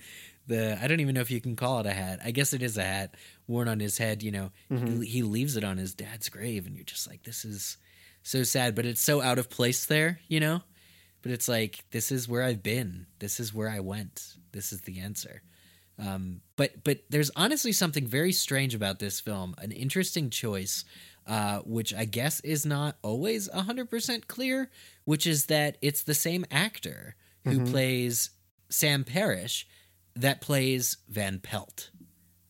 the 0.47 0.79
I 0.81 0.87
don't 0.87 1.01
even 1.01 1.13
know 1.13 1.19
if 1.19 1.29
you 1.29 1.41
can 1.41 1.57
call 1.57 1.81
it 1.81 1.85
a 1.85 1.91
hat. 1.91 2.19
I 2.23 2.31
guess 2.31 2.53
it 2.53 2.63
is 2.63 2.77
a 2.77 2.83
hat 2.83 3.15
worn 3.47 3.67
on 3.67 3.81
his 3.81 3.97
head. 3.97 4.23
You 4.23 4.31
know, 4.31 4.51
mm-hmm. 4.71 5.01
he, 5.01 5.07
he 5.07 5.23
leaves 5.23 5.57
it 5.57 5.65
on 5.65 5.77
his 5.77 5.93
dad's 5.93 6.29
grave, 6.29 6.65
and 6.65 6.75
you're 6.75 6.85
just 6.85 7.09
like, 7.09 7.23
this 7.23 7.43
is 7.43 7.77
so 8.23 8.43
sad, 8.43 8.75
but 8.75 8.85
it's 8.85 9.01
so 9.01 9.21
out 9.21 9.39
of 9.39 9.49
place 9.49 9.85
there. 9.85 10.21
You 10.29 10.39
know, 10.39 10.61
but 11.21 11.33
it's 11.33 11.49
like 11.49 11.83
this 11.91 12.13
is 12.13 12.29
where 12.29 12.43
I've 12.43 12.63
been. 12.63 13.07
This 13.19 13.41
is 13.41 13.53
where 13.53 13.69
I 13.69 13.81
went. 13.81 14.35
This 14.53 14.71
is 14.71 14.79
the 14.81 15.01
answer. 15.01 15.41
Um, 15.99 16.39
but 16.61 16.83
but 16.83 16.99
there's 17.09 17.31
honestly 17.35 17.71
something 17.71 18.05
very 18.05 18.31
strange 18.31 18.75
about 18.75 18.99
this 18.99 19.19
film, 19.19 19.55
an 19.57 19.71
interesting 19.71 20.29
choice, 20.29 20.85
uh, 21.25 21.57
which 21.65 21.91
I 21.91 22.05
guess 22.05 22.39
is 22.41 22.67
not 22.67 22.97
always 23.01 23.49
hundred 23.51 23.89
percent 23.89 24.27
clear, 24.27 24.69
which 25.03 25.25
is 25.25 25.47
that 25.47 25.77
it's 25.81 26.03
the 26.03 26.13
same 26.13 26.45
actor 26.51 27.15
who 27.45 27.61
mm-hmm. 27.61 27.71
plays 27.71 28.29
Sam 28.69 29.03
Parrish 29.03 29.67
that 30.15 30.39
plays 30.39 30.97
Van 31.09 31.39
Pelt, 31.39 31.89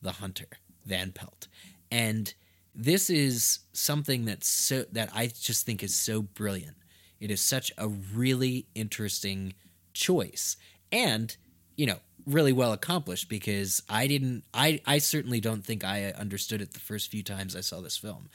the 0.02 0.12
hunter, 0.12 0.48
Van 0.84 1.12
Pelt, 1.12 1.48
and 1.90 2.34
this 2.74 3.08
is 3.08 3.60
something 3.72 4.26
that's 4.26 4.46
so 4.46 4.84
that 4.92 5.08
I 5.14 5.28
just 5.28 5.64
think 5.64 5.82
is 5.82 5.98
so 5.98 6.20
brilliant. 6.20 6.76
It 7.18 7.30
is 7.30 7.40
such 7.40 7.72
a 7.78 7.88
really 7.88 8.66
interesting 8.74 9.54
choice, 9.94 10.58
and 10.90 11.34
you 11.78 11.86
know 11.86 12.00
really 12.26 12.52
well 12.52 12.72
accomplished 12.72 13.28
because 13.28 13.82
I 13.88 14.06
didn't 14.06 14.44
I 14.54 14.80
I 14.86 14.98
certainly 14.98 15.40
don't 15.40 15.64
think 15.64 15.84
I 15.84 16.10
understood 16.10 16.60
it 16.60 16.72
the 16.72 16.80
first 16.80 17.10
few 17.10 17.22
times 17.22 17.56
I 17.56 17.60
saw 17.60 17.80
this 17.80 17.96
film. 17.96 18.28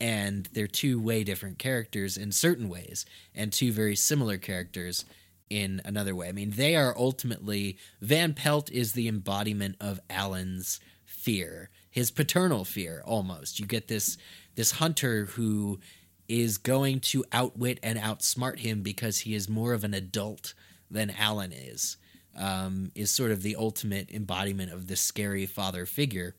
And 0.00 0.48
they're 0.52 0.66
two 0.66 1.00
way 1.00 1.24
different 1.24 1.58
characters 1.58 2.16
in 2.16 2.32
certain 2.32 2.68
ways 2.68 3.06
and 3.34 3.52
two 3.52 3.72
very 3.72 3.96
similar 3.96 4.38
characters 4.38 5.04
in 5.50 5.80
another 5.84 6.14
way. 6.14 6.28
I 6.28 6.32
mean, 6.32 6.50
they 6.50 6.74
are 6.74 6.96
ultimately 6.96 7.78
Van 8.00 8.34
Pelt 8.34 8.70
is 8.70 8.92
the 8.92 9.08
embodiment 9.08 9.76
of 9.80 10.00
Alan's 10.10 10.80
fear, 11.04 11.70
his 11.90 12.10
paternal 12.10 12.64
fear 12.64 13.02
almost. 13.04 13.60
You 13.60 13.66
get 13.66 13.88
this 13.88 14.18
this 14.56 14.72
hunter 14.72 15.26
who 15.26 15.80
is 16.28 16.58
going 16.58 17.00
to 17.00 17.24
outwit 17.32 17.78
and 17.82 17.98
outsmart 17.98 18.60
him 18.60 18.82
because 18.82 19.20
he 19.20 19.34
is 19.34 19.48
more 19.48 19.74
of 19.74 19.84
an 19.84 19.92
adult 19.94 20.54
than 20.90 21.10
Alan 21.10 21.52
is 21.52 21.96
um, 22.36 22.90
is 22.94 23.10
sort 23.10 23.30
of 23.30 23.42
the 23.42 23.56
ultimate 23.56 24.10
embodiment 24.10 24.72
of 24.72 24.86
the 24.86 24.96
scary 24.96 25.46
father 25.46 25.86
figure. 25.86 26.34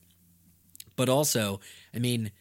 But 0.96 1.10
also, 1.10 1.60
I 1.93 2.00
mean, 2.00 2.32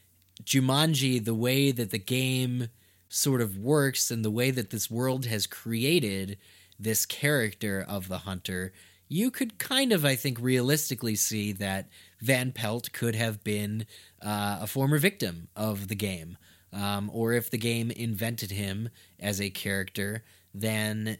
Jumanji, 0.43 1.25
the 1.25 1.35
way 1.35 1.71
that 1.71 1.91
the 1.91 1.99
game 1.99 2.69
sort 3.09 3.41
of 3.41 3.57
works 3.57 4.11
and 4.11 4.25
the 4.25 4.31
way 4.31 4.51
that 4.51 4.71
this 4.71 4.91
world 4.91 5.27
has 5.27 5.47
created 5.47 6.39
this 6.79 7.07
character 7.07 7.85
of 7.87 8.09
the 8.09 8.19
hunter, 8.19 8.73
you 9.09 9.31
could 9.31 9.59
kind 9.59 9.93
of, 9.93 10.05
I 10.05 10.17
think, 10.17 10.41
realistically 10.41 11.15
see 11.15 11.53
that 11.53 11.89
Van 12.21 12.53
Pelt 12.53 12.93
could 12.93 13.15
have 13.15 13.45
been 13.45 13.87
uh, 14.21 14.59
a 14.63 14.67
former 14.67 14.99
victim 14.99 15.49
of 15.55 15.89
the 15.89 15.95
game. 15.95 16.37
Um, 16.73 17.09
or 17.13 17.33
if 17.33 17.51
the 17.51 17.59
game 17.59 17.93
invented 17.93 18.51
him 18.51 18.89
as 19.21 19.41
a 19.41 19.51
character, 19.51 20.25
then 20.53 21.19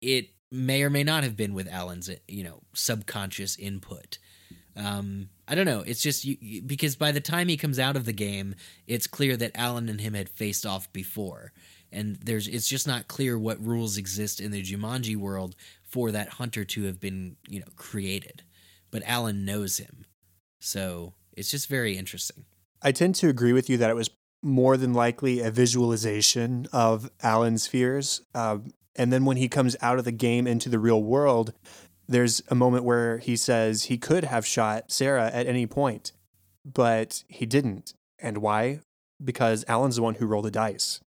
it 0.00 0.30
may 0.50 0.82
or 0.82 0.90
may 0.90 1.04
not 1.04 1.24
have 1.24 1.36
been 1.36 1.54
with 1.54 1.68
Alan's, 1.68 2.10
you 2.26 2.44
know, 2.44 2.62
subconscious 2.74 3.56
input. 3.56 4.18
Um, 4.76 5.28
I 5.46 5.54
don't 5.54 5.66
know. 5.66 5.80
It's 5.80 6.02
just 6.02 6.24
you, 6.24 6.62
because 6.62 6.94
by 6.94 7.10
the 7.10 7.20
time 7.20 7.48
he 7.48 7.56
comes 7.56 7.78
out 7.78 7.96
of 7.96 8.04
the 8.04 8.12
game, 8.12 8.54
it's 8.86 9.06
clear 9.06 9.36
that 9.36 9.52
Alan 9.54 9.88
and 9.88 10.00
him 10.00 10.14
had 10.14 10.28
faced 10.28 10.64
off 10.64 10.92
before, 10.92 11.52
and 11.90 12.16
there's 12.16 12.46
it's 12.46 12.68
just 12.68 12.86
not 12.86 13.08
clear 13.08 13.36
what 13.38 13.64
rules 13.64 13.96
exist 13.96 14.40
in 14.40 14.52
the 14.52 14.62
Jumanji 14.62 15.16
world 15.16 15.56
for 15.82 16.12
that 16.12 16.28
hunter 16.34 16.64
to 16.64 16.84
have 16.84 17.00
been 17.00 17.36
you 17.48 17.58
know 17.58 17.66
created. 17.76 18.42
But 18.90 19.02
Alan 19.04 19.44
knows 19.44 19.78
him, 19.78 20.04
so 20.60 21.14
it's 21.32 21.50
just 21.50 21.68
very 21.68 21.96
interesting. 21.96 22.44
I 22.80 22.92
tend 22.92 23.16
to 23.16 23.28
agree 23.28 23.52
with 23.52 23.68
you 23.68 23.78
that 23.78 23.90
it 23.90 23.96
was 23.96 24.10
more 24.42 24.76
than 24.76 24.94
likely 24.94 25.40
a 25.40 25.50
visualization 25.50 26.68
of 26.72 27.10
Alan's 27.22 27.66
fears. 27.66 28.22
Uh, 28.34 28.58
and 28.98 29.12
then 29.12 29.24
when 29.24 29.36
he 29.36 29.48
comes 29.48 29.76
out 29.80 29.98
of 29.98 30.04
the 30.04 30.12
game 30.12 30.46
into 30.46 30.68
the 30.68 30.78
real 30.78 31.02
world, 31.02 31.54
there's 32.08 32.42
a 32.48 32.54
moment 32.54 32.84
where 32.84 33.18
he 33.18 33.36
says 33.36 33.84
he 33.84 33.96
could 33.96 34.24
have 34.24 34.44
shot 34.44 34.90
Sarah 34.90 35.30
at 35.32 35.46
any 35.46 35.66
point, 35.66 36.12
but 36.64 37.22
he 37.28 37.46
didn't. 37.46 37.94
And 38.18 38.38
why? 38.38 38.80
Because 39.22 39.64
Alan's 39.68 39.96
the 39.96 40.02
one 40.02 40.16
who 40.16 40.26
rolled 40.26 40.46
the 40.46 40.50
dice. 40.50 41.00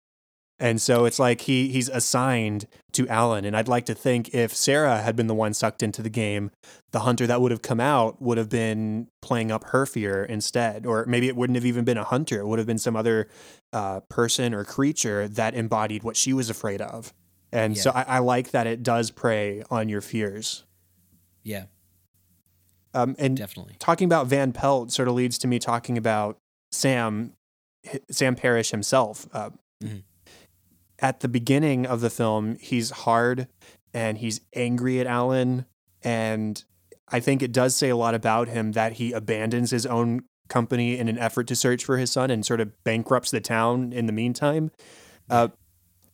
And 0.59 0.79
so 0.79 1.05
it's 1.05 1.17
like 1.17 1.41
he 1.41 1.69
he's 1.69 1.89
assigned 1.89 2.67
to 2.91 3.07
Alan. 3.07 3.45
And 3.45 3.57
I'd 3.57 3.67
like 3.67 3.87
to 3.87 3.95
think 3.95 4.29
if 4.31 4.55
Sarah 4.55 5.01
had 5.01 5.15
been 5.15 5.25
the 5.25 5.33
one 5.33 5.55
sucked 5.55 5.81
into 5.81 6.03
the 6.03 6.09
game, 6.09 6.51
the 6.91 6.99
hunter 6.99 7.25
that 7.25 7.41
would 7.41 7.49
have 7.49 7.63
come 7.63 7.79
out 7.79 8.21
would 8.21 8.37
have 8.37 8.49
been 8.49 9.07
playing 9.23 9.51
up 9.51 9.63
her 9.69 9.87
fear 9.87 10.23
instead. 10.23 10.85
Or 10.85 11.03
maybe 11.07 11.27
it 11.27 11.35
wouldn't 11.35 11.57
have 11.57 11.65
even 11.65 11.83
been 11.83 11.97
a 11.97 12.03
hunter. 12.03 12.41
It 12.41 12.45
would 12.45 12.59
have 12.59 12.67
been 12.67 12.77
some 12.77 12.95
other 12.95 13.27
uh, 13.73 14.01
person 14.01 14.53
or 14.53 14.63
creature 14.63 15.27
that 15.27 15.55
embodied 15.55 16.03
what 16.03 16.15
she 16.15 16.31
was 16.31 16.47
afraid 16.47 16.79
of. 16.79 17.11
And 17.51 17.75
yeah. 17.75 17.81
so 17.81 17.91
I, 17.91 18.03
I, 18.03 18.19
like 18.19 18.51
that 18.51 18.65
it 18.65 18.81
does 18.81 19.11
prey 19.11 19.63
on 19.69 19.89
your 19.89 20.01
fears. 20.01 20.63
Yeah. 21.43 21.65
Um, 22.93 23.15
and 23.19 23.35
definitely 23.37 23.75
talking 23.79 24.05
about 24.05 24.27
Van 24.27 24.51
Pelt 24.51 24.91
sort 24.91 25.07
of 25.07 25.15
leads 25.15 25.37
to 25.39 25.47
me 25.47 25.59
talking 25.59 25.97
about 25.97 26.37
Sam, 26.71 27.33
Sam 28.09 28.35
Parrish 28.35 28.71
himself. 28.71 29.27
Uh, 29.33 29.49
mm-hmm. 29.83 29.99
At 30.99 31.21
the 31.21 31.27
beginning 31.27 31.85
of 31.85 32.01
the 32.01 32.09
film, 32.09 32.57
he's 32.59 32.91
hard 32.91 33.47
and 33.93 34.17
he's 34.17 34.41
angry 34.55 34.99
at 34.99 35.07
Alan. 35.07 35.65
And 36.03 36.63
I 37.09 37.19
think 37.19 37.41
it 37.41 37.51
does 37.51 37.75
say 37.75 37.89
a 37.89 37.95
lot 37.95 38.13
about 38.13 38.47
him 38.47 38.73
that 38.73 38.93
he 38.93 39.11
abandons 39.11 39.71
his 39.71 39.85
own 39.85 40.23
company 40.47 40.97
in 40.97 41.07
an 41.07 41.17
effort 41.17 41.47
to 41.47 41.55
search 41.55 41.83
for 41.83 41.97
his 41.97 42.11
son 42.11 42.29
and 42.29 42.45
sort 42.45 42.59
of 42.59 42.83
bankrupts 42.83 43.31
the 43.31 43.41
town 43.41 43.93
in 43.93 44.05
the 44.05 44.11
meantime. 44.11 44.71
Uh, 45.29 45.47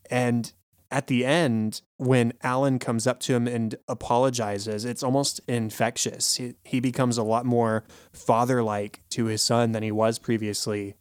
and 0.10 0.54
at 0.92 1.08
the 1.08 1.26
end, 1.26 1.82
when 1.98 2.34
Alan 2.42 2.80
comes 2.80 3.08
up 3.08 3.20
to 3.22 3.36
him 3.36 3.48
and 3.48 3.76
apologizes, 3.88 4.86
it's 4.86 5.04
almost 5.04 5.42
infectious. 5.48 6.36
He, 6.36 6.56
he 6.64 6.80
becomes 6.80 7.18
a 7.18 7.24
lot 7.24 7.46
more 7.46 7.84
father 8.14 8.64
like 8.64 9.02
to 9.10 9.26
his 9.26 9.42
son 9.42 9.72
than 9.72 9.84
he 9.84 9.92
was 9.92 10.20
previously. 10.20 10.96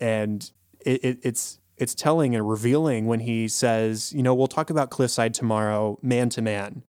And 0.00 0.50
it, 0.84 1.04
it, 1.04 1.18
it's 1.22 1.58
it's 1.76 1.94
telling 1.94 2.34
and 2.34 2.48
revealing 2.48 3.06
when 3.06 3.20
he 3.20 3.48
says, 3.48 4.12
you 4.12 4.22
know, 4.22 4.34
we'll 4.34 4.46
talk 4.46 4.70
about 4.70 4.90
Cliffside 4.90 5.34
tomorrow, 5.34 5.98
man 6.02 6.28
to 6.30 6.42
man. 6.42 6.84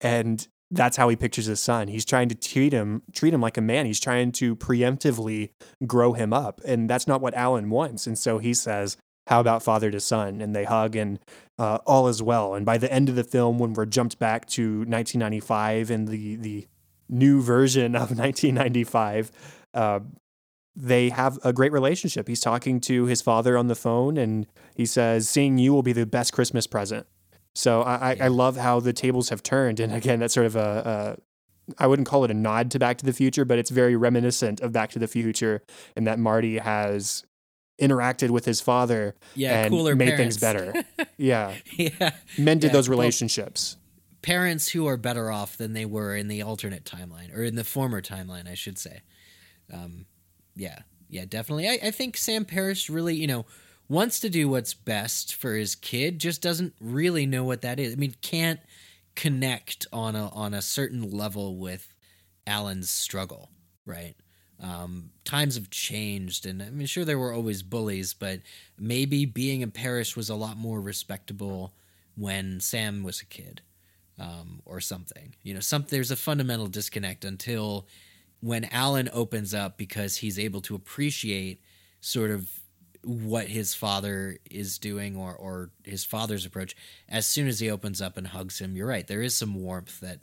And 0.00 0.46
that's 0.70 0.96
how 0.96 1.08
he 1.10 1.16
pictures 1.16 1.46
his 1.46 1.60
son. 1.60 1.88
He's 1.88 2.04
trying 2.04 2.30
to 2.30 2.34
treat 2.34 2.72
him 2.72 3.02
treat 3.12 3.34
him 3.34 3.42
like 3.42 3.58
a 3.58 3.60
man. 3.60 3.84
He's 3.84 4.00
trying 4.00 4.32
to 4.32 4.56
preemptively 4.56 5.50
grow 5.86 6.14
him 6.14 6.32
up, 6.32 6.60
and 6.64 6.88
that's 6.88 7.06
not 7.06 7.20
what 7.20 7.34
Alan 7.34 7.68
wants. 7.68 8.06
And 8.06 8.18
so 8.18 8.38
he 8.38 8.54
says, 8.54 8.96
"How 9.26 9.40
about 9.40 9.62
father 9.62 9.90
to 9.90 10.00
son?" 10.00 10.40
And 10.40 10.54
they 10.54 10.64
hug, 10.64 10.96
and 10.96 11.18
uh, 11.58 11.78
all 11.86 12.08
is 12.08 12.22
well. 12.22 12.54
And 12.54 12.66
by 12.66 12.78
the 12.78 12.92
end 12.92 13.08
of 13.08 13.14
the 13.14 13.24
film, 13.24 13.58
when 13.58 13.72
we're 13.74 13.86
jumped 13.86 14.18
back 14.18 14.46
to 14.50 14.78
1995 14.78 15.90
and 15.90 16.08
the 16.08 16.36
the 16.36 16.66
new 17.08 17.42
version 17.42 17.94
of 17.94 18.10
1995, 18.16 19.30
uh, 19.74 20.00
they 20.74 21.10
have 21.10 21.38
a 21.44 21.52
great 21.52 21.72
relationship. 21.72 22.28
He's 22.28 22.40
talking 22.40 22.80
to 22.82 23.04
his 23.04 23.20
father 23.20 23.58
on 23.58 23.68
the 23.68 23.74
phone, 23.74 24.16
and 24.16 24.46
he 24.74 24.86
says, 24.86 25.28
"Seeing 25.28 25.58
you 25.58 25.72
will 25.72 25.82
be 25.82 25.92
the 25.92 26.06
best 26.06 26.32
Christmas 26.32 26.66
present." 26.66 27.06
So 27.54 27.82
I, 27.82 28.16
I 28.18 28.28
love 28.28 28.56
how 28.56 28.80
the 28.80 28.94
tables 28.94 29.28
have 29.28 29.42
turned, 29.42 29.78
and 29.78 29.92
again, 29.92 30.20
that's 30.20 30.32
sort 30.32 30.46
of 30.46 30.56
a, 30.56 31.18
a 31.18 31.22
I 31.78 31.86
wouldn't 31.86 32.08
call 32.08 32.24
it 32.24 32.30
a 32.30 32.34
nod 32.34 32.70
to 32.72 32.78
Back 32.78 32.98
to 32.98 33.04
the 33.04 33.12
Future, 33.12 33.44
but 33.44 33.58
it's 33.58 33.70
very 33.70 33.96
reminiscent 33.96 34.60
of 34.60 34.72
Back 34.72 34.90
to 34.92 34.98
the 34.98 35.06
Future, 35.06 35.62
and 35.96 36.06
that 36.06 36.18
Marty 36.18 36.58
has 36.58 37.24
interacted 37.80 38.30
with 38.30 38.44
his 38.44 38.60
father 38.60 39.14
yeah, 39.34 39.64
and 39.64 39.74
made 39.74 39.98
parents. 39.98 40.16
things 40.16 40.38
better. 40.38 40.84
yeah, 41.16 41.54
yeah. 41.76 42.10
mended 42.38 42.68
Yeah, 42.68 42.72
those 42.72 42.88
well- 42.88 42.98
relationships. 42.98 43.76
parents 44.22 44.68
who 44.68 44.86
are 44.86 44.96
better 44.96 45.30
off 45.30 45.56
than 45.56 45.72
they 45.72 45.84
were 45.86 46.14
in 46.14 46.28
the 46.28 46.42
alternate 46.42 46.84
timeline 46.84 47.36
or 47.36 47.42
in 47.42 47.56
the 47.56 47.64
former 47.64 48.00
timeline, 48.00 48.48
I 48.48 48.54
should 48.54 48.78
say. 48.78 49.00
Um, 49.72 50.06
yeah, 50.54 50.80
yeah, 51.08 51.24
definitely. 51.26 51.68
I, 51.68 51.78
I 51.84 51.90
think 51.90 52.16
Sam 52.16 52.44
Parrish 52.44 52.88
really, 52.90 53.14
you 53.16 53.26
know, 53.26 53.46
wants 53.88 54.20
to 54.20 54.28
do 54.30 54.48
what's 54.48 54.74
best 54.74 55.34
for 55.34 55.54
his 55.54 55.74
kid, 55.74 56.18
just 56.18 56.40
doesn't 56.42 56.74
really 56.80 57.26
know 57.26 57.42
what 57.44 57.62
that 57.62 57.80
is. 57.80 57.94
I 57.94 57.96
mean, 57.96 58.14
can't 58.22 58.60
connect 59.14 59.86
on 59.92 60.14
a 60.16 60.28
on 60.28 60.54
a 60.54 60.62
certain 60.62 61.10
level 61.10 61.56
with 61.56 61.94
Alan's 62.46 62.90
struggle, 62.90 63.50
right? 63.84 64.14
Um, 64.62 65.10
times 65.24 65.56
have 65.56 65.70
changed, 65.70 66.46
and 66.46 66.62
I 66.62 66.70
mean, 66.70 66.86
sure 66.86 67.04
there 67.04 67.18
were 67.18 67.32
always 67.32 67.64
bullies, 67.64 68.14
but 68.14 68.40
maybe 68.78 69.26
being 69.26 69.60
in 69.60 69.72
Parrish 69.72 70.16
was 70.16 70.30
a 70.30 70.36
lot 70.36 70.56
more 70.56 70.80
respectable 70.80 71.74
when 72.16 72.60
Sam 72.60 73.02
was 73.02 73.20
a 73.20 73.26
kid 73.26 73.60
um, 74.20 74.62
or 74.64 74.80
something. 74.80 75.34
You 75.42 75.54
know, 75.54 75.60
some 75.60 75.84
there's 75.88 76.12
a 76.12 76.16
fundamental 76.16 76.68
disconnect 76.68 77.24
until 77.24 77.88
when 78.40 78.64
Alan 78.66 79.08
opens 79.12 79.52
up 79.52 79.76
because 79.76 80.16
he's 80.16 80.38
able 80.38 80.60
to 80.62 80.74
appreciate 80.74 81.60
sort 82.00 82.30
of 82.30 82.48
what 83.04 83.48
his 83.48 83.74
father 83.74 84.38
is 84.48 84.78
doing 84.78 85.16
or 85.16 85.34
or 85.34 85.70
his 85.84 86.04
father's 86.04 86.46
approach. 86.46 86.76
As 87.08 87.26
soon 87.26 87.48
as 87.48 87.60
he 87.60 87.70
opens 87.70 88.00
up 88.00 88.16
and 88.16 88.28
hugs 88.28 88.60
him, 88.60 88.76
you're 88.76 88.86
right. 88.86 89.06
There 89.06 89.22
is 89.22 89.34
some 89.34 89.54
warmth 89.54 90.00
that 90.00 90.20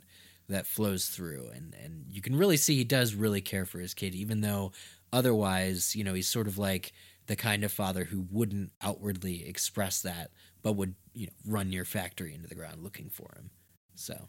that 0.50 0.66
flows 0.66 1.08
through 1.08 1.48
and 1.54 1.74
and 1.74 2.04
you 2.10 2.20
can 2.20 2.36
really 2.36 2.56
see 2.56 2.76
he 2.76 2.84
does 2.84 3.14
really 3.14 3.40
care 3.40 3.64
for 3.64 3.78
his 3.78 3.94
kid 3.94 4.14
even 4.14 4.40
though 4.40 4.72
otherwise 5.12 5.94
you 5.96 6.04
know 6.04 6.14
he's 6.14 6.28
sort 6.28 6.46
of 6.46 6.58
like 6.58 6.92
the 7.26 7.36
kind 7.36 7.64
of 7.64 7.72
father 7.72 8.04
who 8.04 8.26
wouldn't 8.30 8.72
outwardly 8.82 9.46
express 9.46 10.02
that 10.02 10.30
but 10.62 10.72
would 10.72 10.94
you 11.14 11.26
know 11.26 11.32
run 11.46 11.72
your 11.72 11.84
factory 11.84 12.34
into 12.34 12.48
the 12.48 12.54
ground 12.54 12.82
looking 12.82 13.08
for 13.08 13.32
him 13.36 13.50
so 13.94 14.28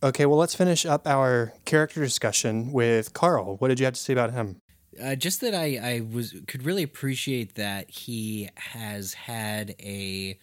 Okay, 0.00 0.26
well, 0.26 0.38
let's 0.38 0.54
finish 0.54 0.86
up 0.86 1.08
our 1.08 1.52
character 1.64 2.00
discussion 2.00 2.70
with 2.72 3.12
Carl. 3.14 3.56
What 3.56 3.66
did 3.68 3.80
you 3.80 3.84
have 3.86 3.94
to 3.94 4.00
say 4.00 4.12
about 4.12 4.32
him? 4.32 4.60
uh, 5.02 5.14
just 5.14 5.40
that 5.40 5.54
I, 5.54 5.78
I 5.82 6.00
was 6.00 6.34
could 6.46 6.64
really 6.64 6.82
appreciate 6.82 7.54
that 7.54 7.90
he 7.90 8.48
has 8.56 9.14
had 9.14 9.74
a 9.80 10.38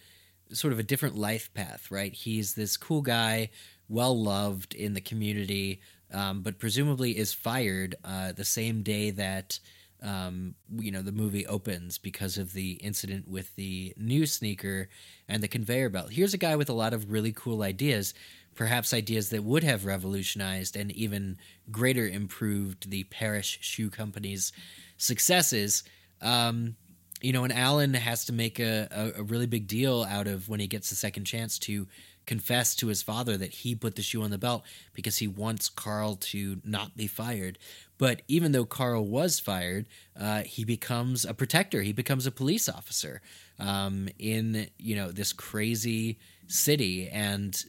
sort 0.51 0.73
of 0.73 0.79
a 0.79 0.83
different 0.83 1.15
life 1.15 1.53
path, 1.53 1.89
right? 1.91 2.13
He's 2.13 2.53
this 2.53 2.77
cool 2.77 3.01
guy, 3.01 3.49
well 3.89 4.19
loved 4.19 4.73
in 4.73 4.93
the 4.93 5.01
community, 5.01 5.81
um, 6.13 6.41
but 6.41 6.59
presumably 6.59 7.17
is 7.17 7.33
fired 7.33 7.95
uh, 8.03 8.31
the 8.31 8.45
same 8.45 8.81
day 8.83 9.11
that 9.11 9.59
um, 10.01 10.55
you 10.77 10.91
know 10.91 11.01
the 11.01 11.11
movie 11.11 11.47
opens 11.47 11.97
because 11.97 12.38
of 12.38 12.53
the 12.53 12.73
incident 12.73 13.27
with 13.27 13.55
the 13.55 13.93
new 13.97 14.25
sneaker 14.25 14.88
and 15.27 15.41
the 15.41 15.47
conveyor 15.47 15.89
belt. 15.89 16.11
Here's 16.11 16.33
a 16.33 16.38
guy 16.39 16.55
with 16.55 16.69
a 16.69 16.73
lot 16.73 16.93
of 16.93 17.11
really 17.11 17.31
cool 17.31 17.63
ideas, 17.63 18.13
perhaps 18.55 18.93
ideas 18.93 19.29
that 19.29 19.43
would 19.43 19.63
have 19.63 19.86
revolutionized 19.86 20.75
and 20.75 20.91
even 20.91 21.38
greater 21.71 22.07
improved 22.07 22.89
the 22.89 23.03
Parrish 23.05 23.59
Shoe 23.61 23.89
Company's 23.89 24.51
successes. 24.97 25.83
Um, 26.21 26.75
you 27.21 27.33
know, 27.33 27.43
and 27.43 27.53
Alan 27.53 27.93
has 27.93 28.25
to 28.25 28.33
make 28.33 28.59
a, 28.59 28.88
a, 28.91 29.21
a 29.21 29.23
really 29.23 29.47
big 29.47 29.67
deal 29.67 30.03
out 30.03 30.27
of 30.27 30.47
when 30.49 30.59
he 30.59 30.67
gets 30.67 30.89
the 30.89 30.95
second 30.95 31.25
chance 31.25 31.57
to 31.59 31.88
confess 32.26 32.76
to 32.76 32.88
his 32.88 33.01
father 33.01 33.38
that 33.38 33.53
he 33.53 33.76
put 33.76 33.95
the 33.95 34.01
shoe 34.01 34.23
on 34.23 34.32
the 34.32 34.38
belt 34.38 34.63
because 34.93 35.17
he 35.17 35.28
wants 35.28 35.69
Carl 35.69 36.15
to 36.15 36.61
not 36.63 36.95
be 36.97 37.07
fired. 37.07 37.57
But 37.97 38.21
even 38.28 38.51
though 38.51 38.65
Carl 38.65 39.05
was 39.05 39.39
fired, 39.39 39.88
uh, 40.19 40.41
he 40.41 40.63
becomes 40.63 41.26
a 41.26 41.34
protector. 41.34 41.82
He 41.82 41.93
becomes 41.93 42.26
a 42.26 42.32
police 42.32 42.67
officer 42.67 43.21
um, 43.59 44.09
in 44.19 44.67
you 44.78 44.95
know 44.95 45.11
this 45.11 45.34
crazy 45.34 46.19
city 46.47 47.07
and 47.09 47.63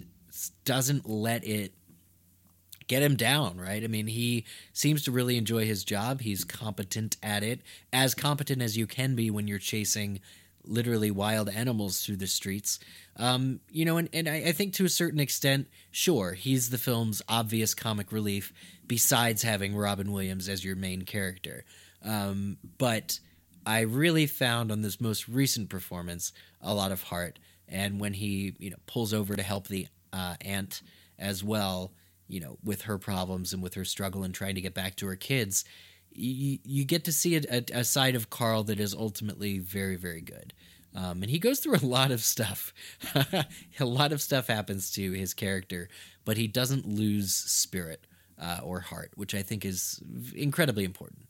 doesn't 0.65 1.09
let 1.09 1.47
it 1.47 1.73
get 2.87 3.03
him 3.03 3.17
down, 3.17 3.59
right? 3.59 3.83
I 3.83 3.89
mean, 3.89 4.07
he 4.07 4.45
seems 4.73 5.03
to 5.05 5.11
really 5.11 5.37
enjoy 5.37 5.65
his 5.67 5.85
job. 5.85 6.21
He's 6.21 6.45
competent 6.45 7.17
at 7.23 7.43
it, 7.43 7.61
as 7.93 8.15
competent 8.15 8.63
as 8.63 8.77
you 8.77 8.87
can 8.87 9.15
be 9.15 9.31
when 9.31 9.49
you're 9.49 9.59
chasing 9.59 10.21
literally 10.67 11.11
wild 11.11 11.49
animals 11.49 12.01
through 12.01 12.17
the 12.17 12.27
streets. 12.27 12.79
Um, 13.17 13.61
you 13.71 13.85
know, 13.85 13.97
and, 13.97 14.09
and 14.13 14.29
I, 14.29 14.37
I 14.49 14.53
think 14.53 14.75
to 14.75 14.85
a 14.85 14.91
certain 14.91 15.21
extent, 15.21 15.69
sure, 15.91 16.33
he's 16.33 16.71
the 16.71 16.79
film's 16.79 17.23
obvious 17.29 17.75
comic 17.75 18.13
relief, 18.13 18.53
besides 18.87 19.43
having 19.43 19.75
Robin 19.75 20.13
Williams 20.13 20.49
as 20.49 20.65
your 20.65 20.77
main 20.77 21.03
character. 21.03 21.65
Um, 22.05 22.59
but 22.79 23.19
I 23.65 23.81
really 23.81 24.27
found 24.27 24.71
on 24.71 24.83
this 24.83 25.01
most 25.01 25.29
recent 25.29 25.71
performance 25.71 26.33
a 26.61 26.75
lot 26.75 26.93
of 26.93 27.03
heart. 27.03 27.39
And 27.69 27.99
when 27.99 28.13
he, 28.13 28.55
you 28.59 28.71
know, 28.71 28.77
pulls 28.87 29.13
over 29.13 29.35
to 29.35 29.43
help 29.43 29.67
the 29.67 29.89
uh, 30.13 30.37
aunt 30.41 30.83
as 31.19 31.43
well, 31.43 31.93
you 32.29 32.41
know, 32.41 32.59
with 32.63 32.83
her 32.83 32.99
problems 32.99 33.53
and 33.53 33.63
with 33.63 33.75
her 33.75 33.85
struggle 33.85 34.23
and 34.23 34.35
trying 34.35 34.55
to 34.55 34.61
get 34.61 34.75
back 34.75 34.97
to 34.97 35.07
her 35.07 35.17
kids, 35.17 35.65
you, 36.17 36.59
you 36.65 36.85
get 36.85 37.05
to 37.05 37.13
see 37.13 37.37
a, 37.37 37.43
a, 37.51 37.65
a 37.81 37.85
side 37.85 38.15
of 38.15 38.31
Carl 38.31 38.65
that 38.65 38.81
is 38.81 38.95
ultimately 38.95 39.59
very, 39.59 39.97
very 39.97 40.21
good. 40.21 40.53
Um, 40.95 41.23
and 41.23 41.31
he 41.31 41.39
goes 41.39 41.61
through 41.61 41.77
a 41.77 41.87
lot 41.87 42.11
of 42.11 42.23
stuff. 42.23 42.73
a 43.81 43.85
lot 43.85 44.13
of 44.13 44.23
stuff 44.23 44.47
happens 44.47 44.91
to 44.93 45.13
his 45.13 45.35
character, 45.35 45.89
but 46.25 46.39
he 46.39 46.49
doesn't 46.49 46.89
lose 46.89 47.35
spirit 47.35 48.07
uh, 48.41 48.61
or 48.63 48.81
heart, 48.81 49.13
which 49.15 49.35
I 49.35 49.43
think 49.43 49.65
is 49.65 50.03
incredibly 50.35 50.85
important. 50.85 51.27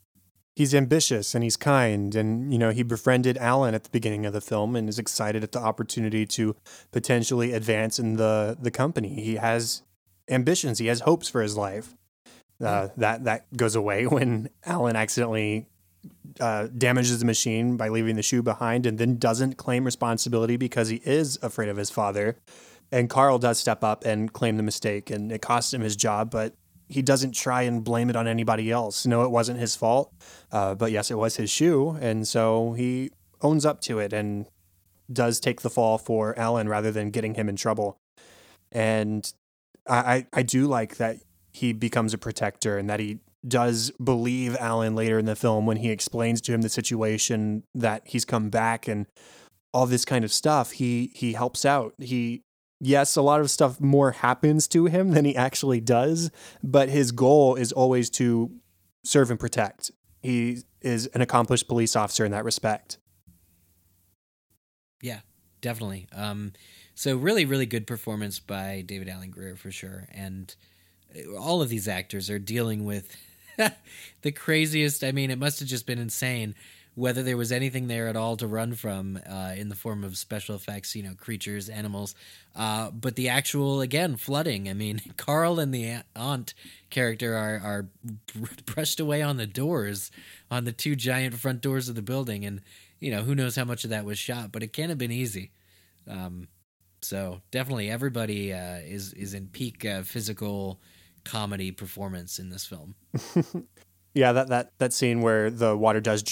He's 0.55 0.73
ambitious 0.73 1.35
and 1.35 1.43
he's 1.43 1.57
kind, 1.57 2.15
and 2.15 2.51
you 2.51 2.57
know 2.57 2.71
he 2.71 2.81
befriended 2.81 3.37
Alan 3.37 3.75
at 3.75 3.83
the 3.83 3.91
beginning 3.91 4.25
of 4.25 4.33
the 4.33 4.41
film 4.41 4.75
and 4.75 4.89
is 4.89 4.97
excited 4.97 5.43
at 5.43 5.51
the 5.51 5.59
opportunity 5.59 6.25
to 6.25 6.55
potentially 6.91 7.51
advance 7.51 7.99
in 7.99 8.15
the 8.15 8.57
the 8.59 8.71
company. 8.71 9.21
He 9.21 9.35
has 9.35 9.83
ambitions. 10.27 10.79
He 10.79 10.87
has 10.87 11.01
hopes 11.01 11.29
for 11.29 11.43
his 11.43 11.55
life. 11.55 11.95
Uh, 12.63 12.89
that 12.97 13.23
that 13.25 13.45
goes 13.55 13.75
away 13.75 14.07
when 14.07 14.49
Alan 14.65 14.95
accidentally 14.95 15.67
uh, 16.39 16.67
damages 16.75 17.19
the 17.19 17.25
machine 17.25 17.77
by 17.77 17.89
leaving 17.89 18.15
the 18.15 18.23
shoe 18.23 18.41
behind, 18.41 18.85
and 18.85 18.97
then 18.97 19.17
doesn't 19.17 19.57
claim 19.57 19.83
responsibility 19.83 20.57
because 20.57 20.89
he 20.89 21.01
is 21.05 21.37
afraid 21.41 21.69
of 21.69 21.77
his 21.77 21.89
father. 21.89 22.37
And 22.91 23.09
Carl 23.09 23.37
does 23.37 23.59
step 23.59 23.83
up 23.83 24.05
and 24.05 24.31
claim 24.31 24.57
the 24.57 24.63
mistake, 24.63 25.09
and 25.09 25.31
it 25.31 25.41
costs 25.41 25.73
him 25.73 25.81
his 25.81 25.95
job, 25.95 26.31
but 26.31 26.53
he 26.87 27.01
doesn't 27.01 27.33
try 27.33 27.63
and 27.63 27.83
blame 27.83 28.09
it 28.09 28.15
on 28.15 28.27
anybody 28.27 28.71
else. 28.71 29.05
No, 29.05 29.23
it 29.23 29.31
wasn't 29.31 29.59
his 29.59 29.75
fault, 29.75 30.13
uh, 30.51 30.73
but 30.73 30.91
yes, 30.91 31.11
it 31.11 31.17
was 31.17 31.35
his 31.35 31.49
shoe, 31.49 31.97
and 31.99 32.27
so 32.27 32.73
he 32.73 33.11
owns 33.41 33.65
up 33.65 33.81
to 33.81 33.99
it 33.99 34.13
and 34.13 34.47
does 35.11 35.39
take 35.39 35.61
the 35.61 35.69
fall 35.69 35.97
for 35.97 36.37
Alan 36.39 36.69
rather 36.69 36.91
than 36.91 37.11
getting 37.11 37.35
him 37.35 37.49
in 37.49 37.55
trouble. 37.55 37.97
And 38.71 39.31
I, 39.87 39.97
I, 39.97 40.27
I 40.33 40.41
do 40.43 40.67
like 40.67 40.97
that 40.97 41.17
he 41.57 41.73
becomes 41.73 42.13
a 42.13 42.17
protector 42.17 42.77
and 42.77 42.89
that 42.89 42.99
he 42.99 43.19
does 43.47 43.91
believe 44.03 44.55
Alan 44.57 44.95
later 44.95 45.17
in 45.17 45.25
the 45.25 45.35
film 45.35 45.65
when 45.65 45.77
he 45.77 45.89
explains 45.89 46.39
to 46.41 46.53
him 46.53 46.61
the 46.61 46.69
situation 46.69 47.63
that 47.73 48.03
he's 48.05 48.25
come 48.25 48.49
back 48.49 48.87
and 48.87 49.07
all 49.73 49.87
this 49.87 50.05
kind 50.05 50.23
of 50.23 50.31
stuff. 50.31 50.71
He 50.71 51.11
he 51.15 51.33
helps 51.33 51.65
out. 51.65 51.93
He 51.97 52.43
yes, 52.79 53.15
a 53.15 53.21
lot 53.23 53.41
of 53.41 53.49
stuff 53.49 53.81
more 53.81 54.11
happens 54.11 54.67
to 54.69 54.85
him 54.85 55.11
than 55.11 55.25
he 55.25 55.35
actually 55.35 55.81
does, 55.81 56.29
but 56.63 56.89
his 56.89 57.11
goal 57.11 57.55
is 57.55 57.71
always 57.71 58.09
to 58.11 58.51
serve 59.03 59.31
and 59.31 59.39
protect. 59.39 59.89
He 60.21 60.59
is 60.81 61.07
an 61.07 61.21
accomplished 61.21 61.67
police 61.67 61.95
officer 61.95 62.23
in 62.23 62.31
that 62.31 62.45
respect. 62.45 62.99
Yeah, 65.01 65.19
definitely. 65.61 66.07
Um, 66.13 66.53
so 66.93 67.15
really, 67.15 67.45
really 67.45 67.65
good 67.65 67.87
performance 67.87 68.39
by 68.39 68.83
David 68.85 69.09
Alan 69.09 69.31
Grier 69.31 69.55
for 69.55 69.71
sure, 69.71 70.07
and 70.11 70.55
all 71.39 71.61
of 71.61 71.69
these 71.69 71.87
actors 71.87 72.29
are 72.29 72.39
dealing 72.39 72.85
with 72.85 73.15
the 74.21 74.31
craziest. 74.31 75.03
I 75.03 75.11
mean, 75.11 75.31
it 75.31 75.39
must 75.39 75.59
have 75.59 75.67
just 75.67 75.85
been 75.85 75.99
insane 75.99 76.55
whether 76.97 77.21
there 77.21 77.37
was 77.37 77.51
anything 77.51 77.85
there 77.85 78.07
at 78.07 78.15
all 78.15 78.35
to 78.35 78.47
run 78.47 78.73
from 78.73 79.19
uh, 79.29 79.53
in 79.55 79.69
the 79.69 79.75
form 79.75 80.03
of 80.03 80.17
special 80.17 80.55
effects, 80.55 80.95
you 80.95 81.03
know, 81.03 81.13
creatures, 81.13 81.69
animals. 81.69 82.15
Uh, 82.55 82.89
but 82.89 83.15
the 83.15 83.29
actual, 83.29 83.81
again, 83.81 84.15
flooding. 84.15 84.67
I 84.67 84.73
mean, 84.73 84.99
Carl 85.17 85.59
and 85.59 85.71
the 85.71 85.99
aunt 86.15 86.55
character 86.89 87.35
are, 87.35 87.61
are 87.63 87.85
brushed 88.65 88.99
away 88.99 89.21
on 89.21 89.37
the 89.37 89.45
doors, 89.45 90.09
on 90.49 90.65
the 90.65 90.71
two 90.71 90.95
giant 90.95 91.35
front 91.35 91.61
doors 91.61 91.87
of 91.87 91.93
the 91.93 92.01
building. 92.01 92.43
And, 92.43 92.61
you 92.99 93.11
know, 93.11 93.21
who 93.21 93.35
knows 93.35 93.55
how 93.55 93.65
much 93.65 93.83
of 93.83 93.91
that 93.91 94.03
was 94.03 94.17
shot, 94.17 94.51
but 94.51 94.63
it 94.63 94.73
can't 94.73 94.89
have 94.89 94.97
been 94.97 95.11
easy. 95.11 95.51
Um, 96.09 96.47
so 97.03 97.41
definitely 97.51 97.91
everybody 97.91 98.51
uh, 98.51 98.77
is, 98.77 99.13
is 99.13 99.35
in 99.35 99.49
peak 99.49 99.85
uh, 99.85 100.01
physical 100.01 100.79
comedy 101.27 101.71
performance 101.71 102.39
in 102.39 102.49
this 102.49 102.65
film. 102.65 102.95
yeah, 104.13 104.31
that, 104.31 104.47
that, 104.49 104.71
that 104.79 104.93
scene 104.93 105.21
where 105.21 105.49
the 105.49 105.75
water 105.75 105.99
does 105.99 106.23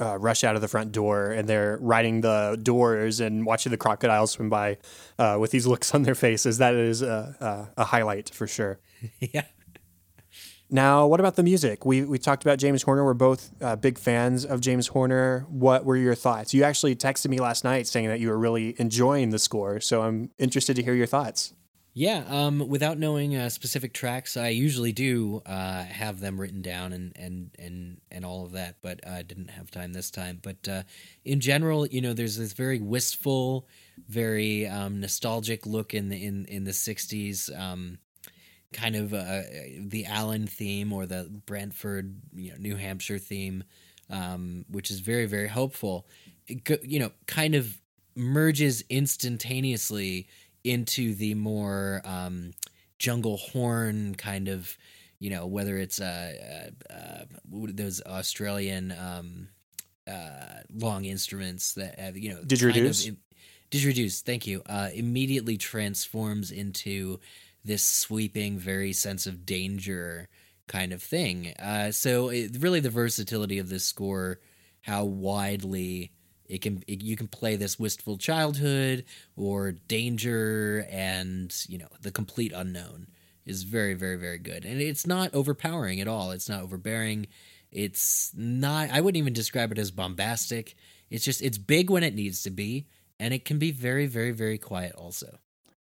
uh, 0.00 0.18
rush 0.18 0.42
out 0.44 0.56
of 0.56 0.60
the 0.60 0.68
front 0.68 0.92
door 0.92 1.30
and 1.30 1.48
they're 1.48 1.78
riding 1.80 2.20
the 2.20 2.58
doors 2.62 3.20
and 3.20 3.46
watching 3.46 3.70
the 3.70 3.76
crocodiles 3.76 4.32
swim 4.32 4.50
by 4.50 4.76
uh, 5.18 5.36
with 5.38 5.50
these 5.50 5.66
looks 5.66 5.94
on 5.94 6.02
their 6.02 6.14
faces. 6.14 6.58
That 6.58 6.74
is 6.74 7.02
a, 7.02 7.70
a, 7.76 7.82
a 7.82 7.84
highlight 7.84 8.30
for 8.30 8.46
sure. 8.46 8.80
yeah. 9.20 9.44
Now, 10.70 11.06
what 11.06 11.20
about 11.20 11.36
the 11.36 11.42
music? 11.42 11.84
We, 11.84 12.02
we 12.02 12.18
talked 12.18 12.42
about 12.42 12.58
James 12.58 12.82
Horner. 12.82 13.04
We're 13.04 13.14
both 13.14 13.50
uh, 13.60 13.76
big 13.76 13.98
fans 13.98 14.44
of 14.44 14.60
James 14.60 14.88
Horner. 14.88 15.46
What 15.48 15.84
were 15.84 15.96
your 15.96 16.14
thoughts? 16.14 16.52
You 16.54 16.64
actually 16.64 16.96
texted 16.96 17.28
me 17.28 17.38
last 17.38 17.62
night 17.64 17.86
saying 17.86 18.08
that 18.08 18.18
you 18.18 18.28
were 18.28 18.38
really 18.38 18.74
enjoying 18.78 19.30
the 19.30 19.38
score. 19.38 19.78
So 19.80 20.02
I'm 20.02 20.30
interested 20.38 20.74
to 20.76 20.82
hear 20.82 20.94
your 20.94 21.06
thoughts. 21.06 21.52
Yeah, 21.96 22.24
um, 22.26 22.68
without 22.68 22.98
knowing 22.98 23.36
uh, 23.36 23.48
specific 23.48 23.94
tracks, 23.94 24.36
I 24.36 24.48
usually 24.48 24.90
do 24.90 25.40
uh, 25.46 25.84
have 25.84 26.18
them 26.18 26.40
written 26.40 26.60
down 26.60 26.92
and 26.92 27.12
and 27.16 27.50
and 27.56 28.00
and 28.10 28.24
all 28.24 28.44
of 28.44 28.52
that, 28.52 28.78
but 28.82 29.06
I 29.06 29.22
didn't 29.22 29.50
have 29.50 29.70
time 29.70 29.92
this 29.92 30.10
time. 30.10 30.40
But 30.42 30.66
uh, 30.66 30.82
in 31.24 31.38
general, 31.38 31.86
you 31.86 32.00
know, 32.00 32.12
there's 32.12 32.36
this 32.36 32.52
very 32.52 32.80
wistful, 32.80 33.68
very 34.08 34.66
um, 34.66 34.98
nostalgic 34.98 35.66
look 35.66 35.94
in 35.94 36.08
the 36.08 36.24
in 36.24 36.46
in 36.46 36.64
the 36.64 36.72
'60s. 36.72 37.56
Um, 37.56 37.98
kind 38.72 38.96
of 38.96 39.14
uh, 39.14 39.42
the 39.78 40.04
Alan 40.06 40.48
theme 40.48 40.92
or 40.92 41.06
the 41.06 41.30
Brantford, 41.46 42.16
you 42.34 42.50
know, 42.50 42.56
New 42.58 42.74
Hampshire 42.74 43.18
theme, 43.18 43.62
um, 44.10 44.64
which 44.68 44.90
is 44.90 44.98
very 44.98 45.26
very 45.26 45.46
hopeful. 45.46 46.08
It, 46.48 46.68
you 46.82 46.98
know, 46.98 47.12
kind 47.28 47.54
of 47.54 47.80
merges 48.16 48.82
instantaneously 48.90 50.28
into 50.64 51.14
the 51.14 51.34
more 51.34 52.02
um, 52.04 52.52
jungle 52.98 53.36
horn 53.36 54.14
kind 54.14 54.48
of, 54.48 54.76
you 55.18 55.30
know, 55.30 55.46
whether 55.46 55.76
it's 55.76 56.00
uh, 56.00 56.70
uh, 56.90 56.92
uh 56.92 57.24
those 57.50 58.02
Australian 58.02 58.92
um, 58.92 59.48
uh, 60.06 60.62
long 60.74 61.04
instruments 61.04 61.74
that 61.74 61.98
have, 61.98 62.16
you 62.16 62.30
know, 62.30 62.40
didgeridoo. 62.42 63.16
Didgeridoo, 63.70 64.22
thank 64.22 64.46
you. 64.46 64.62
Uh, 64.66 64.90
immediately 64.94 65.56
transforms 65.56 66.50
into 66.50 67.18
this 67.64 67.82
sweeping, 67.82 68.58
very 68.58 68.92
sense 68.92 69.26
of 69.26 69.46
danger 69.46 70.28
kind 70.68 70.92
of 70.92 71.02
thing. 71.02 71.54
Uh, 71.58 71.90
so 71.90 72.28
it, 72.28 72.56
really, 72.58 72.80
the 72.80 72.90
versatility 72.90 73.58
of 73.58 73.68
this 73.68 73.84
score, 73.84 74.38
how 74.82 75.04
widely 75.04 76.12
it 76.46 76.60
can 76.62 76.82
it, 76.86 77.02
you 77.02 77.16
can 77.16 77.28
play 77.28 77.56
this 77.56 77.78
wistful 77.78 78.18
childhood 78.18 79.04
or 79.36 79.72
danger 79.72 80.86
and 80.90 81.54
you 81.68 81.78
know 81.78 81.88
the 82.00 82.10
complete 82.10 82.52
unknown 82.54 83.08
is 83.46 83.62
very 83.62 83.94
very 83.94 84.16
very 84.16 84.38
good. 84.38 84.64
And 84.64 84.80
it's 84.80 85.06
not 85.06 85.34
overpowering 85.34 86.00
at 86.00 86.08
all. 86.08 86.30
It's 86.30 86.48
not 86.48 86.62
overbearing. 86.62 87.26
It's 87.72 88.32
not 88.36 88.90
i 88.90 89.00
wouldn't 89.00 89.18
even 89.18 89.32
describe 89.32 89.72
it 89.72 89.78
as 89.78 89.90
bombastic. 89.90 90.74
It's 91.10 91.24
just 91.24 91.42
it's 91.42 91.58
big 91.58 91.90
when 91.90 92.02
it 92.02 92.14
needs 92.14 92.42
to 92.42 92.50
be 92.50 92.86
and 93.18 93.32
it 93.32 93.44
can 93.44 93.58
be 93.58 93.70
very 93.70 94.06
very 94.06 94.32
very 94.32 94.58
quiet 94.58 94.94
also. 94.94 95.38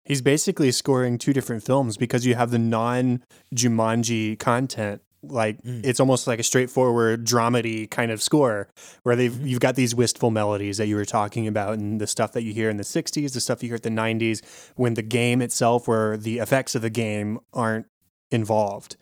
He's 0.04 0.22
basically 0.22 0.70
scoring 0.70 1.18
two 1.18 1.32
different 1.32 1.64
films 1.64 1.96
because 1.96 2.24
you 2.24 2.36
have 2.36 2.52
the 2.52 2.60
non 2.60 3.24
jumanji 3.54 4.38
content 4.38 5.02
like 5.22 5.62
mm. 5.62 5.84
it's 5.84 6.00
almost 6.00 6.26
like 6.26 6.38
a 6.38 6.42
straightforward 6.42 7.26
dramedy 7.26 7.90
kind 7.90 8.10
of 8.10 8.22
score 8.22 8.68
where 9.02 9.16
they've 9.16 9.32
mm-hmm. 9.32 9.46
you've 9.46 9.60
got 9.60 9.74
these 9.74 9.94
wistful 9.94 10.30
melodies 10.30 10.76
that 10.78 10.86
you 10.86 10.96
were 10.96 11.04
talking 11.04 11.46
about 11.46 11.78
and 11.78 12.00
the 12.00 12.06
stuff 12.06 12.32
that 12.32 12.42
you 12.42 12.52
hear 12.52 12.70
in 12.70 12.76
the 12.76 12.82
60s 12.82 13.32
the 13.32 13.40
stuff 13.40 13.62
you 13.62 13.68
hear 13.68 13.76
at 13.76 13.82
the 13.82 13.88
90s 13.90 14.42
when 14.76 14.94
the 14.94 15.02
game 15.02 15.42
itself 15.42 15.88
where 15.88 16.16
the 16.16 16.38
effects 16.38 16.74
of 16.74 16.82
the 16.82 16.90
game 16.90 17.38
aren't 17.52 17.86
involved 18.30 18.96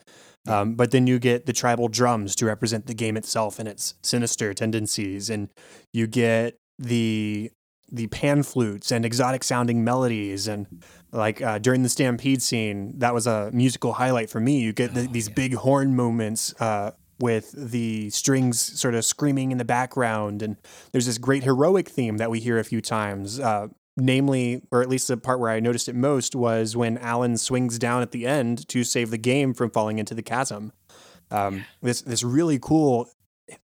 um, 0.46 0.74
but 0.74 0.90
then 0.90 1.06
you 1.06 1.18
get 1.18 1.46
the 1.46 1.54
tribal 1.54 1.88
drums 1.88 2.36
to 2.36 2.46
represent 2.46 2.86
the 2.86 2.94
game 2.94 3.16
itself 3.16 3.58
and 3.58 3.68
its 3.68 3.94
sinister 4.02 4.52
tendencies 4.52 5.30
and 5.30 5.48
you 5.92 6.06
get 6.06 6.58
the 6.78 7.50
the 7.90 8.06
pan 8.08 8.42
flutes 8.42 8.90
and 8.90 9.04
exotic 9.04 9.44
sounding 9.44 9.84
melodies 9.84 10.48
and 10.48 10.82
like 11.14 11.40
uh, 11.40 11.58
during 11.58 11.82
the 11.82 11.88
stampede 11.88 12.42
scene 12.42 12.92
that 12.98 13.14
was 13.14 13.26
a 13.26 13.50
musical 13.52 13.94
highlight 13.94 14.28
for 14.28 14.40
me 14.40 14.60
you 14.60 14.72
get 14.72 14.92
the, 14.94 15.02
oh, 15.02 15.12
these 15.12 15.28
yeah. 15.28 15.34
big 15.34 15.54
horn 15.54 15.94
moments 15.94 16.54
uh, 16.60 16.90
with 17.20 17.52
the 17.52 18.10
strings 18.10 18.60
sort 18.60 18.94
of 18.94 19.04
screaming 19.04 19.52
in 19.52 19.58
the 19.58 19.64
background 19.64 20.42
and 20.42 20.56
there's 20.92 21.06
this 21.06 21.18
great 21.18 21.44
heroic 21.44 21.88
theme 21.88 22.16
that 22.16 22.30
we 22.30 22.40
hear 22.40 22.58
a 22.58 22.64
few 22.64 22.80
times 22.80 23.38
uh, 23.40 23.68
namely 23.96 24.60
or 24.72 24.82
at 24.82 24.88
least 24.88 25.08
the 25.08 25.16
part 25.16 25.38
where 25.38 25.50
i 25.50 25.60
noticed 25.60 25.88
it 25.88 25.94
most 25.94 26.34
was 26.34 26.76
when 26.76 26.98
alan 26.98 27.38
swings 27.38 27.78
down 27.78 28.02
at 28.02 28.10
the 28.10 28.26
end 28.26 28.66
to 28.68 28.82
save 28.82 29.10
the 29.10 29.18
game 29.18 29.54
from 29.54 29.70
falling 29.70 29.98
into 29.98 30.14
the 30.14 30.22
chasm 30.22 30.72
um, 31.30 31.56
yeah. 31.56 31.62
this 31.80 32.02
this 32.02 32.22
really 32.22 32.58
cool 32.58 33.08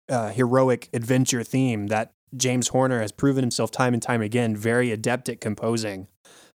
uh, 0.09 0.31
heroic 0.31 0.89
adventure 0.93 1.43
theme 1.43 1.87
that 1.87 2.13
James 2.37 2.69
Horner 2.69 3.01
has 3.01 3.13
proven 3.13 3.43
himself 3.43 3.71
time 3.71 3.95
and 3.95 4.03
time 4.03 4.21
again 4.21 4.57
very 4.57 4.91
adept 4.91 5.29
at 5.29 5.41
composing. 5.41 6.09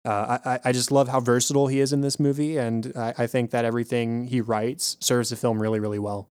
Uh, 0.06 0.38
I, 0.43 0.60
I 0.66 0.72
just 0.72 0.91
love 0.91 1.08
how 1.08 1.20
versatile 1.20 1.68
he 1.68 1.80
is 1.80 1.93
in 1.93 2.01
this 2.01 2.20
movie, 2.20 2.58
and 2.58 2.91
I, 2.95 3.14
I 3.20 3.28
think 3.28 3.51
that 3.51 3.64
everything 3.64 4.28
he 4.28 4.41
writes 4.41 4.97
serves 4.99 5.30
the 5.30 5.36
film 5.36 5.62
really, 5.62 5.80
really 5.80 5.99
well. 5.99 6.30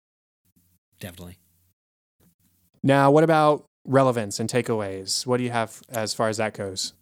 Definitely. 1.00 1.40
Now, 2.84 3.10
what 3.10 3.24
about 3.24 3.66
relevance 3.86 4.40
and 4.40 4.50
takeaways? 4.50 5.26
What 5.26 5.38
do 5.38 5.44
you 5.44 5.50
have 5.50 5.82
as 5.90 6.14
far 6.14 6.30
as 6.30 6.38
that 6.38 6.54
goes? 6.54 6.94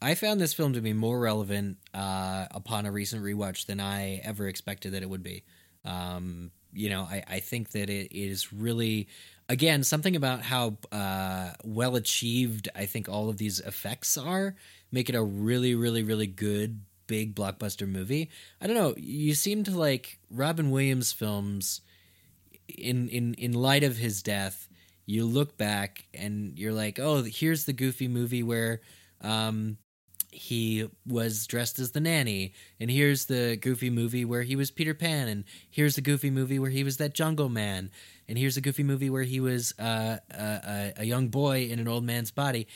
I 0.00 0.14
found 0.14 0.40
this 0.40 0.54
film 0.54 0.72
to 0.72 0.80
be 0.80 0.92
more 0.92 1.18
relevant 1.20 1.78
uh, 1.94 2.46
upon 2.50 2.86
a 2.86 2.92
recent 2.92 3.22
rewatch 3.22 3.66
than 3.66 3.80
I 3.80 4.20
ever 4.24 4.48
expected 4.48 4.92
that 4.92 5.02
it 5.02 5.10
would 5.10 5.22
be. 5.22 5.44
Um, 5.84 6.50
you 6.72 6.90
know, 6.90 7.02
I, 7.02 7.22
I 7.28 7.40
think 7.40 7.70
that 7.70 7.90
it 7.90 8.16
is 8.16 8.52
really 8.52 9.08
again 9.52 9.84
something 9.84 10.16
about 10.16 10.42
how 10.42 10.78
uh, 10.90 11.50
well 11.62 11.94
achieved 11.96 12.68
I 12.74 12.86
think 12.86 13.08
all 13.08 13.28
of 13.28 13.36
these 13.36 13.60
effects 13.60 14.16
are 14.16 14.56
make 14.90 15.08
it 15.08 15.14
a 15.14 15.22
really 15.22 15.74
really 15.74 16.02
really 16.02 16.26
good 16.26 16.80
big 17.12 17.34
blockbuster 17.34 17.86
movie. 17.86 18.30
I 18.58 18.66
don't 18.66 18.76
know. 18.76 18.94
You 18.96 19.34
seem 19.34 19.64
to 19.64 19.78
like 19.78 20.18
Robin 20.30 20.70
Williams 20.70 21.12
films. 21.12 21.82
In 22.68 23.08
in 23.10 23.34
in 23.34 23.52
light 23.52 23.84
of 23.84 23.98
his 23.98 24.22
death, 24.22 24.66
you 25.04 25.26
look 25.26 25.58
back 25.58 26.06
and 26.14 26.58
you're 26.58 26.72
like, 26.72 26.98
oh, 26.98 27.22
here's 27.22 27.66
the 27.66 27.74
goofy 27.74 28.08
movie 28.08 28.42
where 28.42 28.80
um, 29.20 29.76
he 30.30 30.88
was 31.06 31.46
dressed 31.46 31.78
as 31.78 31.90
the 31.90 32.00
nanny 32.00 32.54
and 32.80 32.90
here's 32.90 33.26
the 33.26 33.56
goofy 33.56 33.90
movie 33.90 34.24
where 34.24 34.42
he 34.42 34.56
was 34.56 34.70
peter 34.70 34.94
pan 34.94 35.28
and 35.28 35.44
here's 35.70 35.94
the 35.94 36.00
goofy 36.00 36.30
movie 36.30 36.58
where 36.58 36.70
he 36.70 36.82
was 36.82 36.96
that 36.96 37.12
jungle 37.14 37.50
man 37.50 37.90
and 38.32 38.38
here's 38.38 38.56
a 38.56 38.62
goofy 38.62 38.82
movie 38.82 39.10
where 39.10 39.24
he 39.24 39.40
was 39.40 39.78
uh, 39.78 40.16
a, 40.30 40.92
a 40.96 41.04
young 41.04 41.28
boy 41.28 41.64
in 41.64 41.78
an 41.78 41.86
old 41.86 42.02
man's 42.02 42.30
body. 42.30 42.66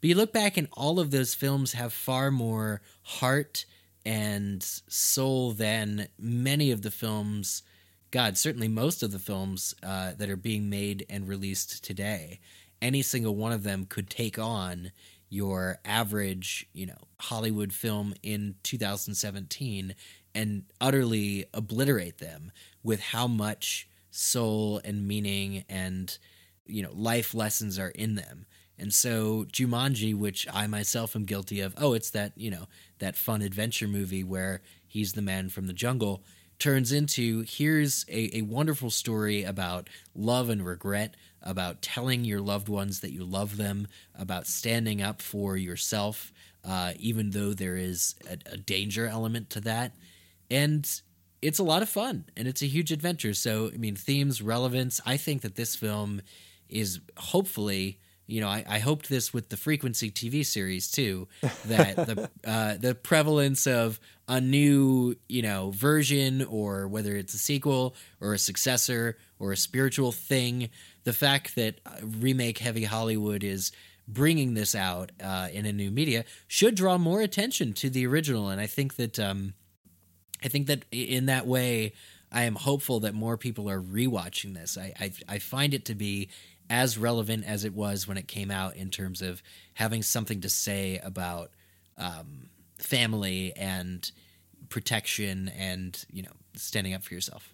But 0.00 0.06
you 0.06 0.14
look 0.14 0.32
back 0.32 0.56
and 0.56 0.68
all 0.74 1.00
of 1.00 1.10
those 1.10 1.34
films 1.34 1.72
have 1.72 1.92
far 1.92 2.30
more 2.30 2.80
heart 3.02 3.64
and 4.06 4.62
soul 4.62 5.50
than 5.50 6.06
many 6.16 6.70
of 6.70 6.82
the 6.82 6.92
films 6.92 7.64
god 8.12 8.38
certainly 8.38 8.68
most 8.68 9.02
of 9.02 9.10
the 9.10 9.18
films 9.18 9.74
uh, 9.82 10.12
that 10.16 10.30
are 10.30 10.36
being 10.36 10.70
made 10.70 11.04
and 11.10 11.26
released 11.26 11.82
today. 11.82 12.38
Any 12.80 13.02
single 13.02 13.34
one 13.34 13.50
of 13.50 13.64
them 13.64 13.86
could 13.86 14.10
take 14.10 14.38
on 14.38 14.92
your 15.28 15.80
average, 15.84 16.68
you 16.72 16.86
know, 16.86 17.08
Hollywood 17.18 17.72
film 17.72 18.14
in 18.22 18.54
2017 18.62 19.96
and 20.36 20.62
utterly 20.80 21.46
obliterate 21.52 22.18
them 22.18 22.52
with 22.84 23.00
how 23.00 23.26
much 23.26 23.88
soul 24.10 24.80
and 24.84 25.06
meaning 25.06 25.64
and 25.68 26.18
you 26.66 26.82
know 26.82 26.92
life 26.92 27.34
lessons 27.34 27.78
are 27.78 27.90
in 27.90 28.14
them. 28.14 28.46
And 28.80 28.94
so 28.94 29.44
Jumanji, 29.52 30.16
which 30.16 30.46
I 30.50 30.66
myself 30.66 31.14
am 31.14 31.26
guilty 31.26 31.60
of, 31.60 31.74
oh, 31.76 31.92
it's 31.92 32.08
that, 32.10 32.32
you 32.34 32.50
know, 32.50 32.66
that 32.98 33.14
fun 33.14 33.42
adventure 33.42 33.86
movie 33.86 34.24
where 34.24 34.62
he's 34.86 35.12
the 35.12 35.20
man 35.20 35.50
from 35.50 35.66
the 35.66 35.74
jungle, 35.74 36.22
turns 36.58 36.90
into 36.90 37.44
here's 37.46 38.06
a, 38.08 38.38
a 38.38 38.42
wonderful 38.42 38.88
story 38.90 39.44
about 39.44 39.88
love 40.14 40.48
and 40.48 40.64
regret, 40.64 41.14
about 41.42 41.82
telling 41.82 42.24
your 42.24 42.40
loved 42.40 42.70
ones 42.70 43.00
that 43.00 43.12
you 43.12 43.22
love 43.22 43.58
them, 43.58 43.86
about 44.18 44.46
standing 44.46 45.02
up 45.02 45.20
for 45.20 45.58
yourself, 45.58 46.32
uh, 46.64 46.92
even 46.98 47.30
though 47.30 47.52
there 47.52 47.76
is 47.76 48.14
a, 48.30 48.38
a 48.54 48.56
danger 48.56 49.06
element 49.06 49.50
to 49.50 49.60
that. 49.60 49.94
And 50.50 50.88
it's 51.42 51.58
a 51.58 51.64
lot 51.64 51.82
of 51.82 51.88
fun 51.88 52.24
and 52.36 52.46
it's 52.46 52.62
a 52.62 52.66
huge 52.66 52.92
adventure. 52.92 53.34
So, 53.34 53.70
I 53.72 53.76
mean, 53.76 53.96
themes, 53.96 54.42
relevance. 54.42 55.00
I 55.06 55.16
think 55.16 55.42
that 55.42 55.56
this 55.56 55.74
film 55.76 56.22
is 56.68 57.00
hopefully 57.16 57.98
you 58.30 58.40
know, 58.40 58.48
I, 58.48 58.64
I 58.68 58.78
hoped 58.78 59.08
this 59.08 59.34
with 59.34 59.48
the 59.48 59.56
frequency 59.56 60.08
TV 60.08 60.46
series 60.46 60.88
too, 60.88 61.26
that 61.66 61.96
the 61.96 62.30
uh, 62.44 62.76
the 62.76 62.94
prevalence 62.94 63.66
of 63.66 63.98
a 64.28 64.40
new 64.40 65.16
you 65.28 65.42
know 65.42 65.72
version 65.72 66.44
or 66.44 66.86
whether 66.86 67.16
it's 67.16 67.34
a 67.34 67.38
sequel 67.38 67.96
or 68.20 68.32
a 68.32 68.38
successor 68.38 69.18
or 69.40 69.50
a 69.50 69.56
spiritual 69.56 70.12
thing, 70.12 70.70
the 71.02 71.12
fact 71.12 71.56
that 71.56 71.80
remake 72.02 72.58
heavy 72.58 72.84
Hollywood 72.84 73.42
is 73.42 73.72
bringing 74.06 74.54
this 74.54 74.76
out 74.76 75.10
uh, 75.22 75.48
in 75.52 75.66
a 75.66 75.72
new 75.72 75.90
media 75.90 76.24
should 76.46 76.76
draw 76.76 76.98
more 76.98 77.22
attention 77.22 77.72
to 77.72 77.90
the 77.90 78.06
original, 78.06 78.48
and 78.48 78.60
I 78.60 78.68
think 78.68 78.94
that 78.94 79.18
um, 79.18 79.54
I 80.42 80.48
think 80.48 80.66
that 80.68 80.84
in 80.90 81.26
that 81.26 81.46
way. 81.46 81.92
I 82.32 82.44
am 82.44 82.54
hopeful 82.54 83.00
that 83.00 83.12
more 83.12 83.36
people 83.36 83.68
are 83.68 83.82
rewatching 83.82 84.54
this. 84.54 84.78
I, 84.78 84.92
I, 85.00 85.12
I 85.28 85.38
find 85.40 85.74
it 85.74 85.86
to 85.86 85.96
be 85.96 86.28
as 86.70 86.96
relevant 86.96 87.44
as 87.44 87.64
it 87.64 87.74
was 87.74 88.06
when 88.06 88.16
it 88.16 88.28
came 88.28 88.50
out 88.50 88.76
in 88.76 88.90
terms 88.90 89.20
of 89.20 89.42
having 89.74 90.02
something 90.02 90.40
to 90.42 90.48
say 90.48 91.00
about 91.02 91.50
um, 91.98 92.48
family 92.78 93.52
and 93.56 94.10
protection 94.68 95.48
and 95.48 96.04
you 96.12 96.22
know 96.22 96.30
standing 96.54 96.94
up 96.94 97.02
for 97.02 97.12
yourself 97.12 97.52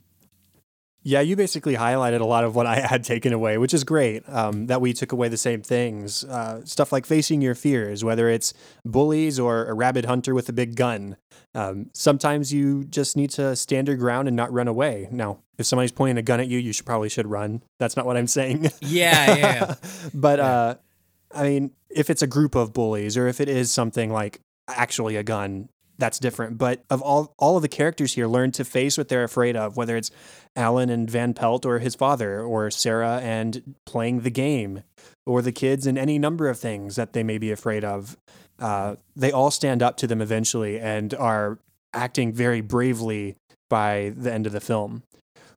yeah 1.07 1.21
you 1.21 1.37
basically 1.37 1.75
highlighted 1.75 2.21
a 2.21 2.25
lot 2.25 2.45
of 2.45 2.55
what 2.55 2.67
i 2.67 2.81
had 2.93 3.03
taken 3.05 3.33
away 3.33 3.57
which 3.59 3.73
is 3.73 3.85
great 3.85 4.23
um, 4.29 4.67
that 4.67 4.81
we 4.81 4.93
took 4.93 5.13
away 5.13 5.29
the 5.29 5.37
same 5.37 5.63
things 5.63 6.25
uh, 6.25 6.65
stuff 6.65 6.93
like 6.93 7.07
facing 7.07 7.41
your 7.41 7.55
fears 7.55 8.05
whether 8.05 8.29
it's 8.29 8.53
bullies 8.85 9.39
or 9.39 9.67
a 9.67 9.75
rabid 9.75 10.05
hunter 10.05 10.35
with 10.35 10.49
a 10.49 10.53
big 10.53 10.77
gun 10.77 11.17
um, 11.55 11.87
sometimes 11.95 12.53
you 12.53 12.85
just 12.85 13.17
need 13.17 13.31
to 13.31 13.57
stand 13.57 13.89
your 13.89 13.97
ground 13.97 14.29
and 14.29 14.37
not 14.37 14.53
run 14.53 14.69
away 14.69 15.09
now 15.11 15.39
if 15.59 15.67
somebody's 15.67 15.93
pointing 15.93 16.19
a 16.19 16.23
gun 16.23 16.41
at 16.41 16.49
you, 16.49 16.59
you 16.59 16.73
should 16.73 16.87
probably 16.87 17.09
should 17.09 17.27
run. 17.27 17.63
That's 17.79 17.97
not 17.97 18.07
what 18.07 18.17
I'm 18.17 18.27
saying. 18.27 18.71
Yeah, 18.81 19.37
yeah. 19.37 19.75
but 20.15 20.39
yeah. 20.39 20.47
uh, 20.47 20.75
I 21.35 21.43
mean, 21.45 21.71
if 21.91 22.11
it's 22.11 22.23
a 22.23 22.27
group 22.27 22.55
of 22.55 22.73
bullies 22.73 23.17
or 23.17 23.27
if 23.27 23.41
it 23.41 23.49
is 23.49 23.71
something 23.71 24.13
like 24.13 24.41
actually 24.69 25.17
a 25.17 25.23
gun, 25.23 25.69
that's 25.99 26.19
different. 26.19 26.59
But 26.59 26.85
of 26.91 27.03
all 27.03 27.35
all 27.39 27.57
of 27.57 27.63
the 27.63 27.69
characters 27.69 28.15
here, 28.15 28.27
learn 28.27 28.53
to 28.53 28.65
face 28.65 28.97
what 28.97 29.09
they're 29.09 29.25
afraid 29.25 29.57
of, 29.57 29.77
whether 29.77 29.97
it's 29.97 30.11
Alan 30.57 30.91
and 30.91 31.09
Van 31.09 31.35
Pelt 31.35 31.65
or 31.67 31.79
his 31.79 31.95
father, 31.95 32.41
or 32.43 32.71
Sarah 32.71 33.21
and 33.23 33.75
playing 33.85 34.21
the 34.21 34.31
game, 34.31 34.83
or 35.27 35.43
the 35.43 35.53
kids 35.53 35.87
and 35.87 35.99
any 35.99 36.19
number 36.19 36.49
of 36.49 36.59
things 36.59 36.97
that 36.97 37.13
they 37.13 37.23
may 37.23 37.39
be 37.39 37.53
afraid 37.53 37.85
of. 37.85 38.17
Uh, 38.59 38.97
they 39.15 39.31
all 39.31 39.51
stand 39.51 39.83
up 39.83 39.97
to 39.99 40.07
them 40.07 40.23
eventually 40.23 40.81
and 40.81 41.13
are 41.15 41.59
acting 41.93 42.33
very 42.33 42.63
bravely 42.63 43.37
by 43.69 44.13
the 44.17 44.33
end 44.33 44.47
of 44.47 44.53
the 44.53 44.61
film 44.61 45.03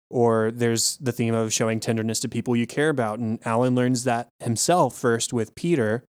or 0.10 0.52
there's 0.52 0.98
the 0.98 1.12
theme 1.12 1.36
of 1.36 1.54
showing 1.54 1.80
tenderness 1.80 2.20
to 2.22 2.28
people 2.30 2.56
you 2.56 2.66
care 2.66 2.90
about. 2.90 3.20
And 3.20 3.40
Alan 3.46 3.76
learns 3.76 4.04
that 4.06 4.30
himself 4.40 4.96
first 4.96 5.34
with 5.34 5.54
Peter. 5.56 6.04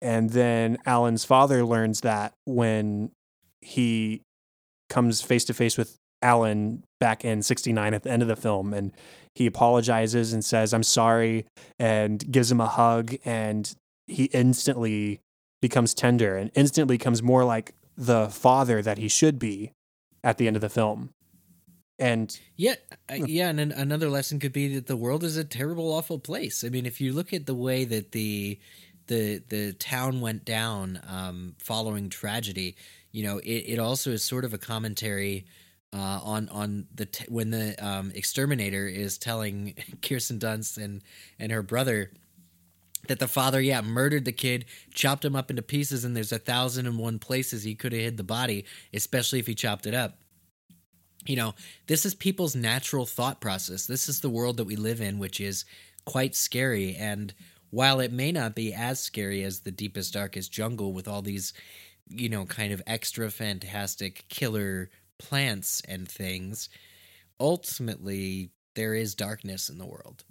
And 0.00 0.30
then 0.30 0.78
Alan's 0.86 1.24
father 1.24 1.64
learns 1.64 2.02
that 2.02 2.34
when 2.44 3.10
he 3.62 4.22
comes 4.88 5.22
face 5.22 5.44
to 5.46 5.54
face 5.54 5.76
with 5.76 5.96
Alan 6.22 6.84
back 6.98 7.24
in 7.24 7.42
69 7.42 7.94
at 7.94 8.02
the 8.02 8.10
end 8.10 8.22
of 8.22 8.28
the 8.28 8.36
film. 8.36 8.74
And 8.74 8.92
he 9.34 9.46
apologizes 9.46 10.32
and 10.32 10.44
says, 10.44 10.72
I'm 10.72 10.82
sorry, 10.82 11.46
and 11.78 12.30
gives 12.30 12.50
him 12.50 12.60
a 12.60 12.66
hug. 12.66 13.14
And 13.24 13.72
he 14.06 14.24
instantly 14.26 15.20
becomes 15.60 15.94
tender 15.94 16.36
and 16.36 16.50
instantly 16.54 16.96
becomes 16.96 17.22
more 17.22 17.44
like 17.44 17.74
the 17.96 18.28
father 18.28 18.80
that 18.82 18.98
he 18.98 19.08
should 19.08 19.38
be 19.38 19.72
at 20.22 20.38
the 20.38 20.46
end 20.46 20.56
of 20.56 20.62
the 20.62 20.68
film. 20.68 21.10
And 21.98 22.38
yeah, 22.56 22.76
yeah, 23.12 23.48
and 23.48 23.58
another 23.58 24.08
lesson 24.08 24.38
could 24.38 24.52
be 24.52 24.72
that 24.76 24.86
the 24.86 24.96
world 24.96 25.24
is 25.24 25.36
a 25.36 25.42
terrible, 25.42 25.92
awful 25.92 26.20
place. 26.20 26.62
I 26.62 26.68
mean, 26.68 26.86
if 26.86 27.00
you 27.00 27.12
look 27.12 27.32
at 27.32 27.46
the 27.46 27.56
way 27.56 27.84
that 27.84 28.12
the 28.12 28.60
the 29.08 29.42
the 29.48 29.72
town 29.72 30.20
went 30.20 30.44
down 30.44 31.00
um, 31.08 31.56
following 31.58 32.08
tragedy, 32.08 32.76
you 33.10 33.24
know, 33.24 33.38
it, 33.38 33.64
it 33.66 33.78
also 33.80 34.12
is 34.12 34.22
sort 34.22 34.44
of 34.44 34.54
a 34.54 34.58
commentary 34.58 35.44
uh, 35.92 36.20
on 36.22 36.48
on 36.50 36.86
the 36.94 37.06
t- 37.06 37.26
when 37.28 37.50
the 37.50 37.74
um, 37.84 38.12
exterminator 38.14 38.86
is 38.86 39.18
telling 39.18 39.74
Kirsten 40.02 40.38
Dunst 40.38 40.82
and 40.82 41.02
and 41.38 41.52
her 41.52 41.62
brother 41.62 42.12
that 43.06 43.20
the 43.20 43.28
father, 43.28 43.60
yeah, 43.60 43.80
murdered 43.80 44.24
the 44.24 44.32
kid, 44.32 44.66
chopped 44.92 45.24
him 45.24 45.36
up 45.36 45.50
into 45.50 45.62
pieces, 45.62 46.04
and 46.04 46.16
there's 46.16 46.32
a 46.32 46.38
thousand 46.38 46.86
and 46.86 46.98
one 46.98 47.18
places 47.18 47.62
he 47.62 47.74
could 47.74 47.92
have 47.92 48.02
hid 48.02 48.16
the 48.16 48.24
body, 48.24 48.64
especially 48.92 49.38
if 49.38 49.46
he 49.46 49.54
chopped 49.54 49.86
it 49.86 49.94
up 49.94 50.18
you 51.28 51.36
know, 51.36 51.54
this 51.86 52.06
is 52.06 52.14
people's 52.14 52.56
natural 52.56 53.04
thought 53.04 53.40
process. 53.40 53.86
This 53.86 54.08
is 54.08 54.20
the 54.20 54.30
world 54.30 54.56
that 54.56 54.64
we 54.64 54.76
live 54.76 55.00
in, 55.00 55.18
which 55.18 55.40
is 55.40 55.64
quite 56.06 56.34
scary. 56.34 56.96
And 56.96 57.34
while 57.70 58.00
it 58.00 58.12
may 58.12 58.32
not 58.32 58.54
be 58.54 58.72
as 58.72 59.00
scary 59.00 59.42
as 59.42 59.60
the 59.60 59.70
deepest, 59.70 60.14
darkest 60.14 60.50
jungle 60.50 60.92
with 60.92 61.06
all 61.06 61.20
these, 61.20 61.52
you 62.08 62.30
know, 62.30 62.46
kind 62.46 62.72
of 62.72 62.82
extra 62.86 63.30
fantastic 63.30 64.24
killer 64.30 64.90
plants 65.18 65.82
and 65.86 66.08
things, 66.08 66.68
ultimately, 67.40 68.50
there 68.74 68.94
is 68.94 69.14
darkness 69.14 69.68
in 69.68 69.78
the 69.78 69.86
world. 69.86 70.24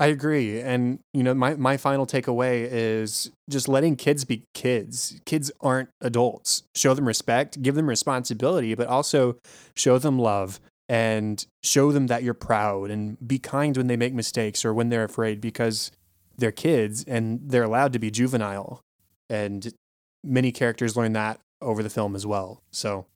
I 0.00 0.06
agree. 0.06 0.60
And, 0.60 1.00
you 1.12 1.24
know, 1.24 1.34
my, 1.34 1.56
my 1.56 1.76
final 1.76 2.06
takeaway 2.06 2.68
is 2.70 3.32
just 3.50 3.66
letting 3.68 3.96
kids 3.96 4.24
be 4.24 4.44
kids. 4.54 5.20
Kids 5.26 5.50
aren't 5.60 5.88
adults. 6.00 6.62
Show 6.76 6.94
them 6.94 7.06
respect, 7.06 7.60
give 7.62 7.74
them 7.74 7.88
responsibility, 7.88 8.74
but 8.76 8.86
also 8.86 9.38
show 9.74 9.98
them 9.98 10.18
love 10.18 10.60
and 10.88 11.44
show 11.64 11.90
them 11.90 12.06
that 12.06 12.22
you're 12.22 12.32
proud 12.32 12.90
and 12.90 13.16
be 13.26 13.38
kind 13.40 13.76
when 13.76 13.88
they 13.88 13.96
make 13.96 14.14
mistakes 14.14 14.64
or 14.64 14.72
when 14.72 14.88
they're 14.88 15.04
afraid 15.04 15.40
because 15.40 15.90
they're 16.36 16.52
kids 16.52 17.04
and 17.04 17.40
they're 17.44 17.64
allowed 17.64 17.92
to 17.92 17.98
be 17.98 18.10
juvenile. 18.10 18.80
And 19.28 19.74
many 20.22 20.52
characters 20.52 20.96
learn 20.96 21.12
that 21.14 21.40
over 21.60 21.82
the 21.82 21.90
film 21.90 22.14
as 22.14 22.24
well. 22.24 22.62
So, 22.70 23.06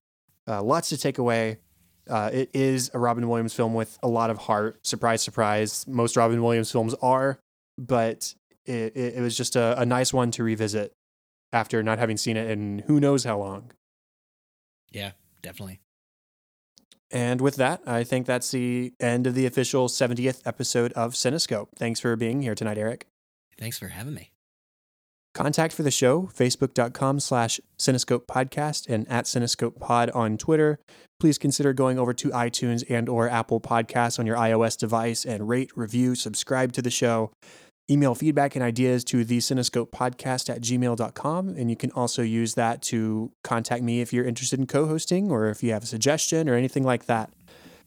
uh, 0.49 0.63
lots 0.63 0.89
to 0.91 0.99
take 0.99 1.19
away. 1.19 1.59
Uh, 2.09 2.31
it 2.33 2.51
is 2.53 2.91
a 2.95 2.99
Robin 2.99 3.29
Williams 3.29 3.55
film 3.55 3.75
with 3.75 3.99
a 4.03 4.09
lot 4.09 4.31
of 4.31 4.39
heart. 4.39 4.85
Surprise, 4.87 5.23
surprise. 5.23 5.87
Most 5.87 6.17
Robin 6.17 6.43
Williams 6.43 6.71
films 6.71 6.95
are, 7.01 7.39
but 7.79 8.35
it, 8.65 8.97
it, 8.97 9.15
it 9.17 9.21
was 9.21 9.37
just 9.37 9.57
a, 9.57 9.81
a 9.81 9.87
nice 9.87 10.13
one 10.13 10.31
to 10.33 10.43
revisit 10.43 10.93
after 11.53 11.83
not 11.83 11.99
having 11.99 12.17
seen 12.17 12.37
it 12.37 12.51
in 12.51 12.81
who 12.87 12.99
knows 12.99 13.25
how 13.25 13.39
long. 13.39 13.71
Yeah, 14.91 15.13
definitely. 15.43 15.81
And 17.11 17.41
with 17.41 17.57
that, 17.57 17.83
I 17.87 18.05
think 18.05 18.27
that's 18.27 18.51
the 18.51 18.95
end 18.99 19.27
of 19.27 19.35
the 19.35 19.45
official 19.45 19.89
70th 19.89 20.41
episode 20.47 20.93
of 20.95 21.13
Cinescope. 21.13 21.69
Thanks 21.77 22.01
for 22.01 22.17
being 22.17 22.41
here 22.41 22.55
tonight, 22.55 22.79
Eric. 22.79 23.07
Thanks 23.59 23.79
for 23.79 23.89
having 23.89 24.15
me. 24.15 24.32
Contact 25.35 25.73
for 25.73 25.83
the 25.83 25.91
show, 25.91 26.29
facebook.com 26.35 27.19
slash 27.19 27.59
Cinescope 27.79 28.27
Podcast 28.27 28.87
and 28.89 29.09
at 29.09 29.25
Cinescope 29.25 29.81
Pod 29.81 30.11
on 30.11 30.37
Twitter. 30.37 30.79
Please 31.19 31.39
consider 31.39 31.73
going 31.73 31.99
over 31.99 32.13
to 32.13 32.29
iTunes 32.31 32.85
and 32.91 33.09
or 33.09 33.31
Apple 33.31 33.61
Podcasts 33.61 34.19
on 34.19 34.27
your 34.27 34.37
iOS 34.37 34.77
device 34.77 35.25
and 35.25 35.49
rate, 35.49 35.71
review, 35.75 36.15
subscribe 36.15 36.73
to 36.73 36.83
the 36.83 36.91
show. 36.91 37.33
Email 37.91 38.15
feedback 38.15 38.55
and 38.55 38.63
ideas 38.63 39.05
to 39.05 39.25
the 39.25 39.39
Cinescope 39.39 39.91
Podcast 39.91 40.51
at 40.51 40.61
gmail.com. 40.61 41.49
And 41.49 41.71
you 41.71 41.77
can 41.77 41.91
also 41.93 42.23
use 42.23 42.55
that 42.55 42.83
to 42.83 43.33
contact 43.43 43.83
me 43.83 44.01
if 44.01 44.13
you're 44.13 44.25
interested 44.25 44.61
in 44.61 44.67
co-hosting 44.67 45.31
or 45.31 45.49
if 45.49 45.63
you 45.63 45.73
have 45.73 45.83
a 45.83 45.87
suggestion 45.87 46.49
or 46.49 46.55
anything 46.55 46.85
like 46.85 47.07
that. 47.07 47.31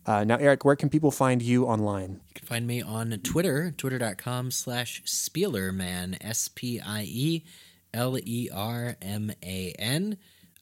Uh, 0.05 0.23
now, 0.23 0.35
Eric, 0.37 0.63
where 0.63 0.75
can 0.75 0.89
people 0.89 1.09
find 1.09 1.41
you 1.41 1.65
online? 1.65 2.21
You 2.27 2.33
can 2.35 2.47
find 2.47 2.67
me 2.67 2.81
on 2.81 3.09
Twitter, 3.23 3.73
twitter.com 3.75 4.51
slash 4.51 5.01
Spielerman, 5.05 6.17
S 6.21 6.47
P 6.47 6.79
I 6.79 7.03
E 7.07 7.43
L 7.93 8.17
E 8.17 8.49
R 8.53 8.95
M 9.01 9.31
A 9.43 9.73
N. 9.79 10.17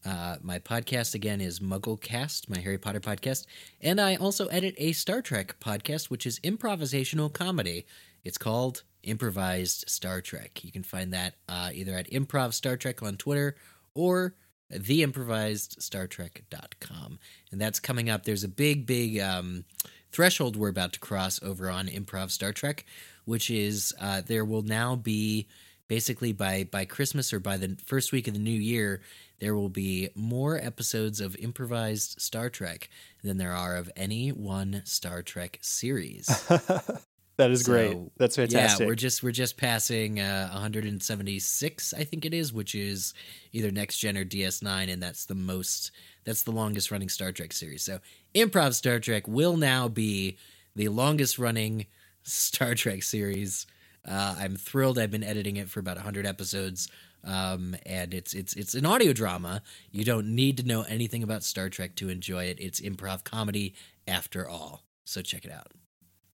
Uh, 0.06 0.38
my 0.42 0.60
podcast 0.60 1.14
again 1.14 1.42
is 1.42 1.60
Mugglecast, 1.60 2.50
my 2.50 2.60
Harry 2.60 2.78
Potter 2.78 3.00
podcast, 3.00 3.46
and 3.82 4.00
I 4.00 4.16
also 4.16 4.48
edit 4.48 4.76
a 4.78 4.92
Star 4.94 5.22
Trek 5.22 5.56
podcast, 5.60 6.10
which 6.10 6.26
is 6.26 6.40
improvisational 6.42 7.32
comedy. 7.32 7.86
It's 8.24 8.38
called 8.38 8.84
Improvised 9.04 9.86
Star 9.90 10.22
Trek. 10.22 10.64
You 10.64 10.72
can 10.72 10.84
find 10.84 11.14
that 11.14 11.36
uh, 11.50 11.72
either 11.74 11.94
at 11.96 12.10
Improv 12.12 12.54
Star 12.54 12.78
Trek 12.78 13.02
on 13.02 13.18
Twitter 13.18 13.56
or 13.94 14.36
theimprovisedstartrek.com. 14.76 17.20
And 17.52 17.62
that's 17.62 17.80
coming 17.80 18.10
up. 18.10 18.24
There's 18.24 18.44
a 18.44 18.50
big, 18.50 18.86
big 18.86 19.20
um, 19.20 19.66
threshold 20.12 20.56
we're 20.56 20.70
about 20.70 20.94
to 20.94 21.00
cross 21.00 21.42
over 21.44 21.70
on 21.70 21.88
Improv 21.88 22.32
Star 22.32 22.54
Trek, 22.54 22.86
which 23.26 23.50
is 23.50 23.94
uh, 24.00 24.22
there 24.26 24.46
will 24.46 24.64
now 24.64 24.96
be 24.96 25.48
basically 25.88 26.34
by 26.34 26.64
by 26.64 26.86
Christmas 26.86 27.34
or 27.34 27.40
by 27.40 27.58
the 27.58 27.78
first 27.86 28.12
week 28.12 28.28
of 28.28 28.34
the 28.34 28.40
new 28.40 28.50
year, 28.50 29.02
there 29.40 29.56
will 29.56 29.70
be 29.70 30.10
more 30.16 30.58
episodes 30.58 31.20
of 31.20 31.36
improvised 31.36 32.22
Star 32.22 32.50
Trek 32.50 32.90
than 33.24 33.38
there 33.38 33.54
are 33.54 33.76
of 33.76 33.92
any 33.96 34.30
one 34.30 34.82
Star 34.86 35.22
Trek 35.22 35.60
series. 35.62 36.30
That 37.38 37.50
is 37.50 37.66
so, 37.66 37.72
great. 37.72 37.98
That's 38.18 38.36
fantastic. 38.36 38.82
Yeah, 38.82 38.86
we're 38.86 38.96
just 38.96 39.24
we're 39.24 39.32
just 39.32 39.58
passing 39.58 40.20
uh, 40.20 40.50
176, 40.52 41.94
I 41.94 42.04
think 42.04 42.26
it 42.26 42.34
is, 42.34 42.54
which 42.54 42.76
is 42.76 43.14
either 43.52 43.72
next 43.72 43.98
gen 43.98 44.18
or 44.18 44.26
DS9, 44.26 44.92
and 44.92 45.02
that's 45.02 45.26
the 45.26 45.36
most 45.36 45.92
that's 46.26 46.44
the 46.44 46.52
longest 46.52 46.92
running 46.92 47.10
Star 47.10 47.32
Trek 47.32 47.52
series. 47.52 47.84
So, 47.84 48.00
Improv 48.36 48.74
Star 48.76 49.00
Trek 49.00 49.28
will 49.28 49.58
now 49.58 49.88
be 49.88 50.38
the 50.76 50.90
longest 50.90 51.40
running 51.40 51.88
Star 52.24 52.76
Trek 52.76 53.02
series. 53.02 53.66
Uh, 54.08 54.36
I'm 54.38 54.56
thrilled. 54.56 55.00
I've 55.00 55.12
been 55.12 55.24
editing 55.24 55.58
it 55.58 55.70
for 55.70 55.80
about 55.80 55.96
100 55.96 56.26
episodes, 56.26 56.88
um, 57.24 57.76
and 57.86 58.14
it's 58.14 58.34
it's 58.34 58.54
it's 58.54 58.76
an 58.76 58.86
audio 58.86 59.12
drama. 59.12 59.64
You 59.92 60.04
don't 60.04 60.36
need 60.36 60.58
to 60.58 60.64
know 60.68 60.84
anything 60.84 61.24
about 61.24 61.44
Star 61.44 61.70
Trek 61.70 61.96
to 61.96 62.10
enjoy 62.10 62.46
it. 62.46 62.60
It's 62.60 62.80
improv 62.80 63.24
comedy 63.24 63.74
after 64.08 64.48
all. 64.48 64.84
So 65.04 65.22
check 65.22 65.46
it 65.46 65.52
out. 65.52 65.72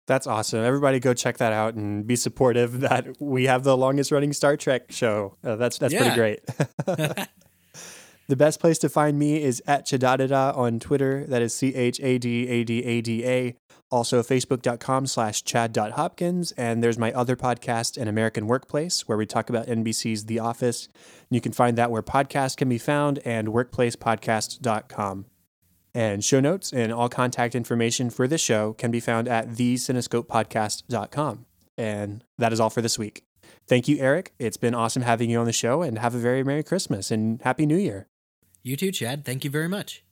That's 0.09 0.25
awesome. 0.25 0.59
Everybody 0.65 0.99
go 0.99 1.13
check 1.13 1.37
that 1.37 1.53
out 1.53 1.75
and 1.75 2.05
be 2.05 2.15
supportive 2.15 2.79
that 2.87 3.05
we 3.21 3.45
have 3.45 3.63
the 3.63 3.77
longest 3.77 4.11
running 4.11 4.33
Star 4.33 4.57
Trek 4.57 4.91
show. 4.91 5.37
Uh, 5.43 5.55
that's 5.55 5.77
that's 5.77 5.93
Yeah. 5.93 5.99
pretty 6.01 6.15
great. 6.15 6.39
the 8.27 8.35
best 8.35 8.59
place 8.59 8.79
to 8.79 8.89
find 8.89 9.19
me 9.19 9.41
is 9.43 9.61
at 9.67 9.85
Chadadada 9.85 10.57
on 10.57 10.79
Twitter. 10.79 11.25
That 11.27 11.43
is 11.43 11.53
C 11.55 11.75
H 11.75 11.99
A 12.01 12.17
D 12.17 12.47
A 12.49 12.63
D 12.63 12.83
A 12.83 13.01
D 13.01 13.23
A. 13.25 13.55
Also 13.91 14.21
facebook.com 14.21 15.05
slash 15.07 15.43
chad.hopkins. 15.43 16.51
And 16.53 16.83
there's 16.83 16.97
my 16.99 17.11
other 17.13 17.35
podcast, 17.35 17.95
An 17.99 18.07
American 18.07 18.45
Workplace, 18.47 19.07
where 19.07 19.17
we 19.17 19.25
talk 19.25 19.49
about 19.49 19.65
NBC's 19.67 20.25
The 20.25 20.37
Office. 20.39 20.87
You 21.31 21.41
can 21.41 21.51
find 21.53 21.77
that 21.77 21.89
where 21.91 22.03
podcasts 22.03 22.55
can 22.57 22.67
be 22.69 22.77
found 22.77 23.19
and 23.25 23.47
workplacepodcast.com. 23.49 25.25
And 25.99 26.23
show 26.23 26.39
notes 26.39 26.71
and 26.71 26.93
all 26.93 27.09
contact 27.09 27.53
information 27.53 28.09
for 28.09 28.25
this 28.25 28.39
show 28.39 28.71
can 28.71 28.89
be 28.89 29.01
found 29.01 29.27
at 29.27 29.49
thecinescopepodcast.com. 29.49 31.45
And 31.77 32.23
that 32.37 32.53
is 32.53 32.61
all 32.61 32.69
for 32.69 32.81
this 32.81 32.97
week. 32.97 33.23
Thank 33.67 33.89
you, 33.89 33.97
Eric. 33.99 34.31
It's 34.39 34.55
been 34.55 34.73
awesome 34.73 35.01
having 35.01 35.29
you 35.29 35.37
on 35.39 35.45
the 35.45 35.51
show, 35.51 35.81
and 35.81 35.99
have 35.99 36.15
a 36.15 36.17
very 36.17 36.41
Merry 36.41 36.63
Christmas 36.63 37.11
and 37.11 37.41
Happy 37.41 37.65
New 37.65 37.75
Year. 37.75 38.07
You 38.63 38.77
too, 38.77 38.93
Chad. 38.93 39.25
Thank 39.25 39.43
you 39.43 39.49
very 39.49 39.67
much. 39.67 40.05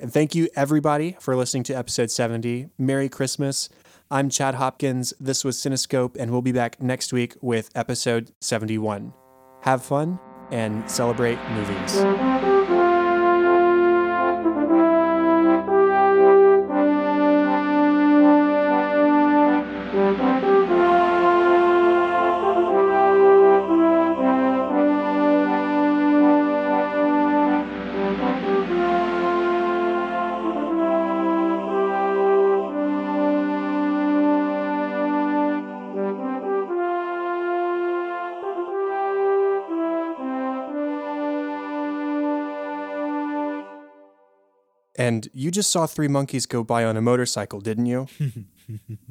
And 0.00 0.10
thank 0.10 0.34
you, 0.34 0.48
everybody, 0.56 1.18
for 1.20 1.36
listening 1.36 1.64
to 1.64 1.74
episode 1.74 2.10
70. 2.10 2.70
Merry 2.78 3.10
Christmas. 3.10 3.68
I'm 4.10 4.30
Chad 4.30 4.54
Hopkins. 4.54 5.12
This 5.20 5.44
was 5.44 5.58
Cinescope, 5.58 6.16
and 6.18 6.30
we'll 6.30 6.40
be 6.40 6.52
back 6.52 6.80
next 6.80 7.12
week 7.12 7.36
with 7.42 7.68
episode 7.74 8.32
71. 8.40 9.12
Have 9.64 9.84
fun 9.84 10.18
and 10.50 10.90
celebrate 10.90 11.38
movies. 11.50 12.55
And 45.06 45.28
you 45.32 45.52
just 45.52 45.70
saw 45.70 45.86
three 45.86 46.08
monkeys 46.08 46.46
go 46.46 46.64
by 46.64 46.84
on 46.84 46.96
a 46.96 47.00
motorcycle, 47.00 47.60
didn't 47.60 47.86
you? 47.86 48.08